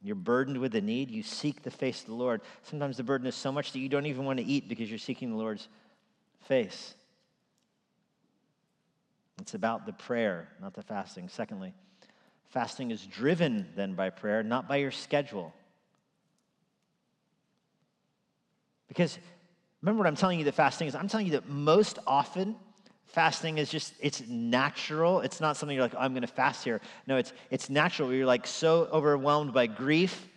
You're 0.02 0.14
burdened 0.14 0.58
with 0.58 0.74
a 0.76 0.80
need, 0.80 1.10
you 1.10 1.22
seek 1.22 1.62
the 1.62 1.70
face 1.70 2.00
of 2.00 2.06
the 2.06 2.14
Lord. 2.14 2.40
Sometimes 2.62 2.96
the 2.96 3.02
burden 3.02 3.26
is 3.26 3.34
so 3.34 3.50
much 3.50 3.72
that 3.72 3.80
you 3.80 3.88
don't 3.88 4.06
even 4.06 4.24
want 4.24 4.38
to 4.38 4.44
eat 4.44 4.68
because 4.68 4.88
you're 4.88 4.98
seeking 4.98 5.30
the 5.30 5.36
Lord's 5.36 5.68
face. 6.42 6.94
It's 9.40 9.54
about 9.54 9.86
the 9.86 9.92
prayer, 9.92 10.48
not 10.60 10.74
the 10.74 10.82
fasting. 10.82 11.28
Secondly, 11.28 11.74
fasting 12.50 12.90
is 12.90 13.04
driven 13.06 13.66
then 13.76 13.94
by 13.94 14.10
prayer, 14.10 14.42
not 14.42 14.68
by 14.68 14.76
your 14.76 14.90
schedule. 14.90 15.52
Because 18.88 19.18
remember 19.82 19.98
what 19.98 20.06
I'm 20.06 20.16
telling 20.16 20.38
you 20.38 20.44
that 20.46 20.54
fasting 20.54 20.88
is? 20.88 20.94
I'm 20.94 21.08
telling 21.08 21.26
you 21.26 21.32
that 21.32 21.48
most 21.48 21.98
often 22.06 22.56
Fasting 23.08 23.56
is 23.56 23.70
just, 23.70 23.94
it's 24.00 24.22
natural. 24.28 25.20
It's 25.20 25.40
not 25.40 25.56
something 25.56 25.74
you're 25.74 25.84
like, 25.84 25.94
oh, 25.94 26.00
I'm 26.00 26.12
going 26.12 26.22
to 26.22 26.28
fast 26.28 26.62
here. 26.62 26.80
No, 27.06 27.16
it's, 27.16 27.32
it's 27.50 27.70
natural. 27.70 28.12
You're 28.12 28.26
like 28.26 28.46
so 28.46 28.86
overwhelmed 28.92 29.54
by 29.54 29.66
grief 29.66 30.28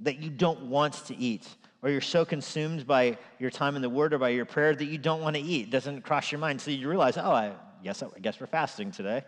that 0.00 0.18
you 0.18 0.28
don't 0.28 0.62
want 0.62 0.94
to 1.06 1.16
eat. 1.16 1.46
Or 1.82 1.90
you're 1.90 2.00
so 2.00 2.24
consumed 2.24 2.88
by 2.88 3.18
your 3.38 3.50
time 3.50 3.76
in 3.76 3.82
the 3.82 3.88
Word 3.88 4.12
or 4.12 4.18
by 4.18 4.30
your 4.30 4.44
prayer 4.44 4.74
that 4.74 4.84
you 4.84 4.98
don't 4.98 5.22
want 5.22 5.36
to 5.36 5.42
eat. 5.42 5.68
It 5.68 5.70
doesn't 5.70 6.02
cross 6.02 6.32
your 6.32 6.40
mind. 6.40 6.60
So 6.60 6.72
you 6.72 6.88
realize, 6.88 7.16
oh, 7.16 7.30
I 7.30 7.52
guess, 7.84 8.02
I 8.02 8.18
guess 8.20 8.40
we're 8.40 8.48
fasting 8.48 8.90
today. 8.90 9.22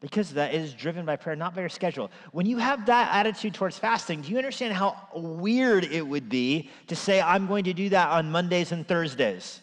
Because 0.00 0.34
that 0.34 0.54
is 0.54 0.74
driven 0.74 1.06
by 1.06 1.16
prayer, 1.16 1.36
not 1.36 1.54
by 1.54 1.62
your 1.62 1.70
schedule. 1.70 2.10
When 2.32 2.44
you 2.44 2.58
have 2.58 2.86
that 2.86 3.14
attitude 3.14 3.54
towards 3.54 3.78
fasting, 3.78 4.20
do 4.20 4.30
you 4.30 4.36
understand 4.36 4.74
how 4.74 5.08
weird 5.14 5.84
it 5.84 6.06
would 6.06 6.28
be 6.28 6.68
to 6.88 6.96
say, 6.96 7.22
I'm 7.22 7.46
going 7.46 7.64
to 7.64 7.72
do 7.72 7.88
that 7.88 8.10
on 8.10 8.30
Mondays 8.30 8.72
and 8.72 8.86
Thursdays? 8.86 9.60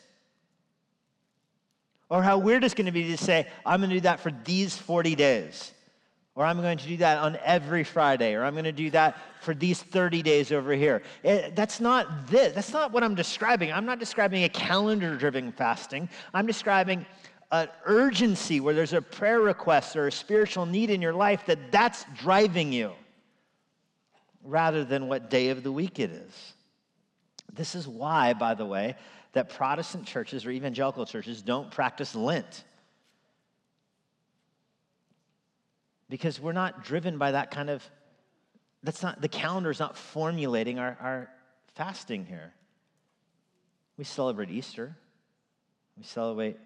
Or 2.09 2.23
how 2.23 2.37
weird 2.37 2.63
it's 2.63 2.73
going 2.73 2.85
to 2.85 2.91
be 2.91 3.09
to 3.09 3.17
say, 3.17 3.47
I'm 3.65 3.81
going 3.81 3.89
to 3.89 3.97
do 3.97 4.01
that 4.01 4.19
for 4.19 4.31
these 4.45 4.77
40 4.77 5.15
days. 5.15 5.73
Or 6.35 6.45
I'm 6.45 6.61
going 6.61 6.77
to 6.77 6.87
do 6.87 6.97
that 6.97 7.17
on 7.17 7.37
every 7.43 7.83
Friday. 7.83 8.35
Or 8.35 8.43
I'm 8.43 8.53
going 8.53 8.65
to 8.65 8.71
do 8.71 8.89
that 8.91 9.17
for 9.41 9.53
these 9.53 9.81
30 9.81 10.21
days 10.21 10.51
over 10.51 10.73
here. 10.73 11.01
It, 11.23 11.27
eh, 11.27 11.51
that's 11.53 11.79
not 11.79 12.27
this. 12.27 12.53
That's 12.53 12.71
not 12.71 12.91
what 12.91 13.03
I'm 13.03 13.15
describing. 13.15 13.73
I'm 13.73 13.85
not 13.85 13.99
describing 13.99 14.43
a 14.43 14.49
calendar 14.49 15.15
driven 15.17 15.51
fasting. 15.51 16.07
I'm 16.33 16.45
describing 16.45 17.05
an 17.51 17.69
urgency 17.85 18.59
where 18.59 18.73
there's 18.73 18.93
a 18.93 19.01
prayer 19.01 19.41
request 19.41 19.95
or 19.95 20.07
a 20.07 20.11
spiritual 20.11 20.65
need 20.65 20.89
in 20.89 21.01
your 21.01 21.13
life 21.13 21.45
that 21.47 21.71
that's 21.71 22.05
driving 22.19 22.71
you 22.71 22.91
rather 24.43 24.83
than 24.83 25.07
what 25.07 25.29
day 25.29 25.49
of 25.49 25.63
the 25.63 25.71
week 25.71 25.99
it 25.99 26.11
is. 26.11 26.53
This 27.53 27.73
is 27.73 27.87
why, 27.87 28.33
by 28.33 28.53
the 28.53 28.65
way, 28.65 28.95
that 29.33 29.49
Protestant 29.49 30.05
churches 30.05 30.45
or 30.45 30.51
evangelical 30.51 31.05
churches 31.05 31.41
don't 31.41 31.71
practice 31.71 32.15
Lent. 32.15 32.63
Because 36.09 36.39
we're 36.39 36.53
not 36.53 36.83
driven 36.83 37.17
by 37.17 37.31
that 37.31 37.51
kind 37.51 37.69
of, 37.69 37.83
that's 38.83 39.03
not, 39.03 39.21
the 39.21 39.27
calendar 39.27 39.69
is 39.69 39.79
not 39.79 39.97
formulating 39.97 40.79
our, 40.79 40.97
our 41.01 41.29
fasting 41.75 42.25
here. 42.25 42.53
We 43.97 44.03
celebrate 44.03 44.49
Easter, 44.49 44.95
we 45.97 46.03
celebrate, 46.03 46.57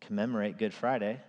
commemorate 0.00 0.58
Good 0.58 0.74
Friday, 0.74 1.20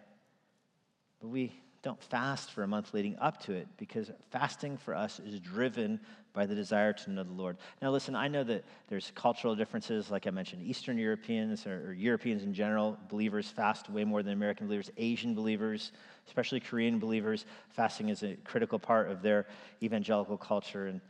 but 1.19 1.29
we 1.29 1.51
don't 1.81 2.01
fast 2.03 2.51
for 2.51 2.63
a 2.63 2.67
month 2.67 2.93
leading 2.93 3.17
up 3.17 3.41
to 3.43 3.53
it 3.53 3.67
because 3.77 4.11
fasting 4.29 4.77
for 4.77 4.93
us 4.93 5.19
is 5.19 5.39
driven 5.39 5.99
by 6.33 6.45
the 6.45 6.55
desire 6.55 6.93
to 6.93 7.11
know 7.11 7.23
the 7.23 7.31
Lord. 7.31 7.57
Now, 7.81 7.91
listen, 7.91 8.15
I 8.15 8.27
know 8.27 8.43
that 8.43 8.63
there's 8.87 9.11
cultural 9.15 9.55
differences, 9.55 10.09
like 10.09 10.27
I 10.27 10.29
mentioned. 10.29 10.63
Eastern 10.63 10.97
Europeans 10.97 11.67
or, 11.67 11.89
or 11.89 11.93
Europeans 11.93 12.43
in 12.43 12.53
general, 12.53 12.97
believers 13.09 13.47
fast 13.47 13.89
way 13.89 14.03
more 14.03 14.23
than 14.23 14.33
American 14.33 14.67
believers. 14.67 14.91
Asian 14.97 15.35
believers, 15.35 15.91
especially 16.27 16.59
Korean 16.59 16.99
believers, 16.99 17.45
fasting 17.69 18.09
is 18.09 18.23
a 18.23 18.35
critical 18.45 18.79
part 18.79 19.11
of 19.11 19.21
their 19.21 19.47
evangelical 19.83 20.37
culture. 20.37 20.87
And 20.87 21.01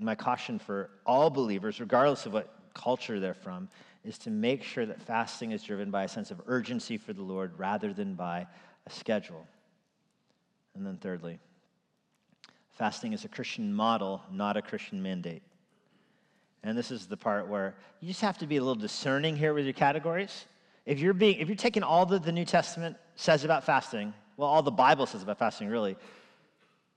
my 0.00 0.14
caution 0.14 0.58
for 0.58 0.90
all 1.06 1.30
believers, 1.30 1.80
regardless 1.80 2.26
of 2.26 2.32
what 2.32 2.54
culture 2.74 3.20
they're 3.20 3.34
from, 3.34 3.68
is 4.04 4.18
to 4.18 4.30
make 4.30 4.62
sure 4.62 4.84
that 4.84 5.00
fasting 5.00 5.52
is 5.52 5.62
driven 5.62 5.90
by 5.90 6.04
a 6.04 6.08
sense 6.08 6.30
of 6.30 6.42
urgency 6.46 6.98
for 6.98 7.12
the 7.12 7.22
Lord 7.22 7.52
rather 7.58 7.92
than 7.92 8.14
by 8.14 8.46
a 8.86 8.90
schedule. 8.90 9.46
And 10.74 10.84
then, 10.84 10.96
thirdly, 10.96 11.38
fasting 12.72 13.12
is 13.12 13.24
a 13.24 13.28
Christian 13.28 13.72
model, 13.72 14.22
not 14.30 14.56
a 14.56 14.62
Christian 14.62 15.02
mandate. 15.02 15.42
And 16.64 16.76
this 16.76 16.90
is 16.90 17.06
the 17.06 17.16
part 17.16 17.48
where 17.48 17.74
you 18.00 18.08
just 18.08 18.20
have 18.20 18.38
to 18.38 18.46
be 18.46 18.56
a 18.56 18.60
little 18.60 18.74
discerning 18.74 19.36
here 19.36 19.52
with 19.52 19.64
your 19.64 19.74
categories. 19.74 20.46
If 20.86 21.00
you're 21.00 21.14
being, 21.14 21.38
if 21.38 21.48
you're 21.48 21.56
taking 21.56 21.82
all 21.82 22.06
that 22.06 22.22
the 22.22 22.32
New 22.32 22.44
Testament 22.44 22.96
says 23.16 23.44
about 23.44 23.64
fasting, 23.64 24.14
well, 24.36 24.48
all 24.48 24.62
the 24.62 24.70
Bible 24.70 25.06
says 25.06 25.22
about 25.22 25.38
fasting, 25.38 25.68
really, 25.68 25.96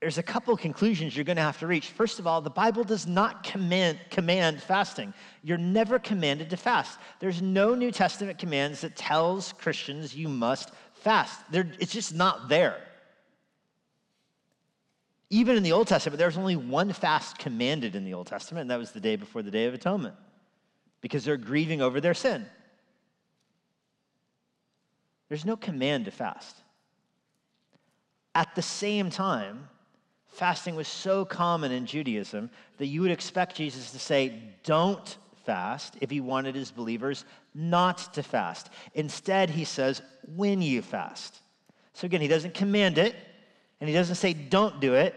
there's 0.00 0.18
a 0.18 0.22
couple 0.22 0.56
conclusions 0.56 1.16
you're 1.16 1.24
going 1.24 1.36
to 1.36 1.42
have 1.42 1.58
to 1.60 1.66
reach. 1.66 1.88
First 1.88 2.18
of 2.18 2.26
all, 2.26 2.40
the 2.40 2.50
Bible 2.50 2.84
does 2.84 3.06
not 3.06 3.42
command, 3.42 3.98
command 4.10 4.62
fasting. 4.62 5.14
You're 5.42 5.58
never 5.58 5.98
commanded 5.98 6.50
to 6.50 6.56
fast. 6.56 6.98
There's 7.18 7.40
no 7.40 7.74
New 7.74 7.90
Testament 7.90 8.38
commands 8.38 8.82
that 8.82 8.94
tells 8.94 9.52
Christians 9.54 10.14
you 10.14 10.28
must 10.28 10.70
fast. 10.94 11.40
They're, 11.50 11.70
it's 11.80 11.92
just 11.92 12.14
not 12.14 12.48
there. 12.48 12.78
Even 15.30 15.56
in 15.56 15.62
the 15.62 15.72
Old 15.72 15.88
Testament, 15.88 16.18
there's 16.18 16.38
only 16.38 16.56
one 16.56 16.92
fast 16.92 17.38
commanded 17.38 17.96
in 17.96 18.04
the 18.04 18.14
Old 18.14 18.26
Testament, 18.26 18.62
and 18.62 18.70
that 18.70 18.78
was 18.78 18.92
the 18.92 19.00
day 19.00 19.16
before 19.16 19.42
the 19.42 19.50
Day 19.50 19.66
of 19.66 19.74
Atonement, 19.74 20.14
because 21.00 21.24
they're 21.24 21.36
grieving 21.36 21.82
over 21.82 22.00
their 22.00 22.14
sin. 22.14 22.46
There's 25.28 25.44
no 25.44 25.56
command 25.56 26.04
to 26.04 26.10
fast. 26.10 26.56
At 28.34 28.54
the 28.54 28.62
same 28.62 29.10
time, 29.10 29.68
fasting 30.28 30.76
was 30.76 30.86
so 30.86 31.24
common 31.24 31.72
in 31.72 31.86
Judaism 31.86 32.50
that 32.78 32.86
you 32.86 33.00
would 33.02 33.10
expect 33.10 33.56
Jesus 33.56 33.90
to 33.90 33.98
say, 33.98 34.40
Don't 34.62 35.16
fast 35.46 35.96
if 36.00 36.10
he 36.10 36.20
wanted 36.20 36.54
his 36.54 36.70
believers 36.70 37.24
not 37.54 38.12
to 38.14 38.22
fast. 38.22 38.68
Instead, 38.94 39.48
he 39.48 39.64
says, 39.64 40.02
when 40.34 40.60
you 40.60 40.82
fast. 40.82 41.40
So 41.94 42.04
again, 42.04 42.20
he 42.20 42.28
doesn't 42.28 42.52
command 42.52 42.98
it, 42.98 43.14
and 43.80 43.88
he 43.88 43.94
doesn't 43.94 44.16
say 44.16 44.32
don't 44.32 44.80
do 44.80 44.94
it, 44.94 45.14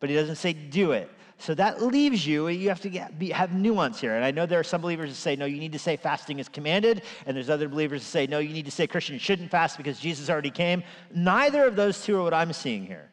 but 0.00 0.08
he 0.08 0.16
doesn't 0.16 0.36
say 0.36 0.52
do 0.52 0.92
it. 0.92 1.10
So 1.38 1.54
that 1.54 1.82
leaves 1.82 2.26
you, 2.26 2.48
you 2.48 2.68
have 2.70 2.80
to 2.80 2.88
get, 2.88 3.18
be, 3.18 3.30
have 3.30 3.52
nuance 3.52 4.00
here. 4.00 4.14
And 4.14 4.24
I 4.24 4.30
know 4.30 4.46
there 4.46 4.60
are 4.60 4.64
some 4.64 4.80
believers 4.80 5.10
that 5.10 5.16
say, 5.16 5.36
no, 5.36 5.44
you 5.44 5.60
need 5.60 5.72
to 5.72 5.78
say 5.78 5.96
fasting 5.96 6.38
is 6.38 6.48
commanded. 6.48 7.02
And 7.26 7.36
there's 7.36 7.50
other 7.50 7.68
believers 7.68 8.02
that 8.02 8.08
say, 8.08 8.26
no, 8.26 8.38
you 8.38 8.54
need 8.54 8.64
to 8.64 8.70
say 8.70 8.86
Christians 8.86 9.20
shouldn't 9.20 9.50
fast 9.50 9.76
because 9.76 10.00
Jesus 10.00 10.30
already 10.30 10.50
came. 10.50 10.82
Neither 11.14 11.66
of 11.66 11.76
those 11.76 12.02
two 12.02 12.16
are 12.16 12.22
what 12.22 12.32
I'm 12.32 12.54
seeing 12.54 12.86
here. 12.86 13.10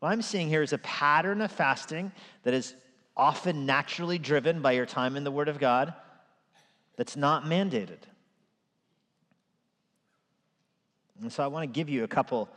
What 0.00 0.10
I'm 0.10 0.22
seeing 0.22 0.48
here 0.48 0.62
is 0.62 0.72
a 0.72 0.78
pattern 0.78 1.40
of 1.42 1.52
fasting 1.52 2.10
that 2.42 2.54
is 2.54 2.74
often 3.16 3.64
naturally 3.64 4.18
driven 4.18 4.60
by 4.60 4.72
your 4.72 4.86
time 4.86 5.16
in 5.16 5.22
the 5.22 5.30
Word 5.30 5.48
of 5.48 5.60
God, 5.60 5.94
that's 6.96 7.16
not 7.16 7.44
mandated. 7.44 7.98
And 11.20 11.32
so 11.32 11.44
I 11.44 11.46
want 11.46 11.62
to 11.62 11.68
give 11.68 11.88
you 11.88 12.02
a 12.02 12.08
couple 12.08 12.48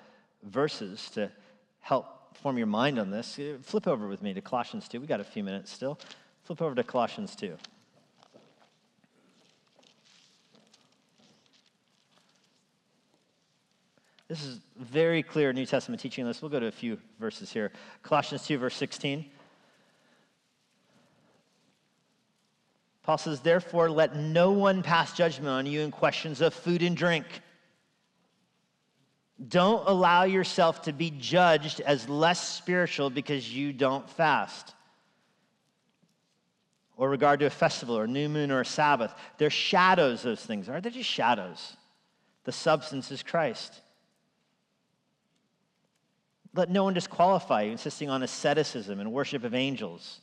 verses 0.44 1.10
to 1.12 1.32
help 1.80 2.36
form 2.38 2.58
your 2.58 2.68
mind 2.68 3.00
on 3.00 3.10
this. 3.10 3.40
Flip 3.62 3.88
over 3.88 4.08
with 4.08 4.22
me 4.22 4.34
to 4.34 4.42
Colossians 4.42 4.88
2. 4.88 5.02
We 5.02 5.08
got 5.08 5.20
a 5.20 5.24
few 5.24 5.44
minutes 5.44 5.72
still. 5.72 6.00
Flip 6.44 6.62
over 6.62 6.76
to 6.76 6.84
Colossians 6.84 7.36
2. 7.36 7.58
This 14.28 14.44
is 14.44 14.60
very 14.78 15.24
clear 15.24 15.54
New 15.54 15.66
Testament 15.66 16.02
teaching 16.02 16.26
on 16.26 16.30
this. 16.30 16.42
We'll 16.42 16.52
go 16.52 16.60
to 16.60 16.68
a 16.68 16.72
few 16.72 16.98
verses 17.18 17.52
here. 17.52 17.72
Colossians 18.04 18.46
2, 18.46 18.58
verse 18.58 18.76
16. 18.76 19.26
Paul 23.04 23.18
says, 23.18 23.40
Therefore, 23.40 23.90
let 23.90 24.18
no 24.18 24.52
one 24.52 24.84
pass 24.84 25.14
judgment 25.14 25.48
on 25.48 25.66
you 25.66 25.80
in 25.80 25.92
questions 25.92 26.42
of 26.42 26.54
food 26.54 26.82
and 26.82 26.98
drink. 26.98 27.26
Don't 29.46 29.88
allow 29.88 30.24
yourself 30.24 30.84
to 30.84 30.94
be 30.94 31.12
judged 31.12 31.80
as 31.82 32.10
less 32.10 32.48
spiritual 32.48 33.10
because 33.10 33.54
you 33.54 33.72
don't 33.72 34.10
fast. 34.10 34.74
Or 36.96 37.10
regard 37.10 37.40
to 37.42 37.46
a 37.46 37.52
festival 37.52 37.98
or 37.98 38.06
a 38.06 38.08
new 38.08 38.30
moon 38.30 38.50
or 38.50 38.62
a 38.62 38.66
Sabbath. 38.66 39.14
They're 39.38 39.52
shadows, 39.52 40.24
those 40.24 40.44
things 40.44 40.68
are. 40.68 40.82
They're 40.82 40.92
just 40.92 41.10
shadows. 41.10 41.78
The 42.46 42.52
substance 42.52 43.12
is 43.12 43.22
Christ. 43.22 43.82
Let 46.56 46.72
no 46.72 46.84
one 46.84 46.96
disqualify 46.96 47.64
you, 47.64 47.72
insisting 47.74 48.10
on 48.10 48.24
asceticism 48.24 49.00
and 49.00 49.12
worship 49.12 49.44
of 49.44 49.54
angels 49.54 50.22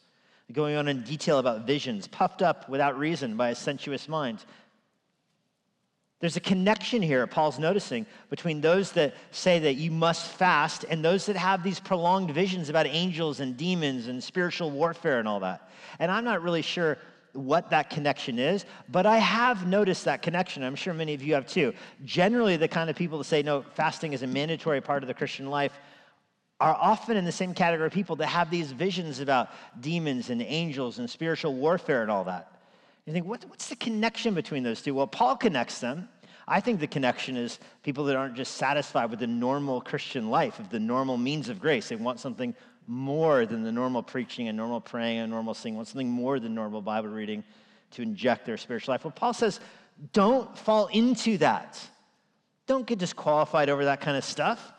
going 0.53 0.77
on 0.77 0.89
in 0.89 1.03
detail 1.03 1.39
about 1.39 1.67
visions, 1.67 2.07
puffed 2.07 2.43
up 2.43 2.69
without 2.69 2.99
reason 2.99 3.37
by 3.37 3.51
a 3.51 3.55
sensuous 3.55 4.09
mind. 4.09 4.45
There's 6.21 6.37
a 6.37 6.41
connection 6.41 7.03
here, 7.03 7.27
Paul's 7.27 7.59
noticing, 7.59 8.07
between 8.31 8.61
those 8.61 8.93
that 8.93 9.15
say 9.31 9.59
that 9.59 9.75
you 9.75 9.91
must 9.91 10.31
fast 10.33 10.85
and 10.89 11.05
those 11.05 11.27
that 11.27 11.37
have 11.37 11.63
these 11.63 11.81
prolonged 11.81 12.31
visions 12.31 12.69
about 12.69 12.87
angels 12.87 13.41
and 13.41 13.57
demons 13.57 14.07
and 14.07 14.23
spiritual 14.23 14.71
warfare 14.71 15.19
and 15.19 15.29
all 15.29 15.41
that. 15.41 15.71
And 15.99 16.11
I'm 16.11 16.25
not 16.25 16.43
really 16.43 16.63
sure 16.63 16.99
what 17.35 17.71
that 17.71 17.91
connection 17.91 18.39
is, 18.39 18.65
but 18.89 19.07
I 19.07 19.19
have 19.19 19.67
noticed 19.67 20.05
that 20.05 20.23
connection. 20.23 20.63
I'm 20.63 20.77
sure 20.77 20.95
many 20.95 21.15
of 21.15 21.23
you 21.23 21.35
have 21.35 21.47
too. 21.47 21.75
Generally, 22.05 22.59
the 22.59 22.69
kind 22.69 22.89
of 22.89 22.97
people 22.97 23.19
that 23.19 23.25
say, 23.25 23.43
no, 23.43 23.63
fasting 23.75 24.13
is 24.13 24.23
a 24.23 24.27
mandatory 24.27 24.81
part 24.81 25.03
of 25.03 25.09
the 25.09 25.15
Christian 25.15 25.51
life 25.51 25.73
are 26.61 26.75
often 26.81 27.17
in 27.17 27.25
the 27.25 27.33
same 27.33 27.53
category 27.53 27.89
of 27.89 27.93
people 27.93 28.17
that 28.17 28.29
have 28.29 28.51
these 28.51 28.71
visions 28.71 29.19
about 29.19 29.51
demons 29.81 30.31
and 30.31 30.41
angels 30.41 31.01
and 31.01 31.11
spiritual 31.11 31.55
warfare 31.55 32.03
and 32.03 32.11
all 32.11 32.25
that. 32.25 32.54
You 33.07 33.13
think, 33.13 33.27
what, 33.27 33.45
what's 33.49 33.69
the 33.69 33.77
connection 33.77 34.35
between 34.35 34.63
those 34.63 34.81
two? 34.81 34.95
Well, 34.95 35.07
Paul 35.07 35.37
connects 35.37 35.81
them. 35.81 36.09
I 36.47 36.61
think 36.61 36.81
the 36.81 36.87
connection 36.87 37.37
is 37.37 37.59
people 37.83 38.05
that 38.05 38.17
aren't 38.17 38.35
just 38.35 38.57
satisfied 38.57 39.11
with 39.11 39.19
the 39.19 39.27
normal 39.27 39.81
Christian 39.81 40.31
life, 40.31 40.59
of 40.59 40.71
the 40.71 40.81
normal 40.81 41.17
means 41.17 41.49
of 41.49 41.61
grace. 41.61 41.89
They 41.89 41.97
want 41.97 42.21
something 42.21 42.55
more 42.87 43.47
than 43.47 43.63
the 43.63 43.73
normal 43.73 44.03
preaching 44.03 44.49
and 44.49 44.57
normal 44.57 44.81
praying 44.81 45.19
and 45.19 45.31
normal 45.31 45.55
singing, 45.55 45.77
want 45.77 45.89
something 45.89 46.09
more 46.09 46.39
than 46.39 46.55
normal 46.55 46.83
Bible 46.83 47.09
reading 47.09 47.45
to 47.93 48.03
inject 48.03 48.45
their 48.45 48.57
spiritual 48.57 48.93
life. 48.93 49.05
Well, 49.05 49.13
Paul 49.13 49.33
says, 49.33 49.61
don't 50.13 50.57
fall 50.59 50.89
into 50.89 51.39
that. 51.39 51.81
Don't 52.67 52.87
get 52.87 52.99
disqualified 52.99 53.69
over 53.71 53.85
that 53.87 54.01
kind 54.01 54.17
of 54.17 54.25
stuff. 54.25 54.73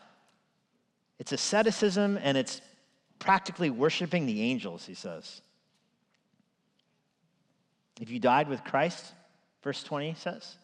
It's 1.20 1.32
asceticism 1.32 2.20
and 2.22 2.38
it's 2.38 2.62
practically 3.20 3.70
worshiping 3.70 4.26
the 4.26 4.42
angels, 4.42 4.86
he 4.86 4.94
says. 4.94 5.42
If 8.02 8.10
you 8.10 8.20
died 8.20 8.50
with 8.50 8.64
Christ, 8.64 9.06
verse 9.64 9.84
20 9.84 10.16
says, 10.16 10.56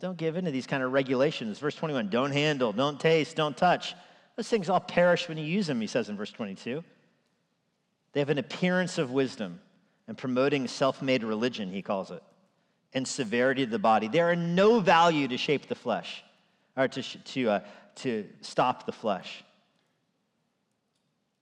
don't 0.00 0.16
give 0.16 0.36
in 0.36 0.46
to 0.46 0.50
these 0.50 0.66
kind 0.66 0.82
of 0.82 0.92
regulations. 0.92 1.60
Verse 1.60 1.76
21 1.76 2.08
don't 2.08 2.32
handle, 2.32 2.72
don't 2.72 2.98
taste, 2.98 3.36
don't 3.36 3.56
touch. 3.56 3.94
Those 4.36 4.48
things 4.48 4.68
all 4.68 4.80
perish 4.80 5.28
when 5.28 5.38
you 5.38 5.44
use 5.44 5.68
them, 5.68 5.80
he 5.80 5.86
says 5.86 6.08
in 6.08 6.16
verse 6.16 6.32
22. 6.32 6.82
They 8.12 8.20
have 8.20 8.30
an 8.30 8.38
appearance 8.38 8.98
of 8.98 9.12
wisdom 9.12 9.60
and 10.08 10.18
promoting 10.18 10.66
self 10.66 11.02
made 11.02 11.22
religion, 11.22 11.70
he 11.70 11.82
calls 11.82 12.10
it, 12.10 12.22
and 12.92 13.06
severity 13.06 13.62
of 13.62 13.70
the 13.70 13.78
body. 13.78 14.08
They 14.08 14.20
are 14.20 14.34
no 14.34 14.80
value 14.80 15.28
to 15.28 15.36
shape 15.36 15.68
the 15.68 15.74
flesh 15.76 16.24
or 16.76 16.88
to, 16.88 17.02
to, 17.02 17.50
uh, 17.50 17.60
to 17.96 18.26
stop 18.40 18.86
the 18.86 18.92
flesh. 18.92 19.44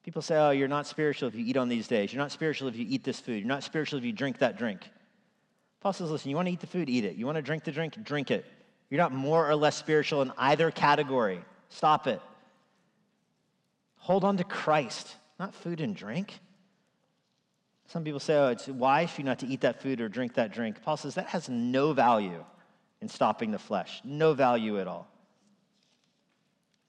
People 0.05 0.22
say, 0.22 0.37
oh, 0.37 0.51
you're 0.51 0.68
not 0.68 0.87
spiritual 0.87 1.28
if 1.28 1.35
you 1.35 1.45
eat 1.47 1.57
on 1.57 1.68
these 1.68 1.87
days. 1.87 2.12
You're 2.12 2.22
not 2.22 2.33
spiritual 2.33 2.68
if 2.68 2.76
you 2.76 2.87
eat 2.89 3.05
this 3.05 3.20
food. 3.20 3.39
You're 3.39 3.47
not 3.47 3.62
spiritual 3.62 3.99
if 3.99 4.05
you 4.05 4.12
drink 4.12 4.39
that 4.39 4.59
drink. 4.59 4.83
Paul 5.81 5.93
says, 5.93 6.11
listen, 6.11 6.31
you 6.31 6.37
want 6.37 6.47
to 6.47 6.53
eat 6.53 6.61
the 6.61 6.66
food, 6.66 6.89
eat 6.89 7.05
it. 7.05 7.16
You 7.16 7.26
want 7.26 7.37
to 7.37 7.43
drink 7.43 7.64
the 7.64 7.72
drink, 7.72 8.03
drink 8.05 8.31
it. 8.31 8.45
You're 8.91 8.99
not 8.99 9.12
more 9.12 9.49
or 9.49 9.57
less 9.57 9.76
spiritual 9.76 10.20
in 10.22 10.33
either 10.37 10.70
category. 10.70 11.41
Stop 11.70 12.07
it. 12.07 12.20
Hold 13.97 14.24
on 14.24 14.37
to 14.39 14.45
Christ, 14.45 15.16
not 15.39 15.55
food 15.55 15.81
and 15.81 15.95
drink. 15.95 16.39
Some 17.87 18.05
people 18.05 18.20
say, 18.20 18.37
oh, 18.37 18.49
it's 18.49 18.68
wise 18.68 19.11
for 19.11 19.20
you 19.20 19.24
not 19.24 19.39
to 19.41 19.47
eat 19.47 19.62
that 19.62 19.83
food 19.83 20.01
or 20.01 20.09
drink 20.09 20.35
that 20.35 20.53
drink. 20.53 20.83
Paul 20.83 20.97
says 20.97 21.14
that 21.14 21.28
has 21.28 21.49
no 21.49 21.93
value 21.93 22.45
in 23.01 23.09
stopping 23.09 23.51
the 23.51 23.59
flesh, 23.59 24.01
no 24.05 24.35
value 24.35 24.78
at 24.78 24.87
all. 24.87 25.09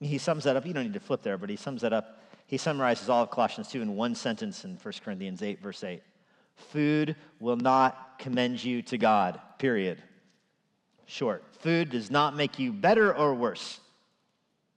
He 0.00 0.18
sums 0.18 0.44
that 0.44 0.56
up. 0.56 0.66
You 0.66 0.72
don't 0.72 0.84
need 0.84 0.94
to 0.94 1.00
flip 1.00 1.22
there, 1.22 1.38
but 1.38 1.48
he 1.48 1.56
sums 1.56 1.82
that 1.82 1.92
up. 1.92 2.20
He 2.46 2.56
summarizes 2.58 3.08
all 3.08 3.22
of 3.22 3.30
Colossians 3.30 3.68
2 3.68 3.82
in 3.82 3.96
one 3.96 4.14
sentence 4.14 4.64
in 4.64 4.76
1 4.76 4.94
Corinthians 5.04 5.42
8, 5.42 5.62
verse 5.62 5.82
8. 5.82 6.02
Food 6.56 7.16
will 7.40 7.56
not 7.56 8.18
commend 8.18 8.62
you 8.62 8.82
to 8.82 8.98
God, 8.98 9.40
period. 9.58 10.02
Short. 11.06 11.44
Food 11.60 11.90
does 11.90 12.10
not 12.10 12.36
make 12.36 12.58
you 12.58 12.72
better 12.72 13.14
or 13.14 13.34
worse. 13.34 13.80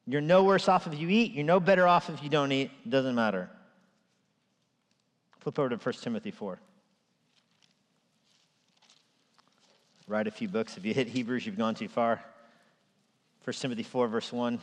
You're 0.08 0.22
no 0.22 0.44
worse 0.44 0.68
off 0.68 0.88
if 0.88 1.00
you 1.00 1.10
eat. 1.10 1.32
You're 1.32 1.46
no 1.46 1.60
better 1.60 1.88
off 1.88 2.10
if 2.10 2.22
you 2.22 2.30
don't 2.30 2.52
eat. 2.52 2.72
It 2.86 2.90
doesn't 2.90 3.16
matter. 3.16 3.50
Flip 5.40 5.58
over 5.60 5.70
to 5.70 5.78
1 5.78 5.94
Timothy 6.02 6.32
4. 6.32 6.60
Write 10.08 10.28
a 10.28 10.32
few 10.32 10.48
books. 10.48 10.78
If 10.78 10.86
you 10.86 10.94
hit 10.94 11.08
Hebrews, 11.08 11.46
you've 11.46 11.58
gone 11.58 11.74
too 11.74 11.88
far. 11.88 12.24
1 13.44 13.54
Timothy 13.54 13.84
4, 13.84 14.08
verse 14.08 14.32
1. 14.32 14.60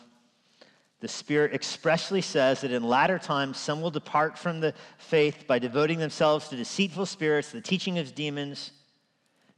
The 1.03 1.09
Spirit 1.09 1.53
expressly 1.53 2.21
says 2.21 2.61
that 2.61 2.71
in 2.71 2.85
latter 2.85 3.19
times 3.19 3.59
some 3.59 3.83
will 3.83 3.91
depart 3.91 4.39
from 4.39 4.61
the 4.61 4.73
faith 4.99 5.49
by 5.49 5.59
devoting 5.59 5.99
themselves 5.99 6.47
to 6.49 6.57
deceitful 6.57 7.07
spirits, 7.07 7.51
the 7.51 7.61
teaching 7.61 7.99
of 7.99 8.15
demons, 8.15 8.71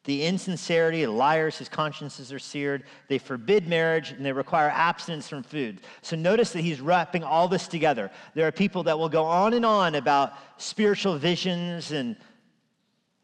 the 0.04 0.24
insincerity, 0.24 1.04
the 1.04 1.10
liars 1.10 1.58
whose 1.58 1.68
consciences 1.68 2.32
are 2.32 2.38
seared. 2.38 2.84
They 3.08 3.18
forbid 3.18 3.68
marriage 3.68 4.10
and 4.10 4.24
they 4.24 4.32
require 4.32 4.70
abstinence 4.70 5.28
from 5.28 5.42
food. 5.42 5.82
So 6.00 6.16
notice 6.16 6.54
that 6.54 6.62
he's 6.62 6.80
wrapping 6.80 7.22
all 7.22 7.46
this 7.46 7.68
together. 7.68 8.10
There 8.32 8.46
are 8.46 8.52
people 8.52 8.82
that 8.84 8.98
will 8.98 9.10
go 9.10 9.26
on 9.26 9.52
and 9.52 9.66
on 9.66 9.96
about 9.96 10.32
spiritual 10.56 11.18
visions 11.18 11.92
and 11.92 12.16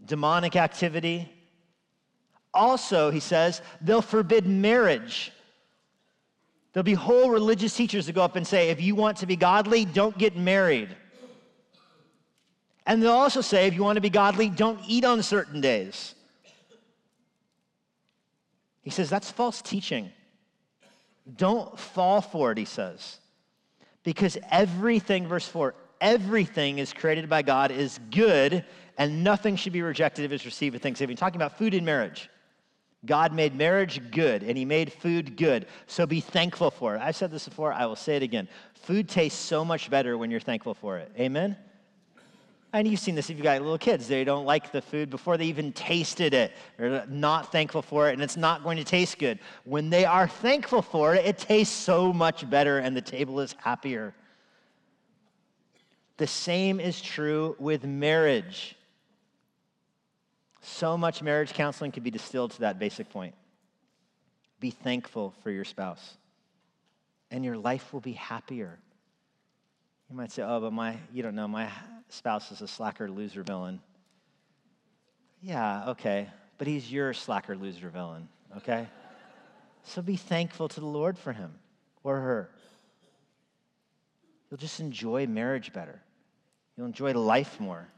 demonic 0.05 0.57
activity. 0.57 1.33
Also, 2.53 3.11
he 3.11 3.21
says, 3.21 3.62
they'll 3.81 4.03
forbid 4.03 4.47
marriage 4.47 5.33
There'll 6.73 6.85
be 6.85 6.95
whole 6.95 7.31
religious 7.31 7.75
teachers 7.75 8.07
that 8.07 8.12
go 8.12 8.23
up 8.23 8.37
and 8.37 8.47
say, 8.47 8.71
if 8.71 8.81
you 8.81 8.95
want 8.95 9.18
to 9.18 9.27
be 9.27 9.37
godly, 9.37 9.85
don't 9.85 10.16
get 10.16 10.37
married. 10.37 10.89
And 12.87 13.03
they'll 13.03 13.11
also 13.12 13.41
say, 13.41 13.66
if 13.66 13.75
you 13.75 13.83
want 13.83 13.97
to 13.97 14.01
be 14.01 14.11
godly, 14.11 14.49
don't 14.49 14.81
eat 14.87 15.05
on 15.05 15.23
certain 15.23 15.61
days. 15.61 16.14
He 18.83 18.91
says, 18.91 19.11
that's 19.11 19.31
false 19.31 19.61
teaching. 19.61 20.11
Don't 21.37 21.79
fall 21.79 22.21
for 22.21 22.53
it, 22.53 22.59
he 22.59 22.64
says. 22.64 23.18
Because 24.03 24.39
everything, 24.51 25.27
verse 25.27 25.47
4, 25.47 25.75
everything 26.01 26.79
is 26.79 26.93
created 26.93 27.29
by 27.29 27.43
God 27.43 27.71
is 27.71 28.01
good, 28.11 28.64
and 28.97 29.23
nothing 29.23 29.57
should 29.57 29.73
be 29.73 29.83
rejected 29.83 30.25
if 30.25 30.33
it's 30.33 30.47
received 30.47 30.73
with 30.73 30.83
thanksgiving. 30.83 31.16
Talking 31.16 31.37
about 31.37 31.59
food 31.59 31.75
and 31.75 31.85
marriage. 31.85 32.30
God 33.07 33.32
made 33.32 33.55
marriage 33.55 34.01
good 34.11 34.42
and 34.42 34.59
he 34.59 34.64
made 34.64 34.92
food 34.92 35.36
good. 35.36 35.66
So 35.86 36.07
be 36.07 36.20
thankful 36.20 36.70
for 36.70 36.96
it. 36.96 37.01
I've 37.01 37.16
said 37.16 37.30
this 37.30 37.48
before, 37.48 37.72
I 37.72 37.86
will 37.86 37.96
say 37.96 38.16
it 38.16 38.22
again. 38.22 38.48
Food 38.74 39.09
tastes 39.09 39.38
so 39.38 39.64
much 39.64 39.88
better 39.90 40.18
when 40.18 40.30
you're 40.30 40.40
thankful 40.40 40.74
for 40.74 40.98
it. 40.98 41.11
Amen? 41.18 41.57
And 42.72 42.86
you've 42.86 43.01
seen 43.01 43.16
this 43.16 43.30
if 43.30 43.36
you've 43.36 43.42
got 43.42 43.61
little 43.61 43.78
kids. 43.78 44.07
They 44.07 44.22
don't 44.22 44.44
like 44.44 44.70
the 44.70 44.80
food 44.80 45.11
before 45.11 45.36
they 45.36 45.46
even 45.46 45.72
tasted 45.72 46.34
it. 46.34 46.53
They're 46.76 47.05
not 47.09 47.51
thankful 47.51 47.82
for 47.82 48.09
it, 48.09 48.12
and 48.12 48.22
it's 48.22 48.36
not 48.36 48.62
going 48.62 48.76
to 48.76 48.84
taste 48.84 49.18
good. 49.18 49.40
When 49.64 49.90
they 49.90 50.05
are 50.05 50.28
thankful 50.28 50.80
for 50.80 51.16
it, 51.16 51.26
it 51.26 51.38
tastes 51.38 51.74
so 51.74 52.12
much 52.12 52.48
better, 52.48 52.78
and 52.78 52.96
the 52.96 53.03
table 53.03 53.40
is 53.40 53.57
happier. 53.59 54.14
The 56.16 56.28
same 56.28 56.78
is 56.78 57.01
true 57.01 57.57
with 57.59 57.82
marriage. 57.82 58.76
So 60.61 60.97
much 60.97 61.23
marriage 61.23 61.53
counseling 61.53 61.93
can 61.93 62.03
be 62.03 62.11
distilled 62.11 62.53
to 62.53 62.61
that 62.61 62.79
basic 62.79 63.09
point. 63.11 63.35
Be 64.59 64.71
thankful 64.71 65.35
for 65.43 65.51
your 65.51 65.65
spouse, 65.65 66.17
and 67.31 67.45
your 67.45 67.57
life 67.57 67.93
will 67.93 68.01
be 68.01 68.13
happier. 68.13 68.79
You 70.11 70.17
might 70.17 70.33
say, 70.33 70.43
oh, 70.43 70.61
but 70.61 70.73
my, 70.73 70.97
you 71.13 71.23
don't 71.23 71.35
know, 71.35 71.49
my 71.49 71.71
spouse 72.09 72.53
is 72.53 72.61
a 72.61 72.69
slacker, 72.69 73.11
loser 73.11 73.43
villain. 73.43 73.81
Yeah, 75.41 75.91
okay, 75.91 76.29
but 76.59 76.67
he's 76.67 76.93
your 76.93 77.15
slacker, 77.15 77.57
loser 77.57 77.89
villain, 77.89 78.29
okay? 78.59 78.87
so 79.83 80.03
be 80.03 80.17
thankful 80.17 80.69
to 80.69 80.81
the 80.81 80.87
Lord 80.87 81.19
for 81.19 81.33
him 81.33 81.55
or 82.03 82.21
her. 82.21 82.51
You'll 84.51 84.59
just 84.59 84.81
enjoy 84.81 85.27
marriage 85.27 85.73
better, 85.73 86.01
you'll 86.77 86.87
enjoy 86.87 87.13
life 87.13 87.59
more. 87.61 87.89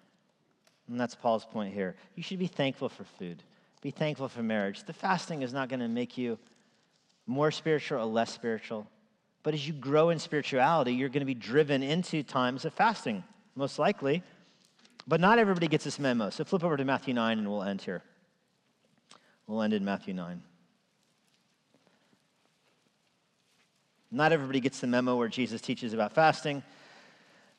And 0.92 1.00
that's 1.00 1.14
Paul's 1.14 1.46
point 1.46 1.72
here. 1.72 1.96
You 2.16 2.22
should 2.22 2.38
be 2.38 2.46
thankful 2.46 2.90
for 2.90 3.04
food, 3.04 3.42
be 3.80 3.90
thankful 3.90 4.28
for 4.28 4.42
marriage. 4.42 4.84
The 4.84 4.92
fasting 4.92 5.40
is 5.40 5.52
not 5.52 5.70
going 5.70 5.80
to 5.80 5.88
make 5.88 6.18
you 6.18 6.38
more 7.26 7.50
spiritual 7.50 7.98
or 7.98 8.04
less 8.04 8.30
spiritual. 8.30 8.86
But 9.42 9.54
as 9.54 9.66
you 9.66 9.72
grow 9.72 10.10
in 10.10 10.18
spirituality, 10.18 10.92
you're 10.92 11.08
going 11.08 11.22
to 11.22 11.26
be 11.26 11.34
driven 11.34 11.82
into 11.82 12.22
times 12.22 12.66
of 12.66 12.74
fasting, 12.74 13.24
most 13.56 13.78
likely. 13.78 14.22
But 15.08 15.18
not 15.18 15.38
everybody 15.38 15.66
gets 15.66 15.84
this 15.84 15.98
memo. 15.98 16.28
So 16.28 16.44
flip 16.44 16.62
over 16.62 16.76
to 16.76 16.84
Matthew 16.84 17.14
9 17.14 17.38
and 17.38 17.48
we'll 17.48 17.62
end 17.62 17.80
here. 17.80 18.02
We'll 19.46 19.62
end 19.62 19.72
in 19.72 19.84
Matthew 19.84 20.12
9. 20.12 20.42
Not 24.10 24.32
everybody 24.32 24.60
gets 24.60 24.80
the 24.80 24.86
memo 24.86 25.16
where 25.16 25.28
Jesus 25.28 25.62
teaches 25.62 25.94
about 25.94 26.12
fasting. 26.12 26.62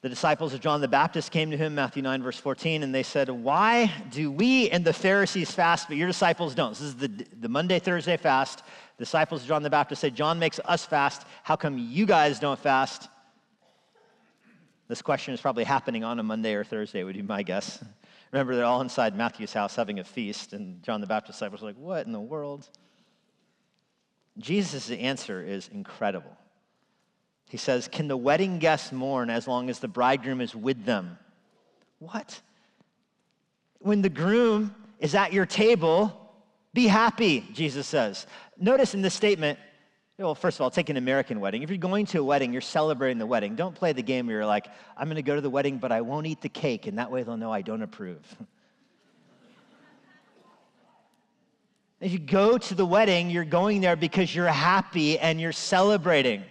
The 0.04 0.10
disciples 0.10 0.54
of 0.54 0.60
John 0.60 0.82
the 0.82 0.89
Baptist 0.89 1.32
came 1.32 1.49
to 1.51 1.56
him, 1.56 1.76
Matthew 1.76 2.04
9, 2.04 2.24
verse 2.24 2.38
14, 2.38 2.84
and 2.84 2.93
they 2.93 3.04
said, 3.04 3.30
Why 3.30 3.89
do 4.12 4.30
we 4.30 4.70
and 4.70 4.84
the 4.84 4.91
Pharisees 4.91 5.51
fast, 5.51 5.88
but 5.88 5.95
your 5.95 6.08
disciples 6.08 6.54
don't? 6.54 6.72
This 6.72 6.82
is 6.82 6.95
the, 6.97 7.08
the 7.39 7.47
Monday, 7.47 7.80
Thursday 7.80 8.18
fast. 8.18 8.64
The 8.97 9.06
disciples 9.06 9.43
of 9.43 9.47
John 9.47 9.64
the 9.64 9.70
Baptist 9.70 10.01
said, 10.01 10.14
John 10.14 10.39
makes 10.39 10.60
us 10.66 10.86
fast. 10.86 11.26
How 11.43 11.56
come 11.56 11.78
you 11.78 12.06
guys 12.06 12.38
don't 12.38 12.60
fast? 12.60 13.08
This 14.89 15.01
question 15.01 15.34
is 15.34 15.39
probably 15.39 15.64
happening 15.64 16.04
on 16.04 16.20
a 16.20 16.24
Monday 16.24 16.54
or 16.54 16.66
Thursday, 16.66 17.06
would 17.06 17.16
be 17.16 17.22
my 17.22 17.41
guess. 17.41 17.82
Remember, 18.34 18.58
they're 18.58 18.66
all 18.66 18.82
inside 18.82 19.16
Matthew's 19.16 19.54
house 19.54 19.74
having 19.74 19.99
a 19.99 20.04
feast, 20.04 20.51
and 20.51 20.84
John 20.84 20.99
the 20.99 21.08
Baptist 21.08 21.39
disciples 21.39 21.64
are 21.64 21.68
like, 21.68 21.78
What 21.78 22.06
in 22.06 22.12
the 22.12 22.20
world? 22.20 22.68
Jesus' 24.38 24.91
answer 24.91 25.41
is 25.41 25.70
incredible. 25.70 26.36
He 27.54 27.58
says, 27.58 27.88
Can 27.88 28.08
the 28.08 28.18
wedding 28.18 28.58
guests 28.58 28.91
mourn 28.91 29.30
as 29.30 29.47
long 29.47 29.70
as 29.70 29.78
the 29.78 29.88
bridegroom 29.88 30.41
is 30.41 30.56
with 30.56 30.86
them? 30.86 31.20
What? 31.99 32.41
When 33.78 34.01
the 34.01 34.10
groom 34.10 34.74
is 34.97 35.14
at 35.14 35.34
your 35.34 35.45
table, 35.45 36.32
be 36.74 36.88
happy, 36.88 37.45
Jesus 37.54 37.86
says. 37.86 38.26
Notice 38.58 38.95
in 38.95 39.04
this 39.04 39.14
statement, 39.14 39.60
well, 40.18 40.34
first 40.34 40.58
of 40.58 40.62
all, 40.62 40.72
take 40.72 40.89
an 40.89 40.97
American 40.97 41.39
wedding. 41.39 41.62
If 41.62 41.70
you're 41.70 41.78
going 41.78 42.08
to 42.08 42.22
a 42.22 42.24
wedding, 42.24 42.54
you're 42.54 42.60
celebrating 42.60 43.20
the 43.20 43.28
wedding. 43.28 43.56
Don't 43.56 43.76
play 43.76 43.93
the 43.93 44.01
game 44.01 44.26
where 44.26 44.38
you're 44.38 44.47
like, 44.47 44.66
I'm 44.97 45.06
going 45.06 45.18
to 45.18 45.22
go 45.22 45.36
to 45.36 45.41
the 45.41 45.51
wedding, 45.51 45.78
but 45.78 45.91
I 45.91 46.01
won't 46.01 46.26
eat 46.26 46.41
the 46.41 46.49
cake, 46.49 46.88
and 46.88 46.97
that 46.97 47.12
way 47.12 47.22
they'll 47.22 47.38
know 47.38 47.54
I 47.54 47.62
don't 47.62 47.84
approve. 47.84 48.36
if 52.01 52.12
you 52.12 52.18
go 52.18 52.58
to 52.58 52.74
the 52.74 52.86
wedding, 52.86 53.30
you're 53.30 53.45
going 53.45 53.80
there 53.80 53.95
because 53.95 54.34
you're 54.34 54.47
happy 54.47 55.20
and 55.20 55.39
you're 55.39 55.51
celebrating. 55.51 56.45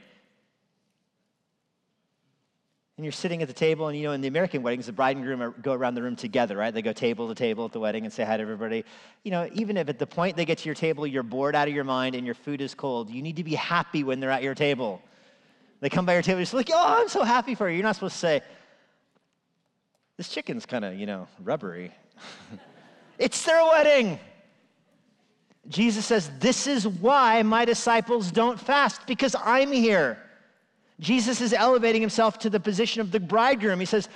And 2.97 3.05
you're 3.05 3.13
sitting 3.13 3.41
at 3.41 3.49
the 3.49 3.55
table, 3.55 3.89
and 3.89 3.97
you 3.97 4.05
know, 4.05 4.13
in 4.13 4.21
the 4.21 4.29
American 4.29 4.63
weddings, 4.63 4.87
the 4.87 4.93
bride 4.93 5.17
and 5.17 5.25
groom 5.25 5.43
are, 5.43 5.51
go 5.51 5.73
around 5.73 5.95
the 5.95 6.03
room 6.03 6.15
together, 6.15 6.57
right? 6.57 6.73
They 6.73 6.83
go 6.83 6.93
table 6.93 7.27
to 7.29 7.35
table 7.35 7.65
at 7.65 7.73
the 7.73 7.81
wedding 7.81 8.05
and 8.05 8.13
say 8.13 8.25
hi 8.25 8.37
to 8.37 8.43
everybody. 8.43 8.85
You 9.25 9.31
know, 9.31 9.49
even 9.55 9.77
if 9.77 9.89
at 9.89 9.99
the 9.99 10.07
point 10.07 10.37
they 10.37 10.45
get 10.45 10.59
to 10.59 10.67
your 10.67 10.75
table, 10.75 11.07
you're 11.07 11.23
bored 11.23 11.55
out 11.55 11.69
of 11.69 11.75
your 11.75 11.85
mind 11.85 12.15
and 12.15 12.27
your 12.27 12.35
food 12.35 12.61
is 12.61 12.75
cold, 12.75 13.09
you 13.09 13.23
need 13.23 13.37
to 13.37 13.45
be 13.45 13.55
happy 13.55 14.05
when 14.05 14.21
they're 14.21 14.31
at 14.31 14.43
your 14.43 14.55
table. 14.55 15.01
They 15.81 15.89
come 15.89 16.07
by 16.07 16.13
your 16.13 16.23
table, 16.23 16.39
you're 16.39 16.45
just 16.45 16.55
like, 16.55 16.71
oh, 16.73 17.01
I'm 17.01 17.09
so 17.09 17.25
happy 17.25 17.55
for 17.55 17.69
you. 17.69 17.77
You're 17.77 17.83
not 17.83 17.97
supposed 17.97 18.15
to 18.15 18.21
say, 18.21 18.43
this 20.19 20.29
chicken's 20.29 20.67
kind 20.67 20.85
of, 20.85 20.95
you 20.95 21.07
know, 21.07 21.27
rubbery. 21.43 21.91
it's 23.19 23.45
their 23.45 23.65
wedding. 23.65 24.21
Jesus 25.69 26.07
says, 26.07 26.31
This 26.39 26.67
is 26.67 26.87
why 26.87 27.43
my 27.43 27.65
disciples 27.65 28.31
don't 28.31 28.61
fast, 28.61 29.07
because 29.07 29.35
I'm 29.45 29.73
here. 29.73 30.19
Jesus 31.03 31.41
is 31.41 31.53
elevating 31.53 32.01
himself 32.01 32.39
to 32.39 32.51
the 32.51 32.61
position 32.61 33.01
of 33.01 33.11
the 33.11 33.21
bridegroom. 33.21 33.81
He 33.81 33.87
says, 33.87 34.09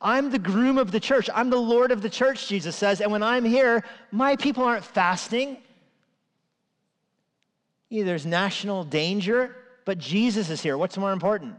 I'm 0.00 0.30
the 0.30 0.38
groom 0.38 0.76
of 0.76 0.90
the 0.90 0.98
church. 0.98 1.30
I'm 1.32 1.48
the 1.48 1.56
Lord 1.56 1.92
of 1.92 2.02
the 2.02 2.10
church, 2.10 2.48
Jesus 2.48 2.74
says. 2.74 3.00
And 3.00 3.12
when 3.12 3.22
I'm 3.22 3.44
here, 3.44 3.84
my 4.10 4.34
people 4.34 4.64
aren't 4.64 4.84
fasting. 4.84 5.56
Yeah, 7.88 8.04
there's 8.04 8.26
national 8.26 8.84
danger, 8.84 9.54
but 9.84 9.98
Jesus 9.98 10.50
is 10.50 10.60
here. 10.60 10.76
What's 10.76 10.98
more 10.98 11.12
important? 11.12 11.54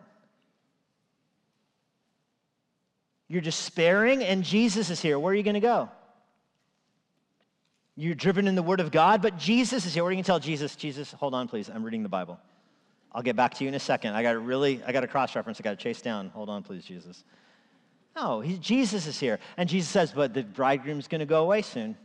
You're 3.30 3.42
despairing, 3.42 4.22
and 4.24 4.44
Jesus 4.44 4.90
is 4.90 5.02
here. 5.02 5.18
Where 5.18 5.32
are 5.32 5.36
you 5.36 5.44
going 5.44 5.54
to 5.54 5.62
go? 5.62 5.90
You're 7.96 8.16
driven 8.16 8.48
in 8.48 8.56
the 8.56 8.64
Word 8.64 8.82
of 8.82 8.92
God, 8.92 9.22
but 9.22 9.38
Jesus 9.38 9.86
is 9.86 9.94
here. 9.94 10.04
What 10.04 10.10
are 10.10 10.12
you 10.12 10.18
going 10.18 10.24
to 10.24 10.28
tell 10.28 10.40
Jesus? 10.40 10.76
Jesus, 10.76 11.12
hold 11.14 11.34
on, 11.34 11.48
please. 11.48 11.70
I'm 11.70 11.84
reading 11.84 12.04
the 12.04 12.10
Bible. 12.10 12.40
I'll 13.14 13.22
get 13.22 13.36
back 13.36 13.54
to 13.56 13.64
you 13.64 13.68
in 13.68 13.76
a 13.76 13.80
second. 13.80 14.16
I 14.16 14.24
got 14.24 14.34
to 14.34 14.40
really, 14.40 14.82
I 14.86 14.92
got 14.92 15.02
to 15.02 15.08
cross 15.08 15.36
reference. 15.36 15.60
I 15.60 15.64
got 15.64 15.78
to 15.78 15.84
chase 15.84 16.02
down. 16.02 16.30
Hold 16.30 16.50
on, 16.50 16.64
please, 16.64 16.84
Jesus. 16.84 17.24
No, 18.16 18.42
he, 18.42 18.58
Jesus 18.58 19.08
is 19.08 19.20
here. 19.20 19.40
And 19.58 19.70
Jesus 19.70 19.90
says, 19.90 20.12
but 20.12 20.34
the 20.34 20.44
bridegroom's 20.44 21.08
going 21.08 21.20
to 21.20 21.26
go 21.26 21.44
away 21.44 21.62
soon. 21.62 21.96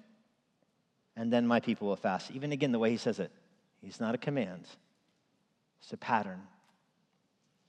And 1.16 1.32
then 1.32 1.46
my 1.46 1.61
people 1.61 1.88
will 1.88 1.96
fast. 1.96 2.30
Even 2.30 2.52
again, 2.52 2.72
the 2.72 2.78
way 2.78 2.90
he 2.90 2.96
says 2.96 3.18
it, 3.18 3.30
he's 3.82 4.00
not 4.00 4.14
a 4.14 4.18
command, 4.18 4.66
it's 5.82 5.92
a 5.92 5.96
pattern. 5.96 6.40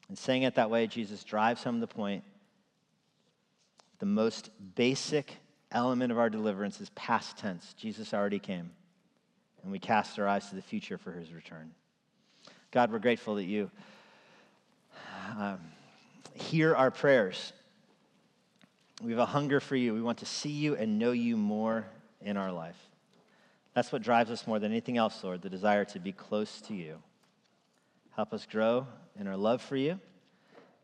And 0.07 0.17
saying 0.17 0.43
it 0.43 0.55
that 0.55 0.69
way, 0.69 0.87
Jesus 0.87 1.23
drives 1.23 1.63
home 1.63 1.79
the 1.79 1.87
point. 1.87 2.23
The 3.99 4.05
most 4.05 4.49
basic 4.75 5.37
element 5.71 6.11
of 6.11 6.17
our 6.17 6.29
deliverance 6.29 6.81
is 6.81 6.89
past 6.91 7.37
tense. 7.37 7.73
Jesus 7.77 8.13
already 8.13 8.39
came. 8.39 8.71
And 9.61 9.71
we 9.71 9.77
cast 9.77 10.17
our 10.17 10.27
eyes 10.27 10.49
to 10.49 10.55
the 10.55 10.61
future 10.61 10.97
for 10.97 11.11
his 11.11 11.31
return. 11.31 11.71
God, 12.71 12.91
we're 12.91 12.99
grateful 12.99 13.35
that 13.35 13.45
you 13.45 13.71
um, 15.37 15.59
hear 16.33 16.75
our 16.75 16.91
prayers. 16.91 17.53
We 19.01 19.11
have 19.11 19.19
a 19.19 19.25
hunger 19.25 19.59
for 19.59 19.75
you. 19.75 19.93
We 19.93 20.01
want 20.01 20.19
to 20.19 20.25
see 20.25 20.51
you 20.51 20.75
and 20.75 20.99
know 20.99 21.11
you 21.11 21.37
more 21.37 21.85
in 22.21 22.37
our 22.37 22.51
life. 22.51 22.77
That's 23.73 23.91
what 23.91 24.01
drives 24.01 24.29
us 24.29 24.45
more 24.45 24.59
than 24.59 24.71
anything 24.71 24.97
else, 24.97 25.23
Lord, 25.23 25.41
the 25.41 25.49
desire 25.49 25.85
to 25.85 25.99
be 25.99 26.11
close 26.11 26.61
to 26.61 26.75
you. 26.75 26.97
Help 28.15 28.33
us 28.33 28.45
grow 28.45 28.85
in 29.19 29.27
our 29.27 29.37
love 29.37 29.61
for 29.61 29.77
you. 29.77 29.99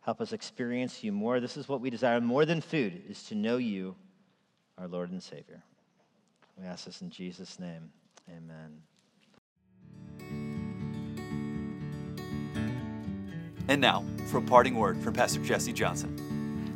Help 0.01 0.21
us 0.21 0.33
experience 0.33 1.03
you 1.03 1.11
more. 1.11 1.39
This 1.39 1.57
is 1.57 1.67
what 1.67 1.81
we 1.81 1.89
desire 1.89 2.21
more 2.21 2.45
than 2.45 2.61
food, 2.61 3.03
is 3.09 3.23
to 3.23 3.35
know 3.35 3.57
you, 3.57 3.95
our 4.77 4.87
Lord 4.87 5.11
and 5.11 5.21
Savior. 5.21 5.61
We 6.57 6.65
ask 6.65 6.85
this 6.85 7.01
in 7.01 7.09
Jesus' 7.09 7.59
name. 7.59 7.91
Amen. 8.29 8.81
And 13.67 13.81
now, 13.81 14.03
for 14.27 14.37
a 14.37 14.41
parting 14.41 14.75
word 14.75 14.97
from 14.97 15.13
Pastor 15.13 15.39
Jesse 15.39 15.73
Johnson. 15.73 16.15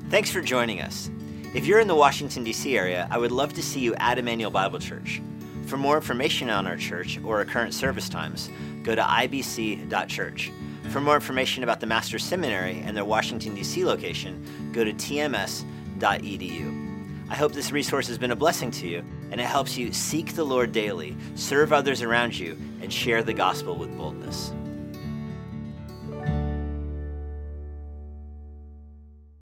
Thanks 0.09 0.31
for 0.31 0.41
joining 0.41 0.81
us. 0.81 1.09
If 1.53 1.65
you're 1.65 1.79
in 1.79 1.87
the 1.87 1.95
Washington, 1.95 2.43
D.C. 2.43 2.77
area, 2.77 3.07
I 3.09 3.17
would 3.17 3.31
love 3.31 3.53
to 3.53 3.63
see 3.63 3.79
you 3.79 3.95
at 3.95 4.17
Immanuel 4.17 4.51
Bible 4.51 4.79
Church. 4.79 5.21
For 5.65 5.77
more 5.77 5.95
information 5.95 6.49
on 6.49 6.65
our 6.65 6.77
church 6.77 7.19
or 7.23 7.37
our 7.37 7.45
current 7.45 7.73
service 7.73 8.09
times, 8.09 8.49
go 8.83 8.95
to 8.95 9.01
ibc.church. 9.01 10.51
For 10.89 10.99
more 10.99 11.15
information 11.15 11.63
about 11.63 11.79
the 11.79 11.85
Master's 11.87 12.23
Seminary 12.23 12.81
and 12.83 12.97
their 12.97 13.05
Washington, 13.05 13.53
D.C. 13.53 13.85
location, 13.85 14.43
go 14.73 14.83
to 14.83 14.93
tms.edu. 14.93 16.05
I 17.29 17.35
hope 17.35 17.53
this 17.53 17.71
resource 17.71 18.07
has 18.07 18.17
been 18.17 18.31
a 18.31 18.35
blessing 18.35 18.71
to 18.71 18.87
you 18.87 19.03
and 19.31 19.39
it 19.39 19.45
helps 19.45 19.77
you 19.77 19.93
seek 19.93 20.33
the 20.33 20.43
Lord 20.43 20.71
daily, 20.71 21.15
serve 21.35 21.71
others 21.71 22.01
around 22.01 22.37
you, 22.37 22.57
and 22.81 22.91
share 22.91 23.21
the 23.21 23.33
gospel 23.33 23.75
with 23.75 23.95
boldness. 23.95 24.51